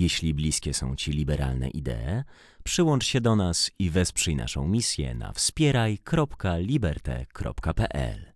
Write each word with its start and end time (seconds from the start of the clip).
Jeśli 0.00 0.34
bliskie 0.34 0.74
są 0.74 0.96
Ci 0.96 1.12
liberalne 1.12 1.68
idee, 1.68 2.24
przyłącz 2.64 3.06
się 3.06 3.20
do 3.20 3.36
nas 3.36 3.70
i 3.78 3.90
wesprzyj 3.90 4.36
naszą 4.36 4.68
misję 4.68 5.14
na 5.14 5.32
wspieraj.liberte.pl. 5.32 8.32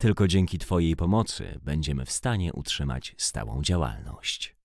Tylko 0.00 0.28
dzięki 0.28 0.58
Twojej 0.58 0.96
pomocy 0.96 1.58
będziemy 1.62 2.04
w 2.04 2.12
stanie 2.12 2.52
utrzymać 2.52 3.14
stałą 3.18 3.62
działalność. 3.62 4.56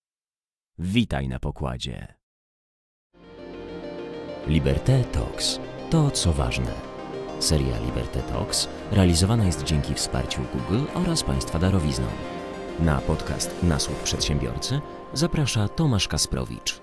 Witaj 0.79 1.27
na 1.27 1.39
pokładzie. 1.39 2.13
Liberté 4.47 5.03
Talks 5.03 5.59
to 5.89 6.11
co 6.11 6.33
ważne. 6.33 6.73
Seria 7.39 7.79
Liberté 7.79 8.21
Talks 8.21 8.67
realizowana 8.91 9.45
jest 9.45 9.63
dzięki 9.63 9.93
wsparciu 9.93 10.41
Google 10.53 10.85
oraz 10.93 11.23
Państwa 11.23 11.59
darowizną. 11.59 12.07
Na 12.79 13.01
podcast 13.01 13.63
Nasłuch 13.63 14.03
Przedsiębiorcy 14.03 14.81
zaprasza 15.13 15.67
Tomasz 15.67 16.07
Kasprowicz. 16.07 16.81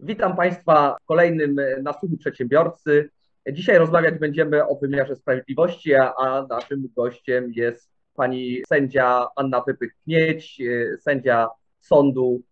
Witam 0.00 0.36
Państwa 0.36 0.96
w 1.02 1.06
kolejnym 1.06 1.56
Nasłuchu 1.82 2.16
Przedsiębiorcy. 2.16 3.10
Dzisiaj 3.52 3.78
rozmawiać 3.78 4.18
będziemy 4.18 4.68
o 4.68 4.74
wymiarze 4.74 5.16
sprawiedliwości, 5.16 5.94
a 5.94 6.46
naszym 6.50 6.88
gościem 6.96 7.52
jest 7.52 7.90
pani 8.14 8.62
sędzia 8.68 9.26
Anna 9.36 9.60
Wypych-Knieć, 9.60 10.62
sędzia 11.00 11.48
Sądu 11.80 12.42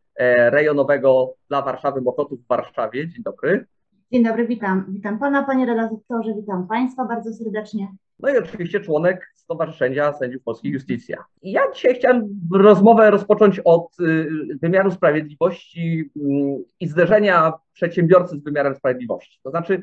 Rejonowego 0.51 1.35
dla 1.49 1.63
Warszawy 1.63 2.01
Mokotów 2.01 2.45
w 2.45 2.49
Warszawie. 2.49 3.09
Dzień 3.09 3.23
dobry. 3.23 3.67
Dzień 4.13 4.25
dobry, 4.25 4.47
witam. 4.47 4.87
Witam 4.89 5.19
Pana, 5.19 5.43
Panie 5.43 5.67
redaktorze, 5.67 6.35
witam 6.35 6.69
Państwa 6.69 7.05
bardzo 7.05 7.33
serdecznie. 7.33 7.89
No 8.19 8.29
i 8.31 8.39
oczywiście 8.39 8.81
członek 8.81 9.32
Stowarzyszenia 9.45 10.13
Sędziów 10.13 10.43
Polskich 10.43 10.73
Justicja. 10.73 11.25
Ja 11.43 11.63
dzisiaj 11.75 11.95
chciałem 11.95 12.41
rozmowę 12.55 13.11
rozpocząć 13.11 13.61
od 13.65 14.01
y, 14.01 14.29
wymiaru 14.63 14.91
sprawiedliwości 14.91 16.11
mm, 16.17 16.65
i 16.81 16.89
zderzenia 16.89 17.53
przedsiębiorcy 17.73 18.37
z 18.37 18.43
wymiarem 18.43 18.75
sprawiedliwości. 18.75 19.41
To 19.43 19.51
znaczy, 19.51 19.83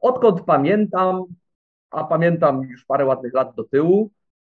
odkąd 0.00 0.40
pamiętam, 0.40 1.24
a 1.90 2.04
pamiętam 2.04 2.62
już 2.62 2.84
parę 2.84 3.04
ładnych 3.04 3.34
lat 3.34 3.54
do 3.54 3.64
tyłu, 3.64 4.10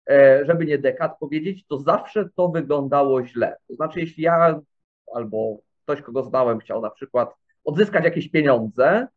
e, 0.10 0.46
żeby 0.46 0.66
nie 0.66 0.78
dekad 0.78 1.20
powiedzieć, 1.20 1.66
to 1.68 1.80
zawsze 1.80 2.30
to 2.36 2.50
wyglądało 2.50 3.26
źle. 3.26 3.58
To 3.68 3.76
znaczy, 3.76 4.00
jeśli 4.00 4.24
ja 4.24 4.60
albo 5.16 5.58
ktoś, 5.84 6.02
kogo 6.02 6.24
znałem, 6.24 6.60
chciał 6.60 6.82
na 6.82 6.90
przykład 6.90 7.36
odzyskać 7.64 8.04
jakieś 8.04 8.30
pieniądze, 8.30 9.08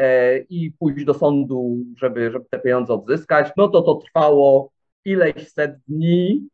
E, 0.00 0.38
i 0.38 0.72
pójść 0.72 1.04
do 1.04 1.14
sądu, 1.14 1.76
żeby, 1.96 2.30
żeby 2.30 2.44
te 2.50 2.58
pieniądze 2.58 2.94
odzyskać, 2.94 3.52
no 3.56 3.68
to 3.68 3.82
to 3.82 3.94
trwało 3.94 4.70
ileś 5.04 5.52
set 5.52 5.78
dni, 5.88 6.48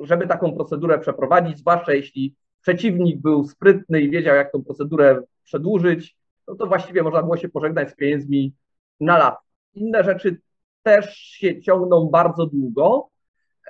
żeby 0.00 0.26
taką 0.26 0.52
procedurę 0.52 0.98
przeprowadzić, 0.98 1.58
zwłaszcza 1.58 1.92
jeśli 1.92 2.34
przeciwnik 2.62 3.20
był 3.20 3.44
sprytny 3.44 4.00
i 4.00 4.10
wiedział, 4.10 4.36
jak 4.36 4.52
tą 4.52 4.64
procedurę 4.64 5.22
przedłużyć, 5.44 6.16
no 6.48 6.54
to 6.54 6.66
właściwie 6.66 7.02
można 7.02 7.22
było 7.22 7.36
się 7.36 7.48
pożegnać 7.48 7.90
z 7.90 7.94
pieniędzmi 7.94 8.54
na 9.00 9.18
lat. 9.18 9.38
Inne 9.74 10.04
rzeczy 10.04 10.40
też 10.82 11.16
się 11.16 11.60
ciągną 11.60 12.08
bardzo 12.08 12.46
długo. 12.46 13.08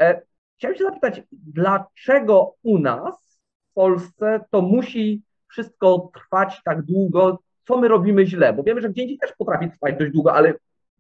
E, 0.01 0.23
chciałem 0.57 0.77
się 0.77 0.85
zapytać, 0.85 1.23
dlaczego 1.33 2.55
u 2.63 2.79
nas 2.79 3.41
w 3.71 3.75
Polsce 3.75 4.45
to 4.51 4.63
musi 4.63 5.23
wszystko 5.49 6.11
trwać 6.15 6.61
tak 6.65 6.83
długo? 6.83 7.39
co 7.69 7.77
my 7.77 7.89
robimy 7.89 8.27
źle, 8.27 8.53
bo 8.53 8.63
wiemy, 8.63 8.81
że 8.81 8.91
gdzie 8.91 9.03
indziej 9.03 9.19
też 9.19 9.33
potrafi 9.39 9.71
trwać 9.71 9.99
dość 9.99 10.13
długo, 10.13 10.35
ale 10.35 10.55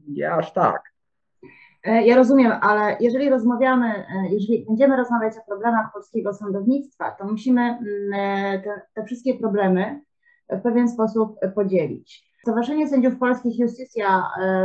nie 0.08 0.32
aż 0.32 0.52
tak. 0.52 0.87
E, 1.84 2.06
ja 2.06 2.16
rozumiem, 2.16 2.52
ale 2.60 2.96
jeżeli 3.00 3.30
rozmawiamy, 3.30 3.86
e, 3.86 4.04
jeżeli 4.30 4.64
będziemy 4.68 4.96
rozmawiać 4.96 5.34
o 5.38 5.40
problemach 5.48 5.92
polskiego 5.92 6.34
sądownictwa, 6.34 7.10
to 7.10 7.24
musimy 7.24 7.60
mm, 7.60 7.78
e, 8.14 8.62
te, 8.62 8.80
te 8.94 9.04
wszystkie 9.04 9.34
problemy 9.34 10.00
w 10.50 10.62
pewien 10.62 10.88
sposób 10.88 11.36
podzielić. 11.54 12.28
Stowarzyszenie 12.42 12.88
Sędziów 12.88 13.18
Polskich 13.18 13.58
Justicja 13.58 14.22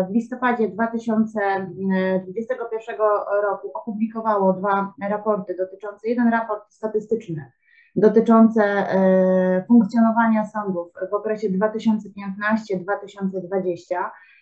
w 0.09 0.13
listopadzie 0.13 0.69
2021 0.69 2.97
roku 3.43 3.71
opublikowało 3.73 4.53
dwa 4.53 4.93
raporty 5.09 5.55
dotyczące, 5.55 6.09
jeden 6.09 6.31
raport 6.31 6.73
statystyczny 6.73 7.51
dotyczące 7.95 8.87
funkcjonowania 9.67 10.45
sądów 10.45 10.87
w 11.11 11.13
okresie 11.13 11.49
2015-2020 11.49 13.95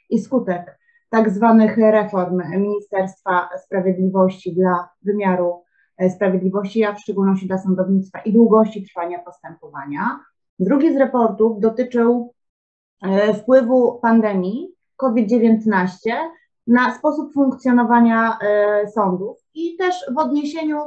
i 0.09 0.19
skutek 0.19 0.81
tak 1.11 1.29
zwanych 1.29 1.77
reform 1.77 2.41
Ministerstwa 2.57 3.49
Sprawiedliwości 3.66 4.55
dla 4.55 4.89
wymiaru 5.01 5.63
e, 5.97 6.09
sprawiedliwości, 6.09 6.83
a 6.83 6.94
w 6.94 6.99
szczególności 6.99 7.47
dla 7.47 7.57
sądownictwa 7.57 8.19
i 8.19 8.33
długości 8.33 8.85
trwania 8.88 9.19
postępowania. 9.19 10.19
Drugi 10.59 10.94
z 10.94 10.97
raportów 10.97 11.59
dotyczył 11.59 12.33
e, 13.03 13.33
wpływu 13.33 14.00
pandemii 14.01 14.75
COVID-19 14.97 15.89
na 16.67 16.97
sposób 16.97 17.33
funkcjonowania 17.33 18.38
sądów 18.94 19.38
i 19.53 19.77
też 19.77 19.95
w 20.16 20.17
odniesieniu 20.17 20.77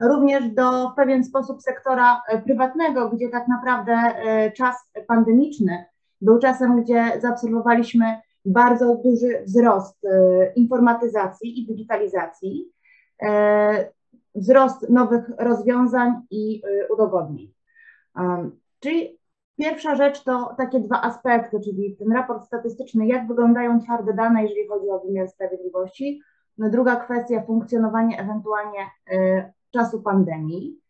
również 0.00 0.48
do 0.48 0.90
w 0.90 0.94
pewien 0.94 1.24
sposób 1.24 1.62
sektora 1.62 2.22
e, 2.28 2.42
prywatnego, 2.42 3.10
gdzie 3.10 3.28
tak 3.28 3.48
naprawdę 3.48 3.92
e, 3.92 4.52
czas 4.52 4.76
pandemiczny 5.06 5.84
był 6.20 6.38
czasem, 6.38 6.82
gdzie 6.82 7.12
zaobserwowaliśmy 7.22 8.20
bardzo 8.44 8.96
duży 9.04 9.42
wzrost 9.46 10.04
e, 10.04 10.52
informatyzacji 10.56 11.60
i 11.60 11.66
digitalizacji, 11.66 12.70
wzrost 14.34 14.88
nowych 14.88 15.30
rozwiązań 15.38 16.12
i 16.30 16.62
udogodnień. 16.90 17.52
Czyli 18.80 19.18
pierwsza 19.58 19.94
rzecz 19.94 20.24
to 20.24 20.54
takie 20.58 20.80
dwa 20.80 21.02
aspekty, 21.02 21.60
czyli 21.60 21.96
ten 21.96 22.12
raport 22.12 22.44
statystyczny, 22.44 23.06
jak 23.06 23.28
wyglądają 23.28 23.80
twarde 23.80 24.14
dane, 24.14 24.42
jeżeli 24.42 24.68
chodzi 24.68 24.90
o 24.90 25.00
wymiar 25.00 25.28
sprawiedliwości. 25.28 26.20
No 26.58 26.70
druga 26.70 26.96
kwestia, 26.96 27.42
funkcjonowanie 27.46 28.20
ewentualnie 28.20 28.90
czasu 29.70 30.02
pandemii. 30.02 30.80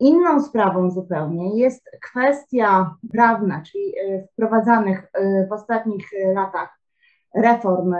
E, 0.00 0.04
inną 0.04 0.42
sprawą 0.42 0.90
zupełnie 0.90 1.58
jest 1.58 1.90
kwestia 2.02 2.94
prawna, 3.12 3.62
czyli 3.62 3.98
e, 3.98 4.26
wprowadzanych 4.32 5.10
e, 5.12 5.46
w 5.46 5.52
ostatnich 5.52 6.10
latach 6.34 6.78
reform 7.34 7.94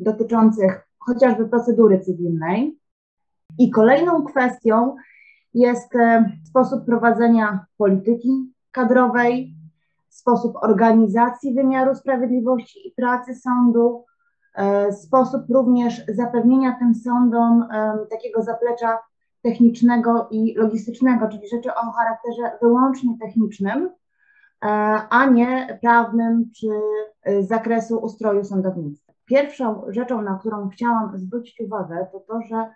dotyczących 0.00 0.88
chociażby 0.98 1.48
procedury 1.48 2.00
cywilnej. 2.00 2.78
I 3.58 3.70
kolejną 3.70 4.24
kwestią 4.24 4.96
jest 5.54 5.92
sposób 6.44 6.84
prowadzenia 6.84 7.66
polityki 7.76 8.52
kadrowej, 8.70 9.54
sposób 10.08 10.56
organizacji 10.56 11.54
wymiaru 11.54 11.94
sprawiedliwości 11.94 12.88
i 12.88 12.94
pracy 12.96 13.34
sądu, 13.34 14.04
E, 14.54 14.92
sposób 14.92 15.42
również 15.50 16.06
zapewnienia 16.08 16.76
tym 16.78 16.94
sądom 16.94 17.62
e, 17.62 17.98
takiego 18.10 18.42
zaplecza 18.42 18.98
technicznego 19.44 20.28
i 20.30 20.54
logistycznego, 20.54 21.28
czyli 21.28 21.48
rzeczy 21.48 21.74
o 21.74 21.92
charakterze 21.92 22.58
wyłącznie 22.62 23.18
technicznym, 23.20 23.90
e, 24.64 24.68
a 25.10 25.26
nie 25.26 25.78
prawnym 25.82 26.50
czy 26.56 26.66
z 27.42 27.48
zakresu 27.48 27.98
ustroju 27.98 28.44
sądownictwa. 28.44 29.12
Pierwszą 29.24 29.84
rzeczą, 29.88 30.22
na 30.22 30.38
którą 30.38 30.68
chciałam 30.68 31.18
zwrócić 31.18 31.60
uwagę, 31.60 32.06
to 32.12 32.20
to, 32.20 32.40
że 32.50 32.70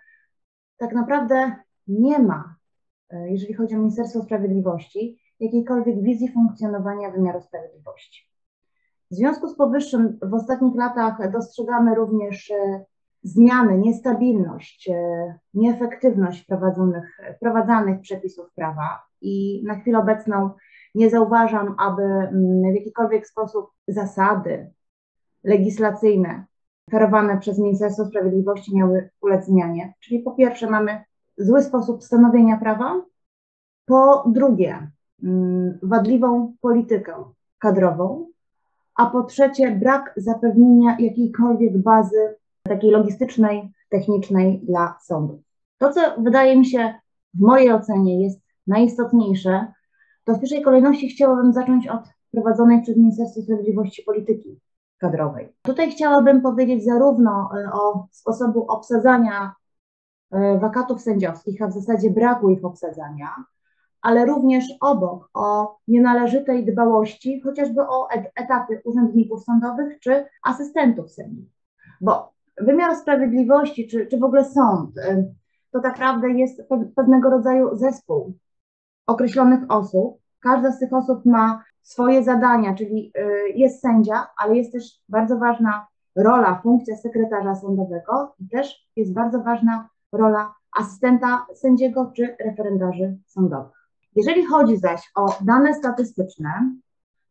tak 0.77 0.93
naprawdę 0.93 1.55
nie 1.87 2.19
ma, 2.19 2.55
jeżeli 3.11 3.53
chodzi 3.53 3.75
o 3.75 3.77
Ministerstwo 3.77 4.21
Sprawiedliwości, 4.21 5.19
jakiejkolwiek 5.39 6.01
wizji 6.01 6.31
funkcjonowania 6.31 7.11
wymiaru 7.11 7.41
sprawiedliwości. 7.41 8.29
W 9.11 9.15
związku 9.15 9.47
z 9.47 9.55
powyższym 9.55 10.19
w 10.21 10.33
ostatnich 10.33 10.75
latach 10.75 11.31
dostrzegamy 11.31 11.95
również 11.95 12.51
e, 12.51 12.85
zmiany, 13.23 13.77
niestabilność, 13.77 14.89
e, 14.89 15.39
nieefektywność 15.53 16.43
wprowadzonych, 16.43 17.19
wprowadzanych 17.35 18.01
przepisów 18.01 18.53
prawa 18.55 19.03
i 19.21 19.63
na 19.65 19.75
chwilę 19.79 19.99
obecną 19.99 20.49
nie 20.95 21.09
zauważam, 21.09 21.75
aby 21.77 22.03
mm, 22.03 22.71
w 22.71 22.75
jakikolwiek 22.75 23.27
sposób 23.27 23.69
zasady 23.87 24.71
legislacyjne 25.43 26.45
kierowane 26.91 27.37
przez 27.37 27.59
Ministerstwo 27.59 28.05
Sprawiedliwości 28.05 28.75
miały 28.75 29.09
ulec 29.21 29.45
zmianie. 29.45 29.93
Czyli 29.99 30.19
po 30.19 30.31
pierwsze 30.31 30.69
mamy 30.69 31.03
zły 31.37 31.61
sposób 31.61 32.03
stanowienia 32.03 32.57
prawa, 32.57 33.01
po 33.85 34.23
drugie 34.27 34.91
mm, 35.23 35.79
wadliwą 35.83 36.53
politykę 36.61 37.13
kadrową, 37.59 38.27
a 38.95 39.05
po 39.05 39.23
trzecie 39.23 39.71
brak 39.71 40.13
zapewnienia 40.17 40.97
jakiejkolwiek 40.99 41.77
bazy 41.77 42.35
takiej 42.69 42.91
logistycznej, 42.91 43.71
technicznej 43.89 44.61
dla 44.63 44.97
sądów. 45.01 45.41
To, 45.77 45.93
co 45.93 46.01
wydaje 46.17 46.57
mi 46.57 46.65
się 46.65 46.93
w 47.33 47.41
mojej 47.41 47.71
ocenie 47.71 48.23
jest 48.23 48.41
najistotniejsze, 48.67 49.73
to 50.23 50.33
w 50.33 50.39
pierwszej 50.39 50.61
kolejności 50.61 51.09
chciałabym 51.09 51.53
zacząć 51.53 51.87
od 51.87 52.01
prowadzonej 52.31 52.81
przez 52.81 52.97
Ministerstwo 52.97 53.41
Sprawiedliwości 53.41 54.03
polityki 54.03 54.59
kadrowej. 54.97 55.55
Tutaj 55.61 55.91
chciałabym 55.91 56.41
powiedzieć 56.41 56.85
zarówno 56.85 57.49
e, 57.53 57.71
o 57.71 58.07
sposobu 58.11 58.65
obsadzania 58.67 59.53
e, 60.31 60.59
wakatów 60.59 61.01
sędziowskich, 61.01 61.61
a 61.61 61.67
w 61.67 61.73
zasadzie 61.73 62.09
braku 62.09 62.49
ich 62.49 62.65
obsadzania, 62.65 63.29
ale 64.01 64.25
również 64.25 64.65
obok 64.81 65.29
o 65.33 65.77
nienależytej 65.87 66.65
dbałości, 66.65 67.41
chociażby 67.41 67.81
o 67.81 68.09
etaty 68.35 68.81
urzędników 68.85 69.43
sądowych 69.43 69.99
czy 69.99 70.25
asystentów 70.43 71.11
sędziów. 71.11 71.47
Bo 72.01 72.31
wymiar 72.59 72.95
sprawiedliwości, 72.95 73.87
czy, 73.87 74.07
czy 74.07 74.17
w 74.17 74.23
ogóle 74.23 74.45
sąd, 74.45 74.91
to 75.71 75.79
tak 75.79 75.99
naprawdę 75.99 76.31
jest 76.31 76.61
pewnego 76.95 77.29
rodzaju 77.29 77.75
zespół 77.75 78.33
określonych 79.07 79.59
osób. 79.69 80.19
Każda 80.39 80.71
z 80.71 80.79
tych 80.79 80.93
osób 80.93 81.25
ma 81.25 81.63
swoje 81.81 82.23
zadania, 82.23 82.75
czyli 82.75 83.11
y, 83.17 83.49
jest 83.49 83.81
sędzia, 83.81 84.27
ale 84.37 84.55
jest 84.55 84.71
też 84.71 84.83
bardzo 85.09 85.37
ważna 85.37 85.87
rola, 86.15 86.59
funkcja 86.63 86.97
sekretarza 86.97 87.55
sądowego 87.55 88.35
i 88.39 88.49
też 88.49 88.87
jest 88.95 89.13
bardzo 89.13 89.43
ważna 89.43 89.89
rola 90.11 90.53
asystenta 90.79 91.45
sędziego 91.55 92.11
czy 92.15 92.35
referendarzy 92.45 93.17
sądowych. 93.25 93.89
Jeżeli 94.15 94.45
chodzi 94.45 94.77
zaś 94.77 95.11
o 95.15 95.37
dane 95.41 95.73
statystyczne, 95.73 96.73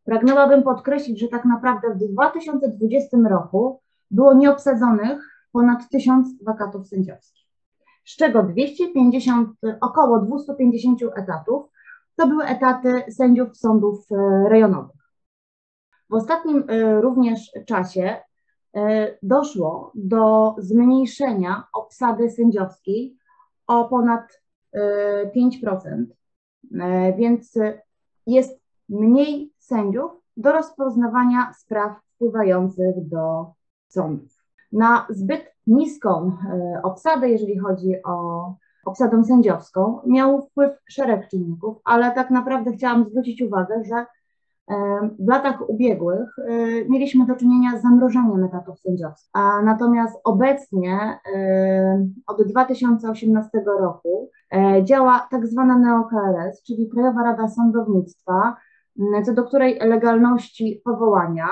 pragnęłabym 0.03 0.63
podkreślić, 0.63 1.19
że 1.19 1.27
tak 1.27 1.45
naprawdę 1.45 1.89
w 1.89 1.97
2020 1.97 3.17
roku 3.29 3.81
było 4.11 4.33
nieobsadzonych 4.33 5.45
ponad 5.51 5.89
1000 5.89 6.43
wakatów 6.43 6.87
sędziowskich, 6.87 7.47
z 8.05 8.15
czego 8.15 8.43
250, 8.43 9.49
około 9.81 10.19
250 10.19 10.99
etatów 11.15 11.69
to 12.19 12.27
były 12.27 12.45
etaty 12.45 13.03
sędziów 13.11 13.57
sądów 13.57 14.05
e, 14.11 14.15
rejonowych. 14.49 14.95
W 16.09 16.13
ostatnim 16.13 16.63
e, 16.67 17.01
również 17.01 17.51
czasie 17.65 18.17
e, 18.75 19.17
doszło 19.23 19.91
do 19.95 20.55
zmniejszenia 20.57 21.63
obsady 21.73 22.29
sędziowskiej 22.31 23.17
o 23.67 23.85
ponad 23.85 24.41
5%, 25.35 26.05
więc 27.17 27.53
jest 28.27 28.59
mniej 28.89 29.53
sędziów 29.57 30.11
do 30.37 30.51
rozpoznawania 30.51 31.53
spraw 31.53 31.91
wpływających 32.15 32.95
do 33.07 33.53
sądów. 33.89 34.43
Na 34.71 35.07
zbyt 35.09 35.53
niską 35.67 36.37
obsadę, 36.83 37.29
jeżeli 37.29 37.59
chodzi 37.59 38.03
o 38.03 38.53
obsadą 38.85 39.23
sędziowską, 39.23 39.99
miał 40.05 40.41
wpływ 40.41 40.71
szereg 40.89 41.27
czynników, 41.27 41.77
ale 41.83 42.11
tak 42.11 42.31
naprawdę 42.31 42.71
chciałam 42.71 43.05
zwrócić 43.09 43.41
uwagę, 43.41 43.83
że 43.83 44.05
w 45.19 45.27
latach 45.27 45.69
ubiegłych 45.69 46.29
e, 46.39 46.51
mieliśmy 46.89 47.25
do 47.25 47.35
czynienia 47.35 47.77
z 47.77 47.81
zamrożeniem 47.81 48.43
etatów 48.43 48.79
sędziowskich, 48.79 49.29
a 49.33 49.61
natomiast 49.61 50.19
obecnie 50.23 51.19
od 52.27 52.43
2018 52.43 53.49
roku 53.79 54.29
e, 54.53 54.83
działa 54.83 55.27
tak 55.31 55.47
zwana 55.47 55.77
NeoKRS, 55.77 56.63
czyli 56.63 56.89
Krajowa 56.89 57.23
Rada 57.23 57.47
Sądownictwa, 57.47 58.55
co 59.25 59.33
do 59.33 59.43
której 59.43 59.79
legalności 59.79 60.81
powołania 60.85 61.47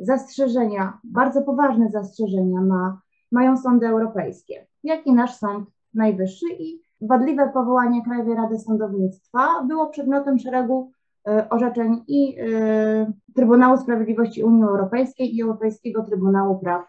zastrzeżenia, 0.00 0.98
bardzo 1.04 1.42
poważne 1.42 1.90
zastrzeżenia 1.90 2.60
ma, 2.60 3.00
mają 3.32 3.56
sądy 3.56 3.86
europejskie, 3.86 4.66
jak 4.84 5.06
i 5.06 5.12
nasz 5.12 5.34
Sąd 5.34 5.68
Najwyższy 5.94 6.46
i 6.58 6.80
wadliwe 7.00 7.50
powołanie 7.54 8.04
Krajowej 8.04 8.34
Rady 8.34 8.58
Sądownictwa 8.58 9.64
było 9.68 9.86
przedmiotem 9.86 10.38
szeregu 10.38 10.90
e, 11.28 11.48
orzeczeń 11.48 12.04
i 12.08 12.36
e, 12.38 13.12
Trybunału 13.34 13.76
Sprawiedliwości 13.76 14.44
Unii 14.44 14.64
Europejskiej 14.64 15.36
i 15.36 15.42
Europejskiego 15.42 16.02
Trybunału 16.02 16.58
Praw, 16.58 16.84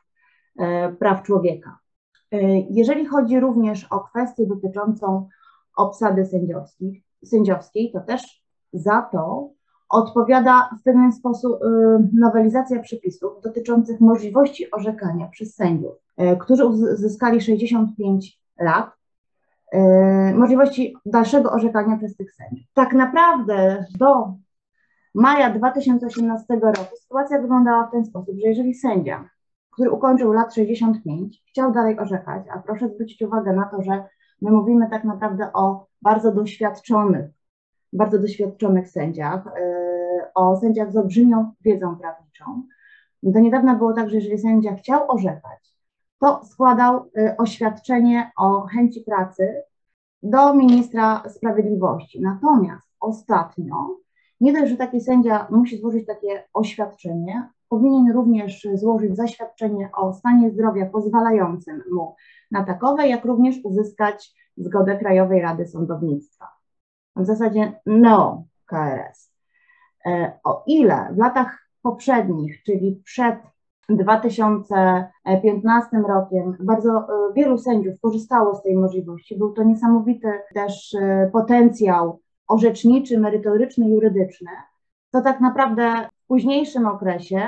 e, 0.59 0.91
Praw 0.93 1.23
Człowieka. 1.23 1.77
Jeżeli 2.69 3.05
chodzi 3.05 3.39
również 3.39 3.87
o 3.89 3.99
kwestię 3.99 4.47
dotyczącą 4.47 5.27
obsady 5.77 6.25
sędziowskiej, 6.25 7.03
sędziowskiej, 7.25 7.91
to 7.91 7.99
też 7.99 8.43
za 8.73 9.01
to 9.01 9.49
odpowiada 9.91 10.69
w 10.79 10.83
pewien 10.83 11.11
sposób 11.11 11.59
nowelizacja 12.13 12.79
przepisów 12.79 13.41
dotyczących 13.43 14.01
możliwości 14.01 14.71
orzekania 14.71 15.27
przez 15.27 15.55
sędziów, 15.55 15.93
którzy 16.39 16.65
uzyskali 16.65 17.41
65 17.41 18.41
lat 18.59 18.91
yy, 19.73 19.79
możliwości 20.33 20.95
dalszego 21.05 21.51
orzekania 21.51 21.97
przez 21.97 22.15
tych 22.15 22.33
sędziów. 22.33 22.67
Tak 22.73 22.93
naprawdę 22.93 23.85
do 23.99 24.33
maja 25.15 25.53
2018 25.53 26.55
roku 26.61 26.95
sytuacja 27.01 27.41
wyglądała 27.41 27.87
w 27.87 27.91
ten 27.91 28.05
sposób, 28.05 28.35
że 28.41 28.47
jeżeli 28.47 28.73
sędzia, 28.73 29.29
który 29.71 29.91
ukończył 29.91 30.33
lat 30.33 30.55
65, 30.55 31.43
chciał 31.49 31.71
dalej 31.71 31.99
orzekać, 31.99 32.43
a 32.53 32.59
proszę 32.59 32.89
zwrócić 32.89 33.21
uwagę 33.21 33.53
na 33.53 33.65
to, 33.65 33.81
że 33.81 34.03
my 34.41 34.51
mówimy 34.51 34.89
tak 34.89 35.03
naprawdę 35.03 35.53
o 35.53 35.85
bardzo 36.01 36.31
doświadczonych, 36.31 37.29
bardzo 37.93 38.19
doświadczonych 38.19 38.89
sędziach, 38.89 39.45
yy, 39.45 40.33
o 40.35 40.57
sędziach 40.57 40.91
z 40.91 40.97
olbrzymią 40.97 41.51
wiedzą 41.61 41.95
prawniczą. 41.95 42.63
Do 43.23 43.39
niedawna 43.39 43.75
było 43.75 43.93
tak, 43.93 44.09
że 44.09 44.15
jeżeli 44.15 44.37
sędzia 44.37 44.75
chciał 44.75 45.11
orzekać, 45.11 45.75
to 46.19 46.45
składał 46.45 47.05
y, 47.17 47.37
oświadczenie 47.37 48.31
o 48.37 48.61
chęci 48.61 49.01
pracy 49.01 49.61
do 50.23 50.53
ministra 50.53 51.23
sprawiedliwości. 51.29 52.21
Natomiast 52.21 52.87
ostatnio, 52.99 53.97
nie 54.41 54.53
dość, 54.53 54.71
że 54.71 54.77
taki 54.77 55.01
sędzia 55.01 55.47
musi 55.49 55.77
złożyć 55.77 56.05
takie 56.05 56.43
oświadczenie, 56.53 57.49
powinien 57.69 58.11
również 58.11 58.67
złożyć 58.73 59.15
zaświadczenie 59.15 59.89
o 59.93 60.13
stanie 60.13 60.51
zdrowia 60.51 60.85
pozwalającym 60.85 61.83
mu 61.91 62.15
na 62.51 62.63
takowe, 62.63 63.07
jak 63.07 63.25
również 63.25 63.55
uzyskać 63.63 64.33
zgodę 64.57 64.97
Krajowej 64.97 65.41
Rady 65.41 65.67
Sądownictwa. 65.67 66.60
W 67.15 67.25
zasadzie 67.25 67.73
no 67.85 68.43
KRS. 68.65 69.31
E, 70.05 70.39
o 70.43 70.63
ile 70.67 71.07
w 71.11 71.17
latach 71.17 71.67
poprzednich, 71.81 72.63
czyli 72.63 73.01
przed 73.05 73.35
2015 73.89 75.97
rokiem 76.07 76.57
bardzo 76.59 76.89
e, 76.89 77.03
wielu 77.33 77.57
sędziów 77.57 77.99
korzystało 78.01 78.55
z 78.55 78.63
tej 78.63 78.75
możliwości. 78.75 79.37
Był 79.37 79.53
to 79.53 79.63
niesamowity 79.63 80.31
też 80.53 80.93
e, 80.93 81.29
potencjał 81.33 82.19
orzeczniczy, 82.47 83.19
merytoryczny, 83.19 83.89
jurydyczny. 83.89 84.51
To 85.11 85.21
tak 85.21 85.39
naprawdę 85.39 86.09
w 86.23 86.27
późniejszym 86.27 86.87
okresie 86.87 87.41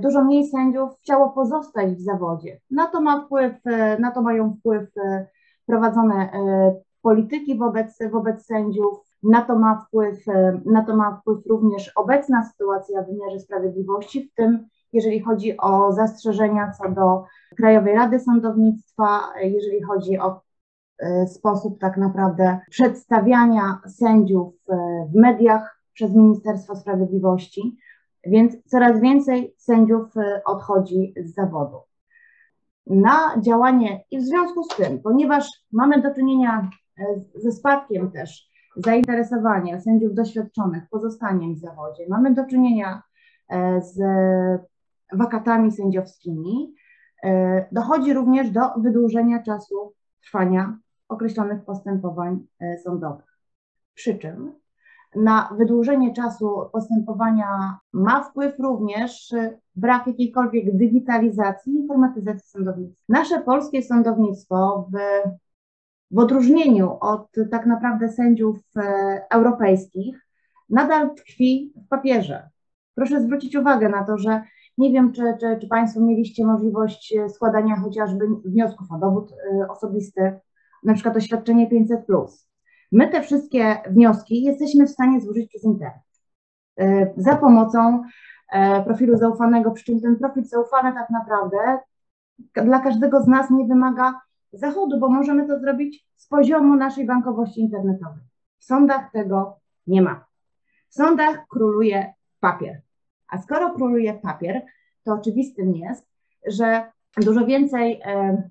dużo 0.00 0.24
mniej 0.24 0.46
sędziów 0.46 0.90
chciało 1.00 1.30
pozostać 1.30 1.94
w 1.94 2.00
zawodzie. 2.00 2.60
Na 2.70 2.86
to 2.86 3.00
ma 3.00 3.24
wpływ, 3.24 3.54
na 3.98 4.10
to 4.10 4.22
mają 4.22 4.56
wpływ 4.58 4.90
prowadzone 5.66 6.30
polityki 7.06 7.58
wobec, 7.58 7.98
wobec 8.10 8.46
sędziów, 8.46 8.98
na 9.22 9.42
to, 9.42 9.58
ma 9.58 9.84
wpływ, 9.86 10.24
na 10.64 10.84
to 10.84 10.96
ma 10.96 11.16
wpływ 11.20 11.46
również 11.46 11.92
obecna 11.96 12.44
sytuacja 12.44 13.02
w 13.02 13.06
wymiarze 13.06 13.40
sprawiedliwości, 13.40 14.22
w 14.22 14.34
tym 14.34 14.66
jeżeli 14.92 15.20
chodzi 15.20 15.56
o 15.56 15.92
zastrzeżenia 15.92 16.72
co 16.78 16.88
do 16.88 17.24
Krajowej 17.56 17.94
Rady 17.94 18.20
Sądownictwa, 18.20 19.20
jeżeli 19.40 19.82
chodzi 19.82 20.18
o 20.18 20.40
e, 20.98 21.26
sposób 21.26 21.78
tak 21.80 21.96
naprawdę 21.96 22.58
przedstawiania 22.70 23.80
sędziów 23.86 24.54
e, 24.68 24.76
w 25.12 25.14
mediach 25.14 25.80
przez 25.92 26.14
Ministerstwo 26.14 26.76
Sprawiedliwości, 26.76 27.76
więc 28.24 28.56
coraz 28.64 29.00
więcej 29.00 29.54
sędziów 29.58 30.16
e, 30.16 30.40
odchodzi 30.44 31.14
z 31.24 31.34
zawodu. 31.34 31.76
Na 32.86 33.40
działanie 33.40 34.04
i 34.10 34.18
w 34.18 34.22
związku 34.22 34.64
z 34.64 34.68
tym, 34.68 35.02
ponieważ 35.02 35.50
mamy 35.72 36.02
do 36.02 36.14
czynienia 36.14 36.70
ze 37.34 37.52
spadkiem 37.52 38.10
też 38.10 38.50
zainteresowania 38.76 39.80
sędziów 39.80 40.14
doświadczonych 40.14 40.82
pozostaniem 40.90 41.54
w 41.54 41.58
zawodzie, 41.58 42.06
mamy 42.08 42.34
do 42.34 42.44
czynienia 42.44 43.02
z 43.78 43.98
wakatami 45.12 45.72
sędziowskimi, 45.72 46.74
e, 47.24 47.66
dochodzi 47.72 48.12
również 48.12 48.50
do 48.50 48.60
wydłużenia 48.76 49.42
czasu 49.42 49.92
trwania 50.24 50.78
określonych 51.08 51.64
postępowań 51.64 52.46
e, 52.60 52.78
sądowych. 52.78 53.38
Przy 53.94 54.18
czym 54.18 54.52
na 55.16 55.50
wydłużenie 55.58 56.12
czasu 56.12 56.60
postępowania 56.72 57.78
ma 57.92 58.22
wpływ 58.22 58.58
również 58.58 59.34
brak 59.76 60.06
jakiejkolwiek 60.06 60.76
digitalizacji 60.76 61.76
informatyzacji 61.76 62.48
sądownictwa. 62.50 63.02
Nasze 63.08 63.40
polskie 63.40 63.82
sądownictwo 63.82 64.88
w, 64.92 64.96
w 66.10 66.18
odróżnieniu 66.18 66.96
od 67.00 67.32
tak 67.50 67.66
naprawdę 67.66 68.08
sędziów 68.08 68.58
e, 68.76 68.82
europejskich 69.30 70.26
nadal 70.70 71.14
tkwi 71.14 71.72
w 71.76 71.88
papierze. 71.88 72.48
Proszę 72.94 73.20
zwrócić 73.20 73.56
uwagę 73.56 73.88
na 73.88 74.04
to, 74.04 74.18
że 74.18 74.42
nie 74.78 74.92
wiem, 74.92 75.12
czy, 75.12 75.22
czy, 75.40 75.58
czy 75.60 75.68
Państwo 75.68 76.00
mieliście 76.00 76.46
możliwość 76.46 77.14
e, 77.16 77.28
składania 77.28 77.76
chociażby 77.76 78.26
wniosków 78.44 78.92
o 78.92 78.98
dowód 78.98 79.32
e, 79.32 79.68
osobisty, 79.68 80.40
na 80.84 80.94
przykład 80.94 81.16
oświadczenie 81.16 81.70
500. 81.70 82.00
My 82.92 83.08
te 83.08 83.22
wszystkie 83.22 83.76
wnioski 83.90 84.42
jesteśmy 84.42 84.86
w 84.86 84.90
stanie 84.90 85.20
złożyć 85.20 85.48
przez 85.48 85.64
internet 85.64 85.94
za 87.16 87.36
pomocą 87.36 88.02
profilu 88.84 89.16
zaufanego, 89.16 89.70
przy 89.70 89.84
czym 89.84 90.00
ten 90.00 90.16
profil 90.16 90.44
zaufany 90.44 90.92
tak 90.92 91.10
naprawdę 91.10 91.78
dla 92.54 92.80
każdego 92.80 93.22
z 93.22 93.26
nas 93.26 93.50
nie 93.50 93.66
wymaga 93.66 94.20
zachodu, 94.58 95.00
bo 95.00 95.08
możemy 95.08 95.46
to 95.46 95.58
zrobić 95.58 96.06
z 96.16 96.28
poziomu 96.28 96.76
naszej 96.76 97.06
bankowości 97.06 97.60
internetowej. 97.60 98.22
W 98.58 98.64
sądach 98.64 99.12
tego 99.12 99.60
nie 99.86 100.02
ma. 100.02 100.24
W 100.88 100.94
sądach 100.94 101.46
króluje 101.48 102.14
papier. 102.40 102.80
A 103.28 103.38
skoro 103.38 103.70
króluje 103.70 104.14
papier, 104.14 104.62
to 105.04 105.12
oczywistym 105.12 105.76
jest, 105.76 106.06
że 106.46 106.92
dużo 107.16 107.46
więcej 107.46 108.00
e, 108.04 108.42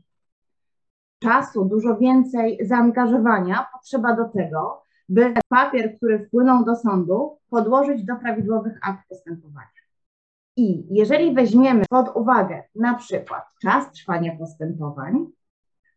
czasu, 1.20 1.66
dużo 1.66 1.98
więcej 1.98 2.60
zaangażowania 2.62 3.68
potrzeba 3.74 4.16
do 4.16 4.26
tego, 4.26 4.82
by 5.10 5.34
papier, 5.50 5.98
który 5.98 6.26
wpłynął 6.28 6.66
do 6.66 6.76
sądu, 6.76 7.38
podłożyć 7.50 8.04
do 8.04 8.16
prawidłowych 8.16 8.80
akt 8.82 9.10
postępowania. 9.10 9.68
I 10.58 10.86
jeżeli 10.90 11.34
weźmiemy 11.34 11.84
pod 11.90 12.16
uwagę 12.16 12.64
na 12.76 12.94
przykład 12.94 13.44
czas 13.62 13.92
trwania 13.92 14.36
postępowań, 14.36 15.26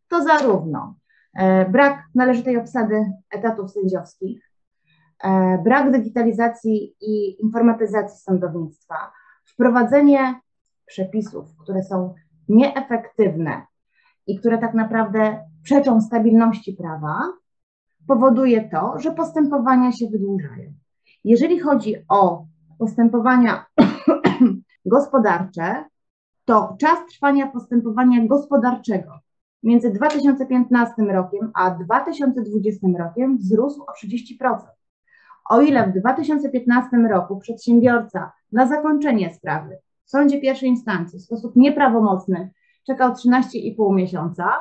to 0.09 0.23
zarówno 0.23 0.95
e, 1.33 1.69
brak 1.69 2.03
należytej 2.15 2.57
obsady 2.57 3.11
etatów 3.31 3.71
sędziowskich, 3.71 4.51
e, 5.23 5.57
brak 5.63 5.91
digitalizacji 5.91 6.95
i 7.01 7.41
informatyzacji 7.41 8.19
sądownictwa, 8.19 9.11
wprowadzenie 9.45 10.39
przepisów, 10.85 11.45
które 11.63 11.83
są 11.83 12.13
nieefektywne 12.49 13.65
i 14.27 14.39
które 14.39 14.57
tak 14.57 14.73
naprawdę 14.73 15.43
przeczą 15.63 16.01
stabilności 16.01 16.73
prawa, 16.73 17.33
powoduje 18.07 18.69
to, 18.69 18.99
że 18.99 19.11
postępowania 19.11 19.91
się 19.91 20.07
wydłużają. 20.11 20.73
Jeżeli 21.23 21.59
chodzi 21.59 21.95
o 22.09 22.45
postępowania 22.77 23.65
gospodarcze, 24.85 25.85
to 26.45 26.75
czas 26.79 26.99
trwania 27.11 27.47
postępowania 27.47 28.27
gospodarczego 28.27 29.19
między 29.63 29.91
2015 29.91 30.93
rokiem 31.03 31.51
a 31.53 31.71
2020 31.71 32.87
rokiem 32.99 33.37
wzrósł 33.37 33.81
o 33.81 34.05
30%. 34.05 34.57
O 35.49 35.61
ile 35.61 35.87
w 35.87 35.99
2015 35.99 36.97
roku 36.97 37.39
przedsiębiorca 37.39 38.31
na 38.51 38.67
zakończenie 38.67 39.33
sprawy 39.33 39.77
w 40.05 40.09
sądzie 40.09 40.41
pierwszej 40.41 40.69
instancji 40.69 41.19
w 41.19 41.21
sposób 41.21 41.55
nieprawomocny 41.55 42.51
czekał 42.87 43.13
13,5 43.13 43.95
miesiąca, 43.95 44.53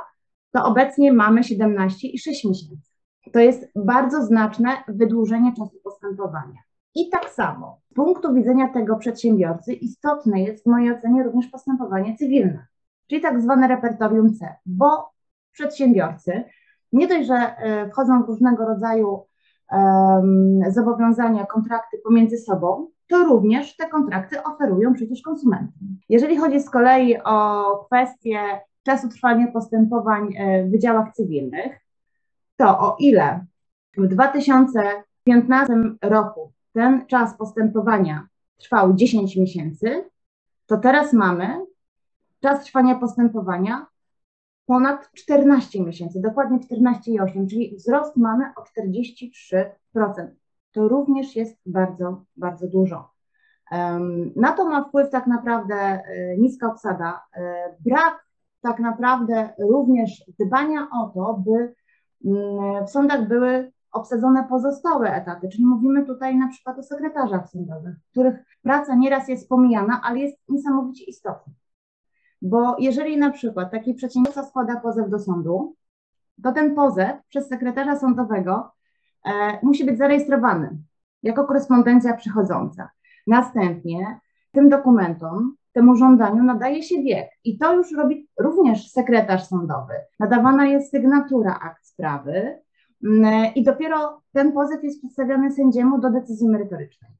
to 0.53 0.65
obecnie 0.65 1.13
mamy 1.13 1.41
17,6 1.41 2.49
miesięcy. 2.49 2.91
To 3.33 3.41
jest 3.41 3.69
bardzo 3.77 4.23
znaczne 4.23 4.69
wydłużenie 4.89 5.53
czasu 5.57 5.77
postępowania. 5.85 6.61
I 6.95 7.11
tak 7.11 7.31
samo 7.31 7.81
z 7.91 7.95
punktu 7.95 8.35
widzenia 8.35 8.69
tego 8.69 8.97
przedsiębiorcy 8.97 9.73
istotne 9.73 10.41
jest 10.41 10.65
w 10.65 10.67
mojej 10.67 10.93
ocenie 10.93 11.23
również 11.23 11.47
postępowanie 11.47 12.17
cywilne, 12.17 12.67
czyli 13.09 13.21
tak 13.21 13.43
zwane 13.43 13.69
repertorium 13.69 14.35
C, 14.35 14.55
bo 14.67 15.11
przedsiębiorcy 15.53 16.45
nie 16.93 17.09
dość, 17.09 17.27
że 17.27 17.35
e, 17.35 17.89
wchodzą 17.91 18.23
w 18.23 18.27
różnego 18.27 18.67
rodzaju 18.67 19.27
um, 19.73 20.61
zobowiązania, 20.69 21.47
kontrakty 21.47 21.99
pomiędzy 22.05 22.39
sobą, 22.39 22.91
to 23.09 23.25
również 23.25 23.77
te 23.77 23.89
kontrakty 23.89 24.43
oferują 24.43 24.95
przecież 24.95 25.23
konsumentom. 25.23 25.99
Jeżeli 26.09 26.37
chodzi 26.37 26.61
z 26.61 26.71
kolei 26.71 27.19
o 27.25 27.65
kwestię 27.87 28.41
czasu 28.83 29.09
trwania 29.09 29.47
postępowań 29.53 30.35
e, 30.37 30.65
w 30.65 30.71
wydziałach 30.71 31.13
cywilnych, 31.13 31.81
to 32.57 32.79
o 32.79 32.97
ile 32.99 33.45
w 33.97 34.07
2015 34.07 35.75
roku 36.03 36.53
ten 36.73 37.07
czas 37.07 37.37
postępowania 37.37 38.27
trwał 38.57 38.95
10 38.95 39.37
miesięcy, 39.37 40.05
to 40.67 40.77
teraz 40.77 41.13
mamy 41.13 41.68
czas 42.41 42.65
trwania 42.65 42.95
postępowania 42.95 43.87
ponad 44.67 45.13
14 45.13 45.85
miesięcy, 45.85 46.21
dokładnie 46.21 46.59
14,8, 46.59 47.49
czyli 47.51 47.77
wzrost 47.77 48.17
mamy 48.17 48.45
o 48.57 48.81
43%. 48.81 49.71
To 50.73 50.89
również 50.89 51.37
jest 51.37 51.57
bardzo, 51.67 52.25
bardzo 52.37 52.69
dużo. 52.69 53.11
Na 54.37 54.53
to 54.53 54.65
ma 54.65 54.85
wpływ 54.85 55.11
tak 55.11 55.27
naprawdę 55.27 55.75
e, 55.75 56.03
niska 56.39 56.67
obsada, 56.67 57.21
e, 57.37 57.75
brak 57.81 58.29
tak 58.61 58.81
naprawdę 58.81 59.49
również 59.59 60.25
dbania 60.39 60.89
o 60.93 61.11
to, 61.15 61.43
by 61.47 61.75
mm, 62.25 62.87
w 62.87 62.91
sądach 62.91 63.29
były 63.29 63.73
obsadzone 63.93 64.47
pozostałe 64.49 65.15
etaty, 65.15 65.49
czyli 65.49 65.67
mówimy 65.67 66.07
tutaj 66.07 66.37
na 66.37 66.49
przykład 66.49 66.79
o 66.79 66.83
sekretarzach 66.83 67.49
sądowych, 67.49 67.97
których 68.11 68.45
praca 68.63 68.95
nieraz 68.95 69.29
jest 69.29 69.49
pomijana, 69.49 70.01
ale 70.05 70.19
jest 70.19 70.39
niesamowicie 70.49 71.05
istotna. 71.05 71.53
Bo 72.43 72.77
jeżeli 72.79 73.19
na 73.19 73.31
przykład 73.31 73.71
taki 73.71 73.95
przedsiębiorca 73.95 74.43
składa 74.43 74.81
pozew 74.81 75.11
do 75.11 75.19
sądu, 75.19 75.77
to 76.43 76.53
ten 76.53 76.75
pozew 76.75 77.17
przez 77.29 77.49
sekretarza 77.49 77.97
sądowego 77.97 78.71
e, 79.25 79.31
musi 79.63 79.85
być 79.85 79.99
zarejestrowany 79.99 80.79
jako 81.23 81.45
korespondencja 81.45 82.17
przychodząca. 82.17 82.91
Następnie 83.27 84.21
tym 84.53 84.69
dokumentom, 84.69 85.57
temu 85.73 85.97
żądaniu 85.97 86.43
nadaje 86.43 86.83
się 86.83 87.03
wiek 87.03 87.31
i 87.45 87.59
to 87.59 87.75
już 87.75 87.93
robi 87.93 88.29
również 88.39 88.91
sekretarz 88.91 89.47
sądowy. 89.47 89.95
Nadawana 90.21 90.67
jest 90.67 90.91
sygnatura 90.91 91.59
akt 91.63 91.87
sprawy, 91.87 92.59
Mm, 93.05 93.55
i 93.55 93.63
dopiero 93.63 94.23
ten 94.33 94.53
pozew 94.53 94.85
jest 94.85 94.99
przedstawiony 94.99 95.53
sędziemu 95.53 96.01
do 96.01 96.11
decyzji 96.11 96.49
merytorycznej. 96.49 97.11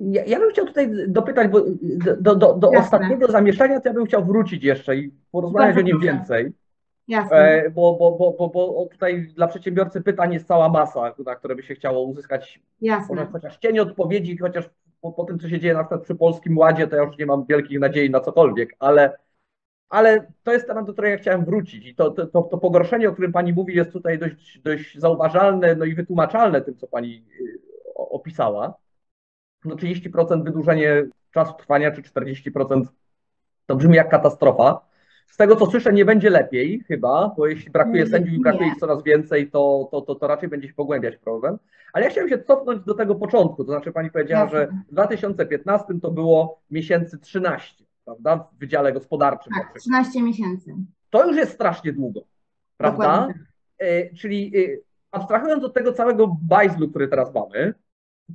Ja, 0.00 0.24
ja 0.24 0.38
bym 0.38 0.50
chciał 0.50 0.66
tutaj 0.66 0.90
dopytać, 1.08 1.48
bo 1.48 1.60
do, 2.20 2.34
do, 2.34 2.54
do 2.54 2.70
ostatniego 2.70 3.26
zamieszania 3.26 3.80
to 3.80 3.88
ja 3.88 3.94
bym 3.94 4.06
chciał 4.06 4.24
wrócić 4.24 4.64
jeszcze 4.64 4.96
i 4.96 5.12
porozmawiać 5.30 5.74
Bardzo 5.74 5.80
o 5.80 5.92
nim 5.92 6.00
więcej. 6.00 6.52
Jasne. 7.08 7.36
E, 7.36 7.70
bo, 7.70 7.94
bo, 7.94 8.10
bo, 8.10 8.32
bo, 8.32 8.48
bo 8.48 8.88
tutaj 8.92 9.32
dla 9.36 9.48
przedsiębiorcy 9.48 10.00
pytań 10.00 10.32
jest 10.32 10.46
cała 10.46 10.68
masa, 10.68 11.14
na 11.26 11.34
które 11.34 11.56
by 11.56 11.62
się 11.62 11.74
chciało 11.74 12.02
uzyskać 12.02 12.60
Jasne. 12.80 13.26
chociaż 13.32 13.56
cień 13.56 13.78
odpowiedzi, 13.78 14.38
chociaż 14.38 14.70
po, 15.00 15.12
po, 15.12 15.24
tym, 15.24 15.38
co 15.38 15.48
się 15.48 15.60
dzieje 15.60 15.74
na 15.74 15.80
przykład 15.80 16.02
przy 16.02 16.14
Polskim 16.14 16.58
Ładzie, 16.58 16.86
to 16.86 16.96
ja 16.96 17.02
już 17.02 17.18
nie 17.18 17.26
mam 17.26 17.44
wielkich 17.46 17.80
nadziei 17.80 18.10
na 18.10 18.20
cokolwiek, 18.20 18.76
ale 18.78 19.18
ale 19.88 20.26
to 20.42 20.52
jest 20.52 20.66
temat, 20.66 20.86
do 20.86 20.92
którego 20.92 21.12
ja 21.12 21.18
chciałem 21.18 21.44
wrócić 21.44 21.86
i 21.86 21.94
to, 21.94 22.10
to, 22.10 22.26
to, 22.26 22.58
pogorszenie, 22.58 23.08
o 23.08 23.12
którym 23.12 23.32
Pani 23.32 23.52
mówi, 23.52 23.76
jest 23.76 23.92
tutaj 23.92 24.18
dość, 24.18 24.58
dość 24.58 24.98
zauważalne 24.98 25.74
no 25.74 25.84
i 25.84 25.94
wytłumaczalne 25.94 26.60
tym, 26.60 26.76
co 26.76 26.86
Pani 26.86 27.24
y, 27.40 27.60
opisała. 27.94 28.74
No 29.64 29.74
30% 29.74 30.44
wydłużenie 30.44 31.06
czasu 31.30 31.54
trwania, 31.58 31.90
czy 31.90 32.02
40% 32.02 32.84
to 33.66 33.76
brzmi 33.76 33.96
jak 33.96 34.08
katastrofa. 34.08 34.88
Z 35.26 35.36
tego, 35.36 35.56
co 35.56 35.66
słyszę, 35.66 35.92
nie 35.92 36.04
będzie 36.04 36.30
lepiej 36.30 36.84
chyba, 36.88 37.34
bo 37.36 37.46
jeśli 37.46 37.70
brakuje 37.70 38.06
sędziów 38.06 38.34
i 38.34 38.40
brakuje 38.40 38.68
ich 38.68 38.76
coraz 38.76 39.02
więcej, 39.02 39.50
to, 39.50 39.88
to, 39.90 40.00
to, 40.00 40.14
to 40.14 40.26
raczej 40.26 40.48
będzie 40.48 40.68
się 40.68 40.74
pogłębiać 40.74 41.16
problem. 41.16 41.58
Ale 41.92 42.04
ja 42.04 42.10
chciałem 42.10 42.28
się 42.28 42.38
cofnąć 42.38 42.84
do 42.84 42.94
tego 42.94 43.14
początku, 43.14 43.64
to 43.64 43.72
znaczy 43.72 43.92
Pani 43.92 44.10
powiedziała, 44.10 44.48
że 44.48 44.68
w 44.88 44.92
2015 44.92 45.86
to 46.02 46.10
było 46.10 46.60
miesięcy 46.70 47.18
13 47.18 47.84
prawda, 48.04 48.48
w 48.52 48.58
Wydziale 48.58 48.92
Gospodarczym. 48.92 49.52
Tak, 49.52 49.78
13 49.80 50.22
miesięcy. 50.22 50.74
To 51.10 51.26
już 51.26 51.36
jest 51.36 51.52
strasznie 51.52 51.92
długo, 51.92 52.20
prawda? 52.76 53.04
Dokładnie. 53.04 53.44
E, 53.78 54.14
czyli 54.14 54.52
e, 54.56 54.60
abstrahując 55.10 55.64
od 55.64 55.74
tego 55.74 55.92
całego 55.92 56.36
bajzlu, 56.42 56.88
który 56.88 57.08
teraz 57.08 57.34
mamy, 57.34 57.74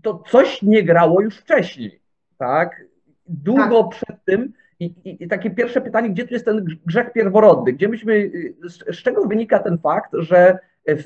to 0.01 0.23
coś 0.27 0.61
nie 0.61 0.83
grało 0.83 1.21
już 1.21 1.37
wcześniej, 1.37 1.99
tak? 2.37 2.85
Długo 3.27 3.83
tak. 3.83 3.91
przed 3.91 4.25
tym 4.25 4.53
i, 4.79 4.85
i, 4.85 5.23
i, 5.23 5.27
takie 5.27 5.49
pierwsze 5.49 5.81
pytanie, 5.81 6.09
gdzie 6.09 6.27
tu 6.27 6.33
jest 6.33 6.45
ten 6.45 6.65
grzech 6.85 7.13
pierworodny? 7.13 7.73
Gdzie 7.73 7.87
myśmy, 7.87 8.31
z, 8.63 8.97
z 8.97 9.03
czego 9.03 9.25
wynika 9.25 9.59
ten 9.59 9.77
fakt, 9.77 10.11
że 10.13 10.59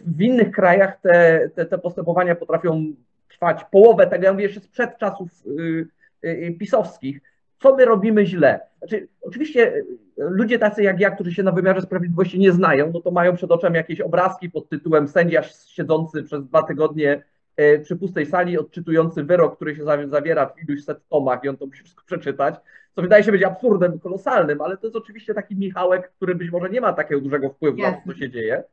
w 0.05 0.21
innych 0.21 0.51
krajach 0.51 1.01
te, 1.01 1.49
te, 1.55 1.65
te 1.65 1.77
postępowania 1.77 2.35
potrafią 2.35 2.93
trwać 3.29 3.63
połowę 3.71 4.07
tego, 4.07 4.25
ja 4.25 4.33
mówię 4.33 4.43
jeszcze 4.43 4.59
sprzed 4.59 4.97
czasów 4.97 5.29
y, 5.59 5.87
y, 6.25 6.55
pisowskich, 6.59 7.21
co 7.59 7.75
my 7.75 7.85
robimy 7.85 8.25
źle. 8.25 8.59
Znaczy, 8.77 9.07
oczywiście 9.21 9.73
e, 9.73 9.83
ludzie 10.17 10.59
tacy 10.59 10.83
jak 10.83 10.99
ja, 10.99 11.11
którzy 11.11 11.33
się 11.33 11.43
na 11.43 11.51
wymiarze 11.51 11.81
sprawiedliwości 11.81 12.39
nie 12.39 12.51
znają, 12.51 12.91
no 12.93 13.01
to 13.01 13.11
mają 13.11 13.35
przed 13.35 13.51
oczem 13.51 13.75
jakieś 13.75 14.01
obrazki 14.01 14.49
pod 14.49 14.69
tytułem 14.69 15.07
sędzia 15.07 15.43
siedzący 15.43 16.23
przez 16.23 16.45
dwa 16.45 16.63
tygodnie 16.63 17.23
przy 17.83 17.95
pustej 17.95 18.25
sali, 18.25 18.57
odczytujący 18.57 19.23
wyrok, 19.23 19.55
który 19.55 19.75
się 19.75 19.83
zawiera 20.07 20.45
w 20.45 20.59
iluś 20.63 20.83
set 20.83 21.07
tomach 21.09 21.43
i 21.43 21.49
on 21.49 21.57
to 21.57 21.65
musi 21.65 21.83
wszystko 21.83 22.05
przeczytać, 22.05 22.55
co 22.95 23.01
wydaje 23.01 23.23
się 23.23 23.31
być 23.31 23.43
absurdem 23.43 23.99
kolosalnym, 23.99 24.61
ale 24.61 24.77
to 24.77 24.87
jest 24.87 24.95
oczywiście 24.95 25.33
taki 25.33 25.55
Michałek, 25.55 26.11
który 26.11 26.35
być 26.35 26.51
może 26.51 26.69
nie 26.69 26.81
ma 26.81 26.93
takiego 26.93 27.21
dużego 27.21 27.49
wpływu 27.49 27.81
na 27.81 27.91
to, 27.91 28.01
co 28.07 28.13
się 28.13 28.29
dzieje. 28.29 28.63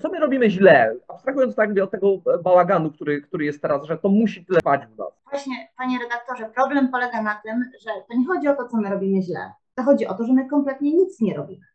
Co 0.00 0.08
my 0.08 0.20
robimy 0.20 0.50
źle? 0.50 0.96
Abstrahując 1.08 1.54
tak 1.54 1.70
od 1.82 1.90
tego 1.90 2.08
bałaganu, 2.44 2.90
który, 2.90 3.22
który 3.22 3.44
jest 3.44 3.62
teraz, 3.62 3.84
że 3.84 3.98
to 3.98 4.08
musi 4.08 4.44
tyle 4.44 4.58
trwać 4.58 4.86
w 4.86 4.98
nas. 4.98 5.08
Właśnie, 5.30 5.68
panie 5.78 5.98
redaktorze, 6.02 6.50
problem 6.54 6.88
polega 6.88 7.22
na 7.22 7.40
tym, 7.44 7.64
że 7.80 7.90
to 8.08 8.18
nie 8.18 8.26
chodzi 8.26 8.48
o 8.48 8.56
to, 8.56 8.68
co 8.68 8.76
my 8.76 8.90
robimy 8.90 9.22
źle. 9.22 9.52
To 9.74 9.82
chodzi 9.82 10.06
o 10.06 10.14
to, 10.14 10.24
że 10.24 10.32
my 10.32 10.48
kompletnie 10.48 10.92
nic 10.92 11.20
nie 11.20 11.36
robimy. 11.36 11.66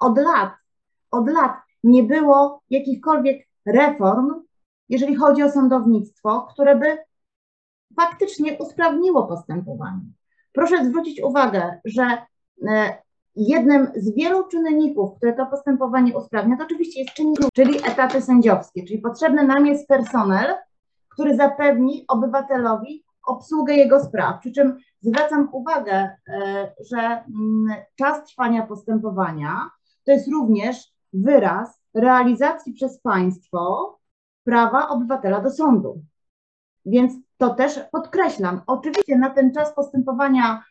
Od 0.00 0.18
lat, 0.18 0.50
od 1.10 1.28
lat 1.30 1.52
nie 1.84 2.02
było 2.02 2.62
jakichkolwiek 2.70 3.46
reform, 3.66 4.30
jeżeli 4.88 5.16
chodzi 5.16 5.42
o 5.42 5.50
sądownictwo, 5.50 6.48
które 6.52 6.76
by 6.76 6.98
faktycznie 7.96 8.58
usprawniło 8.58 9.26
postępowanie. 9.26 10.12
Proszę 10.52 10.84
zwrócić 10.84 11.22
uwagę, 11.22 11.80
że 11.84 12.18
e, 12.68 12.98
jednym 13.36 13.92
z 13.96 14.14
wielu 14.14 14.48
czynników, 14.48 15.16
które 15.16 15.32
to 15.32 15.46
postępowanie 15.46 16.16
usprawnia, 16.16 16.56
to 16.56 16.64
oczywiście 16.64 17.00
jest 17.00 17.14
czynnik, 17.14 17.38
czyli 17.54 17.78
etaty 17.78 18.22
sędziowskie, 18.22 18.84
czyli 18.84 18.98
potrzebny 18.98 19.46
nam 19.46 19.66
jest 19.66 19.88
personel 19.88 20.54
który 21.14 21.36
zapewni 21.36 22.04
obywatelowi 22.08 23.04
obsługę 23.26 23.74
jego 23.74 24.04
spraw. 24.04 24.40
Przy 24.40 24.52
czym 24.52 24.78
zwracam 25.00 25.48
uwagę, 25.52 26.10
e, 26.28 26.72
że 26.90 26.98
mm, 26.98 27.82
czas 27.96 28.24
trwania 28.24 28.66
postępowania 28.66 29.70
to 30.04 30.12
jest 30.12 30.28
również 30.28 30.76
wyraz 31.12 31.80
realizacji 31.94 32.72
przez 32.72 33.00
państwo 33.00 33.94
prawa 34.44 34.88
obywatela 34.88 35.40
do 35.40 35.50
sądu. 35.50 36.02
Więc 36.86 37.12
to 37.36 37.54
też 37.54 37.80
podkreślam. 37.92 38.60
Oczywiście 38.66 39.18
na 39.18 39.30
ten 39.30 39.54
czas 39.54 39.74
postępowania 39.74 40.64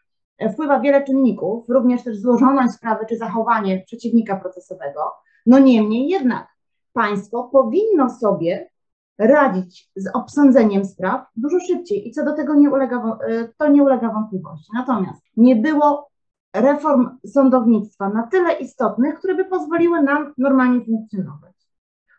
wpływa 0.54 0.80
wiele 0.80 1.04
czynników, 1.04 1.70
również 1.70 2.04
też 2.04 2.18
złożoność 2.18 2.74
sprawy 2.74 3.06
czy 3.10 3.18
zachowanie 3.18 3.84
przeciwnika 3.86 4.36
procesowego. 4.36 5.02
No 5.46 5.60
niemniej 5.60 6.08
jednak 6.08 6.48
państwo 6.94 7.44
powinno 7.44 8.10
sobie 8.10 8.70
radzić 9.18 9.92
z 9.96 10.16
obsądzeniem 10.16 10.86
spraw 10.86 11.26
dużo 11.36 11.60
szybciej 11.60 12.08
i 12.08 12.12
co 12.12 12.26
do 12.26 12.34
tego 12.34 12.56
nie 12.56 12.70
ulega, 12.70 13.18
to 13.58 13.68
nie 13.68 13.84
ulega 13.84 14.10
wątpliwości. 14.10 14.72
Natomiast 14.74 15.22
nie 15.38 15.56
było 15.56 16.10
reform 16.56 17.18
sądownictwa 17.26 18.10
na 18.10 18.28
tyle 18.28 18.54
istotnych, 18.54 19.16
które 19.16 19.36
by 19.36 19.46
pozwoliły 19.46 20.02
nam 20.02 20.34
normalnie 20.38 20.86
funkcjonować. 20.86 21.53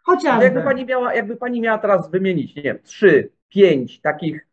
Chociażby. 0.04 0.44
Jakby 0.44 0.62
pani 0.62 0.84
miała, 0.84 1.14
jakby 1.14 1.36
pani 1.36 1.60
miała 1.60 1.78
teraz 1.78 2.10
wymienić, 2.10 2.56
nie 2.56 2.62
wiem, 2.62 2.78
trzy, 2.82 3.30
pięć 3.48 4.00
takich 4.00 4.46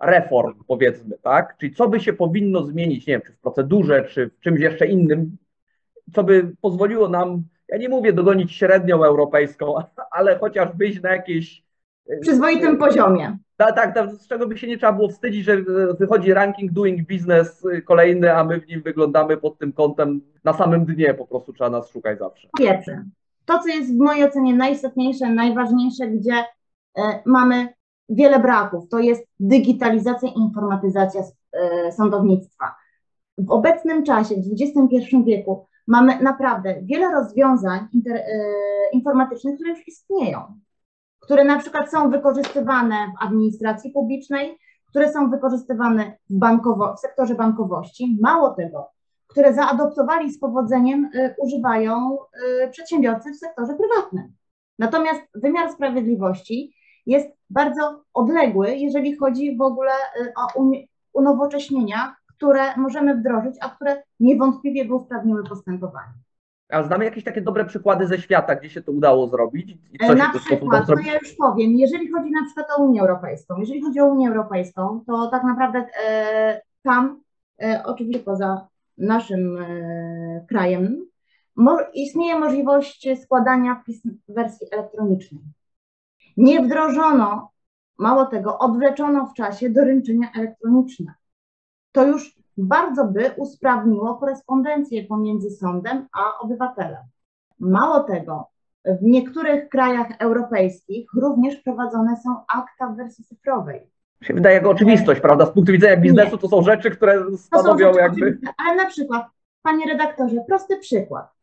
reform, 0.00 0.54
powiedzmy, 0.66 1.18
tak? 1.22 1.56
Czyli 1.58 1.74
co 1.74 1.88
by 1.88 2.00
się 2.00 2.12
powinno 2.12 2.62
zmienić, 2.62 3.06
nie 3.06 3.14
wiem, 3.14 3.22
czy 3.26 3.32
w 3.32 3.38
procedurze, 3.38 4.04
czy 4.04 4.30
w 4.30 4.40
czymś 4.40 4.60
jeszcze 4.60 4.86
innym, 4.86 5.36
co 6.14 6.24
by 6.24 6.52
pozwoliło 6.60 7.08
nam, 7.08 7.42
ja 7.68 7.78
nie 7.78 7.88
mówię 7.88 8.12
dogonić 8.12 8.52
średnią 8.52 9.04
europejską, 9.04 9.74
ale 10.18 10.38
chociaż 10.38 10.68
wyjść 10.76 11.02
na 11.02 11.12
jakieś 11.12 11.62
przyzwoitym 12.20 12.78
poziomie. 12.78 13.38
Tak, 13.56 13.74
tak, 13.74 13.94
tak, 13.94 14.10
z 14.10 14.28
czego 14.28 14.46
by 14.46 14.58
się 14.58 14.66
nie 14.66 14.78
trzeba 14.78 14.92
było 14.92 15.08
wstydzić, 15.08 15.44
że 15.44 15.62
wychodzi 15.98 16.32
ranking 16.32 16.72
Doing 16.72 17.08
Business 17.08 17.66
kolejny, 17.84 18.34
a 18.34 18.44
my 18.44 18.60
w 18.60 18.66
nim 18.66 18.82
wyglądamy 18.82 19.36
pod 19.36 19.58
tym 19.58 19.72
kątem 19.72 20.20
na 20.44 20.52
samym 20.52 20.84
dnie, 20.84 21.14
po 21.14 21.26
prostu 21.26 21.52
trzeba 21.52 21.70
nas 21.70 21.90
szukać 21.90 22.18
zawsze. 22.18 22.48
Pierwsze, 22.58 23.04
to 23.46 23.58
co 23.58 23.68
jest 23.68 23.94
w 23.94 23.98
mojej 23.98 24.24
ocenie 24.24 24.54
najistotniejsze, 24.54 25.30
najważniejsze, 25.30 26.06
gdzie 26.06 26.44
y, 26.98 27.02
mamy 27.26 27.68
wiele 28.08 28.38
braków, 28.38 28.88
to 28.88 28.98
jest 28.98 29.26
digitalizacja 29.40 30.28
i 30.28 30.38
informatyzacja 30.38 31.20
y, 31.22 31.92
sądownictwa. 31.92 32.74
W 33.38 33.50
obecnym 33.50 34.04
czasie, 34.04 34.34
w 34.34 34.62
XXI 34.62 35.24
wieku, 35.24 35.66
mamy 35.86 36.22
naprawdę 36.22 36.82
wiele 36.82 37.10
rozwiązań 37.10 37.88
inter, 37.92 38.16
y, 38.16 38.22
informatycznych, 38.92 39.54
które 39.54 39.70
już 39.70 39.88
istnieją 39.88 40.60
które 41.26 41.44
na 41.44 41.58
przykład 41.58 41.90
są 41.90 42.10
wykorzystywane 42.10 42.94
w 42.94 43.24
administracji 43.24 43.90
publicznej, 43.90 44.58
które 44.86 45.12
są 45.12 45.30
wykorzystywane 45.30 46.12
w, 46.30 46.38
bankowo- 46.38 46.96
w 46.96 47.00
sektorze 47.00 47.34
bankowości. 47.34 48.18
Mało 48.20 48.50
tego, 48.50 48.88
które 49.36 49.54
zaadoptowali 49.54 50.32
z 50.32 50.40
powodzeniem, 50.40 51.10
y, 51.14 51.34
używają 51.38 52.18
y, 52.64 52.70
przedsiębiorcy 52.70 53.32
w 53.32 53.36
sektorze 53.36 53.74
prywatnym. 53.74 54.32
Natomiast 54.78 55.20
wymiar 55.34 55.72
sprawiedliwości 55.72 56.74
jest 57.06 57.28
bardzo 57.50 58.02
odległy, 58.14 58.76
jeżeli 58.76 59.16
chodzi 59.16 59.56
w 59.56 59.60
ogóle 59.60 59.92
y, 60.20 60.32
o 60.36 60.64
unowocześnienia, 61.12 62.16
które 62.36 62.76
możemy 62.76 63.14
wdrożyć, 63.14 63.54
a 63.60 63.68
które 63.68 64.02
niewątpliwie 64.20 64.84
by 64.84 64.94
usprawniły 64.94 65.44
postępowanie. 65.44 66.12
A 66.68 66.82
znamy 66.82 67.04
jakieś 67.04 67.24
takie 67.24 67.40
dobre 67.40 67.64
przykłady 67.64 68.06
ze 68.06 68.18
świata, 68.18 68.54
gdzie 68.54 68.70
się 68.70 68.82
to 68.82 68.92
udało 68.92 69.28
zrobić? 69.28 69.78
Co 70.06 70.14
na 70.14 70.32
przykład, 70.38 70.86
to 70.86 70.98
ja 70.98 71.18
już 71.18 71.34
powiem, 71.34 71.70
jeżeli 71.72 72.12
chodzi 72.12 72.30
na 72.30 72.44
przykład 72.46 72.66
o 72.78 72.82
Unię 72.82 73.00
Europejską, 73.00 73.56
jeżeli 73.58 73.82
chodzi 73.82 74.00
o 74.00 74.06
Unię 74.06 74.28
Europejską, 74.28 75.04
to 75.06 75.28
tak 75.30 75.44
naprawdę 75.44 75.86
e, 76.06 76.60
tam, 76.82 77.20
e, 77.62 77.82
oczywiście 77.84 78.22
poza 78.24 78.68
naszym 78.98 79.58
e, 79.58 80.46
krajem, 80.48 81.06
istnieje 81.94 82.38
możliwość 82.38 83.08
składania 83.22 83.82
pism 83.86 84.18
w 84.28 84.34
wersji 84.34 84.66
elektronicznej. 84.72 85.42
Nie 86.36 86.62
wdrożono, 86.62 87.50
mało 87.98 88.24
tego, 88.24 88.58
odwleczono 88.58 89.26
w 89.26 89.34
czasie 89.34 89.70
doręczenia 89.70 90.28
elektroniczne. 90.36 91.14
To 91.92 92.06
już 92.06 92.36
bardzo 92.56 93.04
by 93.04 93.30
usprawniło 93.36 94.14
korespondencję 94.14 95.04
pomiędzy 95.04 95.50
sądem 95.50 96.08
a 96.12 96.38
obywatelem. 96.38 97.02
Mało 97.58 98.00
tego, 98.00 98.48
w 98.84 99.02
niektórych 99.02 99.68
krajach 99.68 100.08
europejskich 100.18 101.08
również 101.14 101.56
prowadzone 101.56 102.16
są 102.16 102.30
akta 102.48 102.86
w 102.86 102.96
wersji 102.96 103.24
cyfrowej. 103.24 103.90
Się 104.22 104.34
wydaje 104.34 104.56
jako 104.56 104.70
oczywistość, 104.70 105.20
prawda? 105.20 105.46
Z 105.46 105.50
punktu 105.50 105.72
widzenia 105.72 105.96
biznesu 105.96 106.32
Nie. 106.32 106.38
to 106.38 106.48
są 106.48 106.62
rzeczy, 106.62 106.90
które 106.90 107.24
stanowią 107.36 107.86
rzeczy 107.86 108.00
jakby. 108.00 108.38
Ale 108.56 108.76
na 108.76 108.86
przykład, 108.86 109.26
panie 109.62 109.86
redaktorze, 109.86 110.36
prosty 110.48 110.76
przykład. 110.76 111.36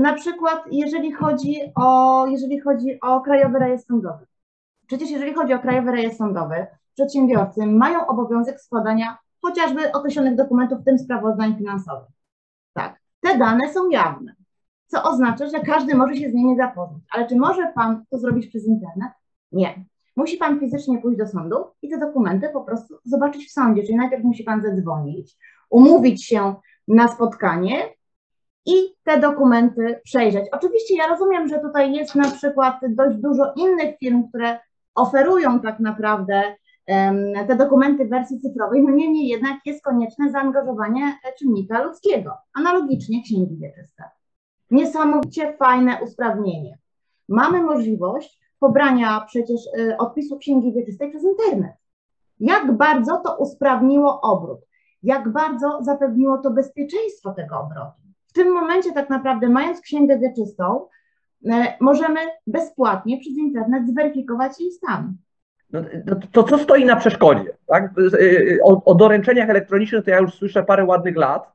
Na 0.00 0.12
przykład, 0.12 0.64
jeżeli 0.70 1.12
chodzi 1.12 1.56
o, 1.74 2.26
jeżeli 2.26 2.60
chodzi 2.60 3.00
o 3.00 3.20
Krajowy 3.20 3.58
Rejestr 3.58 3.86
Sądowy. 3.86 4.26
Przecież 4.86 5.10
jeżeli 5.10 5.34
chodzi 5.34 5.54
o 5.54 5.58
Krajowy 5.58 5.92
Rejestr 5.92 6.18
Sądowy, 6.18 6.66
przedsiębiorcy 6.94 7.66
mają 7.66 8.06
obowiązek 8.06 8.60
składania 8.60 9.18
chociażby 9.42 9.92
określonych 9.92 10.36
dokumentów, 10.36 10.80
w 10.80 10.84
tym 10.84 10.98
sprawozdań 10.98 11.56
finansowych. 11.58 12.08
Tak, 12.72 13.00
te 13.20 13.38
dane 13.38 13.72
są 13.72 13.90
jawne, 13.90 14.34
co 14.86 15.02
oznacza, 15.02 15.46
że 15.46 15.60
każdy 15.60 15.94
może 15.94 16.16
się 16.16 16.30
z 16.30 16.34
nimi 16.34 16.56
zapoznać. 16.56 17.02
Ale 17.10 17.26
czy 17.26 17.36
może 17.36 17.72
Pan 17.74 18.04
to 18.10 18.18
zrobić 18.18 18.46
przez 18.46 18.66
internet? 18.66 19.12
Nie. 19.52 19.84
Musi 20.16 20.36
Pan 20.36 20.60
fizycznie 20.60 20.98
pójść 20.98 21.18
do 21.18 21.26
sądu 21.26 21.56
i 21.82 21.88
te 21.88 21.98
dokumenty 21.98 22.48
po 22.52 22.60
prostu 22.64 22.94
zobaczyć 23.04 23.48
w 23.48 23.52
sądzie. 23.52 23.82
Czyli 23.82 23.96
najpierw 23.96 24.24
musi 24.24 24.44
Pan 24.44 24.62
zadzwonić, 24.62 25.36
umówić 25.70 26.26
się 26.26 26.54
na 26.88 27.08
spotkanie 27.08 27.76
i 28.66 28.74
te 29.04 29.20
dokumenty 29.20 30.00
przejrzeć. 30.04 30.44
Oczywiście 30.52 30.96
ja 30.96 31.06
rozumiem, 31.06 31.48
że 31.48 31.58
tutaj 31.58 31.94
jest 31.94 32.14
na 32.14 32.30
przykład 32.30 32.76
dość 32.88 33.16
dużo 33.16 33.52
innych 33.56 33.98
firm, 33.98 34.28
które 34.28 34.58
oferują 34.94 35.60
tak 35.60 35.80
naprawdę 35.80 36.42
te 37.48 37.56
dokumenty 37.56 38.04
w 38.04 38.10
wersji 38.10 38.40
cyfrowej, 38.40 38.82
no 38.82 38.90
niemniej 38.90 39.28
jednak 39.28 39.56
jest 39.66 39.84
konieczne 39.84 40.30
zaangażowanie 40.30 41.18
czynnika 41.38 41.82
ludzkiego, 41.82 42.34
analogicznie 42.54 43.22
księgi 43.22 43.56
wieczyste. 43.56 44.04
Niesamowicie 44.70 45.56
fajne 45.56 45.98
usprawnienie. 46.04 46.78
Mamy 47.28 47.62
możliwość 47.62 48.41
pobrania 48.62 49.24
przecież 49.26 49.60
y, 49.78 49.96
odpisu 49.96 50.38
księgi 50.38 50.72
wieczystej 50.72 51.10
przez 51.10 51.22
internet. 51.24 51.72
Jak 52.40 52.72
bardzo 52.76 53.16
to 53.16 53.36
usprawniło 53.36 54.20
obrót, 54.20 54.60
jak 55.02 55.28
bardzo 55.28 55.78
zapewniło 55.80 56.38
to 56.38 56.50
bezpieczeństwo 56.50 57.32
tego 57.32 57.60
obrotu. 57.60 58.00
W 58.26 58.32
tym 58.32 58.52
momencie 58.52 58.92
tak 58.92 59.10
naprawdę 59.10 59.48
mając 59.48 59.80
księgę 59.80 60.18
wieczystą, 60.18 60.86
e, 61.50 61.76
możemy 61.80 62.20
bezpłatnie 62.46 63.18
przez 63.18 63.32
internet 63.32 63.88
zweryfikować 63.88 64.60
jej 64.60 64.72
stan. 64.72 65.14
No, 65.72 65.80
to 66.32 66.42
co 66.42 66.58
stoi 66.58 66.84
na 66.84 66.96
przeszkodzie? 66.96 67.56
Tak? 67.66 67.94
O, 68.64 68.84
o, 68.84 68.94
doręczeniach 68.94 69.50
elektronicznych 69.50 70.04
to 70.04 70.10
ja 70.10 70.18
już 70.18 70.34
słyszę 70.34 70.62
parę 70.62 70.84
ładnych 70.84 71.16
lat, 71.16 71.52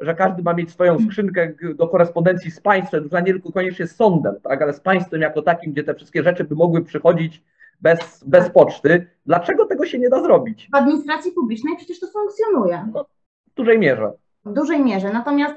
że 0.00 0.14
każdy 0.14 0.42
ma 0.42 0.54
mieć 0.54 0.70
swoją 0.70 0.98
skrzynkę 0.98 1.52
do 1.74 1.88
korespondencji 1.88 2.50
z 2.50 2.60
państwem, 2.60 3.02
już 3.02 3.12
nie 3.12 3.22
tylko 3.24 3.52
koniecznie 3.52 3.86
z 3.86 3.96
sądem, 3.96 4.34
tak? 4.42 4.62
ale 4.62 4.72
z 4.72 4.80
państwem 4.80 5.20
jako 5.20 5.42
takim, 5.42 5.72
gdzie 5.72 5.84
te 5.84 5.94
wszystkie 5.94 6.22
rzeczy 6.22 6.44
by 6.44 6.54
mogły 6.54 6.84
przychodzić 6.84 7.42
bez, 7.80 8.24
bez 8.26 8.50
poczty. 8.50 9.10
Dlaczego 9.26 9.66
tego 9.66 9.86
się 9.86 9.98
nie 9.98 10.08
da 10.08 10.22
zrobić? 10.22 10.68
W 10.72 10.76
administracji 10.76 11.32
publicznej 11.32 11.76
przecież 11.76 12.00
to 12.00 12.06
funkcjonuje. 12.06 12.88
No, 12.94 13.06
w 13.52 13.54
dużej 13.54 13.78
mierze. 13.78 14.12
W 14.44 14.52
dużej 14.52 14.84
mierze. 14.84 15.12
Natomiast 15.12 15.54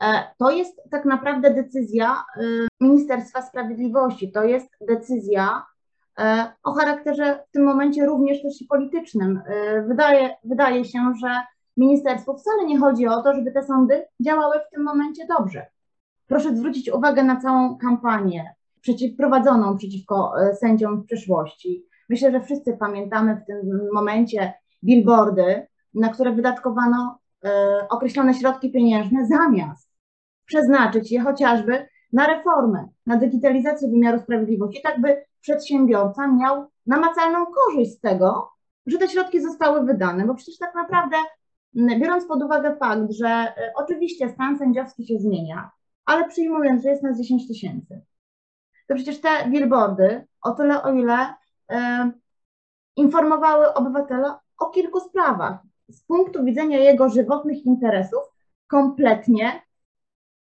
e, 0.00 0.06
to 0.38 0.50
jest 0.50 0.80
tak 0.90 1.04
naprawdę 1.04 1.54
decyzja 1.54 2.10
e, 2.12 2.40
Ministerstwa 2.80 3.42
Sprawiedliwości. 3.42 4.32
To 4.32 4.44
jest 4.44 4.68
decyzja 4.88 5.62
E, 6.18 6.52
o 6.62 6.72
charakterze 6.72 7.44
w 7.48 7.50
tym 7.50 7.64
momencie 7.64 8.06
również 8.06 8.42
też 8.42 8.52
politycznym. 8.68 9.42
Wydaje, 9.88 10.30
wydaje 10.44 10.84
się, 10.84 11.12
że 11.20 11.28
ministerstwu 11.76 12.38
wcale 12.38 12.66
nie 12.66 12.78
chodzi 12.78 13.06
o 13.06 13.22
to, 13.22 13.34
żeby 13.34 13.52
te 13.52 13.64
sądy 13.64 14.04
działały 14.20 14.54
w 14.58 14.74
tym 14.74 14.84
momencie 14.84 15.26
dobrze. 15.38 15.66
Proszę 16.26 16.56
zwrócić 16.56 16.92
uwagę 16.92 17.24
na 17.24 17.40
całą 17.40 17.78
kampanię 17.78 18.54
przeciw, 18.80 19.16
prowadzoną 19.16 19.76
przeciwko 19.76 20.32
e, 20.40 20.54
sędziom 20.54 21.02
w 21.02 21.06
przeszłości. 21.06 21.84
Myślę, 22.08 22.32
że 22.32 22.40
wszyscy 22.40 22.76
pamiętamy 22.76 23.36
w 23.36 23.46
tym 23.46 23.88
momencie 23.92 24.54
billboardy, 24.84 25.66
na 25.94 26.08
które 26.08 26.32
wydatkowano 26.32 27.18
określone 27.90 28.34
środki 28.34 28.72
pieniężne, 28.72 29.26
zamiast 29.26 29.90
przeznaczyć 30.46 31.12
je 31.12 31.20
chociażby 31.20 31.88
na 32.12 32.26
reformę, 32.26 32.88
na 33.06 33.16
digitalizację 33.16 33.88
wymiaru 33.88 34.18
sprawiedliwości, 34.18 34.82
tak 34.82 35.00
by 35.00 35.24
przedsiębiorca 35.40 36.28
miał 36.28 36.66
namacalną 36.86 37.46
korzyść 37.46 37.92
z 37.92 38.00
tego, 38.00 38.50
że 38.86 38.98
te 38.98 39.08
środki 39.08 39.42
zostały 39.42 39.86
wydane, 39.86 40.26
bo 40.26 40.34
przecież 40.34 40.58
tak 40.58 40.74
naprawdę, 40.74 41.16
biorąc 41.74 42.26
pod 42.26 42.42
uwagę 42.42 42.76
fakt, 42.76 43.12
że 43.12 43.28
e, 43.28 43.72
oczywiście 43.74 44.28
stan 44.28 44.58
sędziowski 44.58 45.06
się 45.06 45.18
zmienia, 45.18 45.70
ale 46.04 46.28
przyjmując, 46.28 46.82
że 46.82 46.88
jest 46.88 47.02
nas 47.02 47.18
10 47.18 47.48
tysięcy, 47.48 48.02
to 48.86 48.94
przecież 48.94 49.20
te 49.20 49.28
billboardy, 49.50 50.26
o 50.42 50.50
tyle 50.50 50.82
o 50.82 50.92
ile 50.92 51.34
e, 51.70 52.10
informowały 52.96 53.74
obywatela 53.74 54.40
o 54.58 54.70
kilku 54.70 55.00
sprawach. 55.00 55.58
Z 55.88 56.02
punktu 56.02 56.44
widzenia 56.44 56.78
jego 56.78 57.08
żywotnych 57.08 57.66
interesów 57.66 58.22
kompletnie 58.66 59.62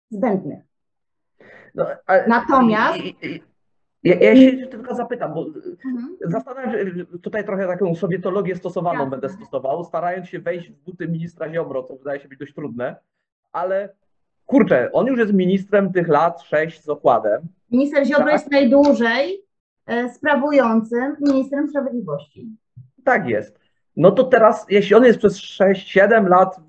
zbędnych. 0.09 0.63
No, 1.75 1.85
ale, 2.05 2.27
Natomiast- 2.27 2.97
Ja, 4.05 4.15
ja 4.15 4.35
się 4.35 4.67
tylko 4.67 4.95
zapytam, 4.95 5.33
bo 5.33 5.45
Mhm. 5.85 6.17
zastanawiam 6.21 6.71
się, 6.71 7.05
tutaj 7.21 7.43
trochę 7.45 7.67
taką 7.67 7.95
sowietologię 7.95 8.55
stosowaną 8.55 8.99
Jasne. 8.99 9.11
będę 9.11 9.29
stosował, 9.29 9.83
starając 9.83 10.27
się 10.29 10.39
wejść 10.39 10.69
w 10.71 10.83
buty 10.83 11.07
ministra 11.07 11.53
Ziobro, 11.53 11.83
co 11.83 11.95
wydaje 11.95 12.19
się 12.19 12.27
być 12.27 12.39
dość 12.39 12.53
trudne, 12.53 12.95
ale 13.51 13.89
kurczę, 14.45 14.89
on 14.91 15.07
już 15.07 15.19
jest 15.19 15.33
ministrem 15.33 15.93
tych 15.93 16.07
lat 16.07 16.41
sześć 16.41 16.83
z 16.83 16.89
okładem. 16.89 17.41
Minister 17.71 18.05
Ziobro 18.05 18.23
Tak. 18.25 18.33
jest 18.33 18.51
najdłużej 18.51 19.41
e, 19.87 20.09
sprawującym 20.09 21.15
ministrem 21.21 21.67
sprawiedliwości. 21.69 22.47
Tak 23.03 23.27
jest. 23.29 23.59
No 23.97 24.11
to 24.11 24.23
teraz, 24.23 24.65
jeśli 24.69 24.95
on 24.95 25.03
jest 25.05 25.19
przez 25.19 25.37
6-7 25.41 26.27
lat, 26.27 26.59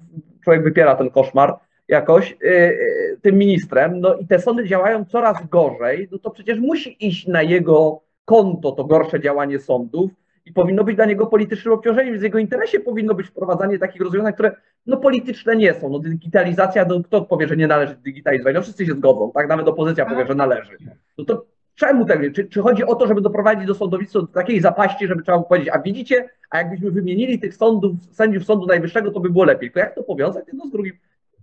człowiek 0.44 0.62
wypiera 0.62 0.94
ten 0.96 1.10
koszmar 1.10 1.58
jakoś, 1.88 2.36
yy, 2.42 3.15
tym 3.22 3.38
ministrem, 3.38 4.00
no 4.00 4.14
i 4.14 4.26
te 4.26 4.38
sądy 4.38 4.68
działają 4.68 5.04
coraz 5.04 5.46
gorzej, 5.46 6.08
no 6.12 6.18
to 6.18 6.30
przecież 6.30 6.58
musi 6.58 7.06
iść 7.06 7.26
na 7.26 7.42
jego 7.42 8.02
konto 8.24 8.72
to 8.72 8.84
gorsze 8.84 9.20
działanie 9.20 9.58
sądów 9.58 10.10
i 10.46 10.52
powinno 10.52 10.84
być 10.84 10.96
dla 10.96 11.04
niego 11.04 11.26
politycznym 11.26 11.74
obciążeniem, 11.74 12.12
więc 12.12 12.20
w 12.20 12.24
jego 12.24 12.38
interesie 12.38 12.80
powinno 12.80 13.14
być 13.14 13.26
wprowadzanie 13.26 13.78
takich 13.78 14.02
rozwiązań, 14.02 14.32
które 14.32 14.56
no 14.86 14.96
polityczne 14.96 15.56
nie 15.56 15.74
są. 15.74 15.88
No 15.88 15.98
digitalizacja, 15.98 16.84
no 16.84 17.02
kto 17.02 17.22
powie, 17.22 17.48
że 17.48 17.56
nie 17.56 17.66
należy 17.66 17.96
digitalizować? 17.96 18.54
No 18.54 18.62
wszyscy 18.62 18.86
się 18.86 18.92
zgodzą, 18.92 19.32
tak? 19.34 19.48
Nawet 19.48 19.68
opozycja 19.68 20.06
powie, 20.06 20.26
że 20.26 20.34
należy. 20.34 20.76
No 21.18 21.24
to 21.24 21.46
czemu 21.74 22.04
tak? 22.04 22.32
Czy, 22.34 22.44
czy 22.44 22.60
chodzi 22.60 22.84
o 22.84 22.94
to, 22.94 23.06
żeby 23.06 23.20
doprowadzić 23.20 23.66
do 23.66 23.74
sądownictwa 23.74 24.20
do 24.20 24.26
takiej 24.26 24.60
zapaści, 24.60 25.06
żeby 25.06 25.22
trzeba 25.22 25.38
było 25.38 25.48
powiedzieć, 25.48 25.70
a 25.72 25.78
widzicie, 25.78 26.28
a 26.50 26.58
jakbyśmy 26.58 26.90
wymienili 26.90 27.40
tych 27.40 27.54
sądów, 27.54 27.92
sędziów 28.12 28.44
Sądu 28.44 28.66
Najwyższego, 28.66 29.10
to 29.10 29.20
by 29.20 29.30
było 29.30 29.44
lepiej. 29.44 29.68
Tylko 29.68 29.80
jak 29.80 29.94
to 29.94 30.02
powiązać 30.02 30.46
jedno 30.46 30.66
z 30.66 30.70
drugim? 30.70 30.92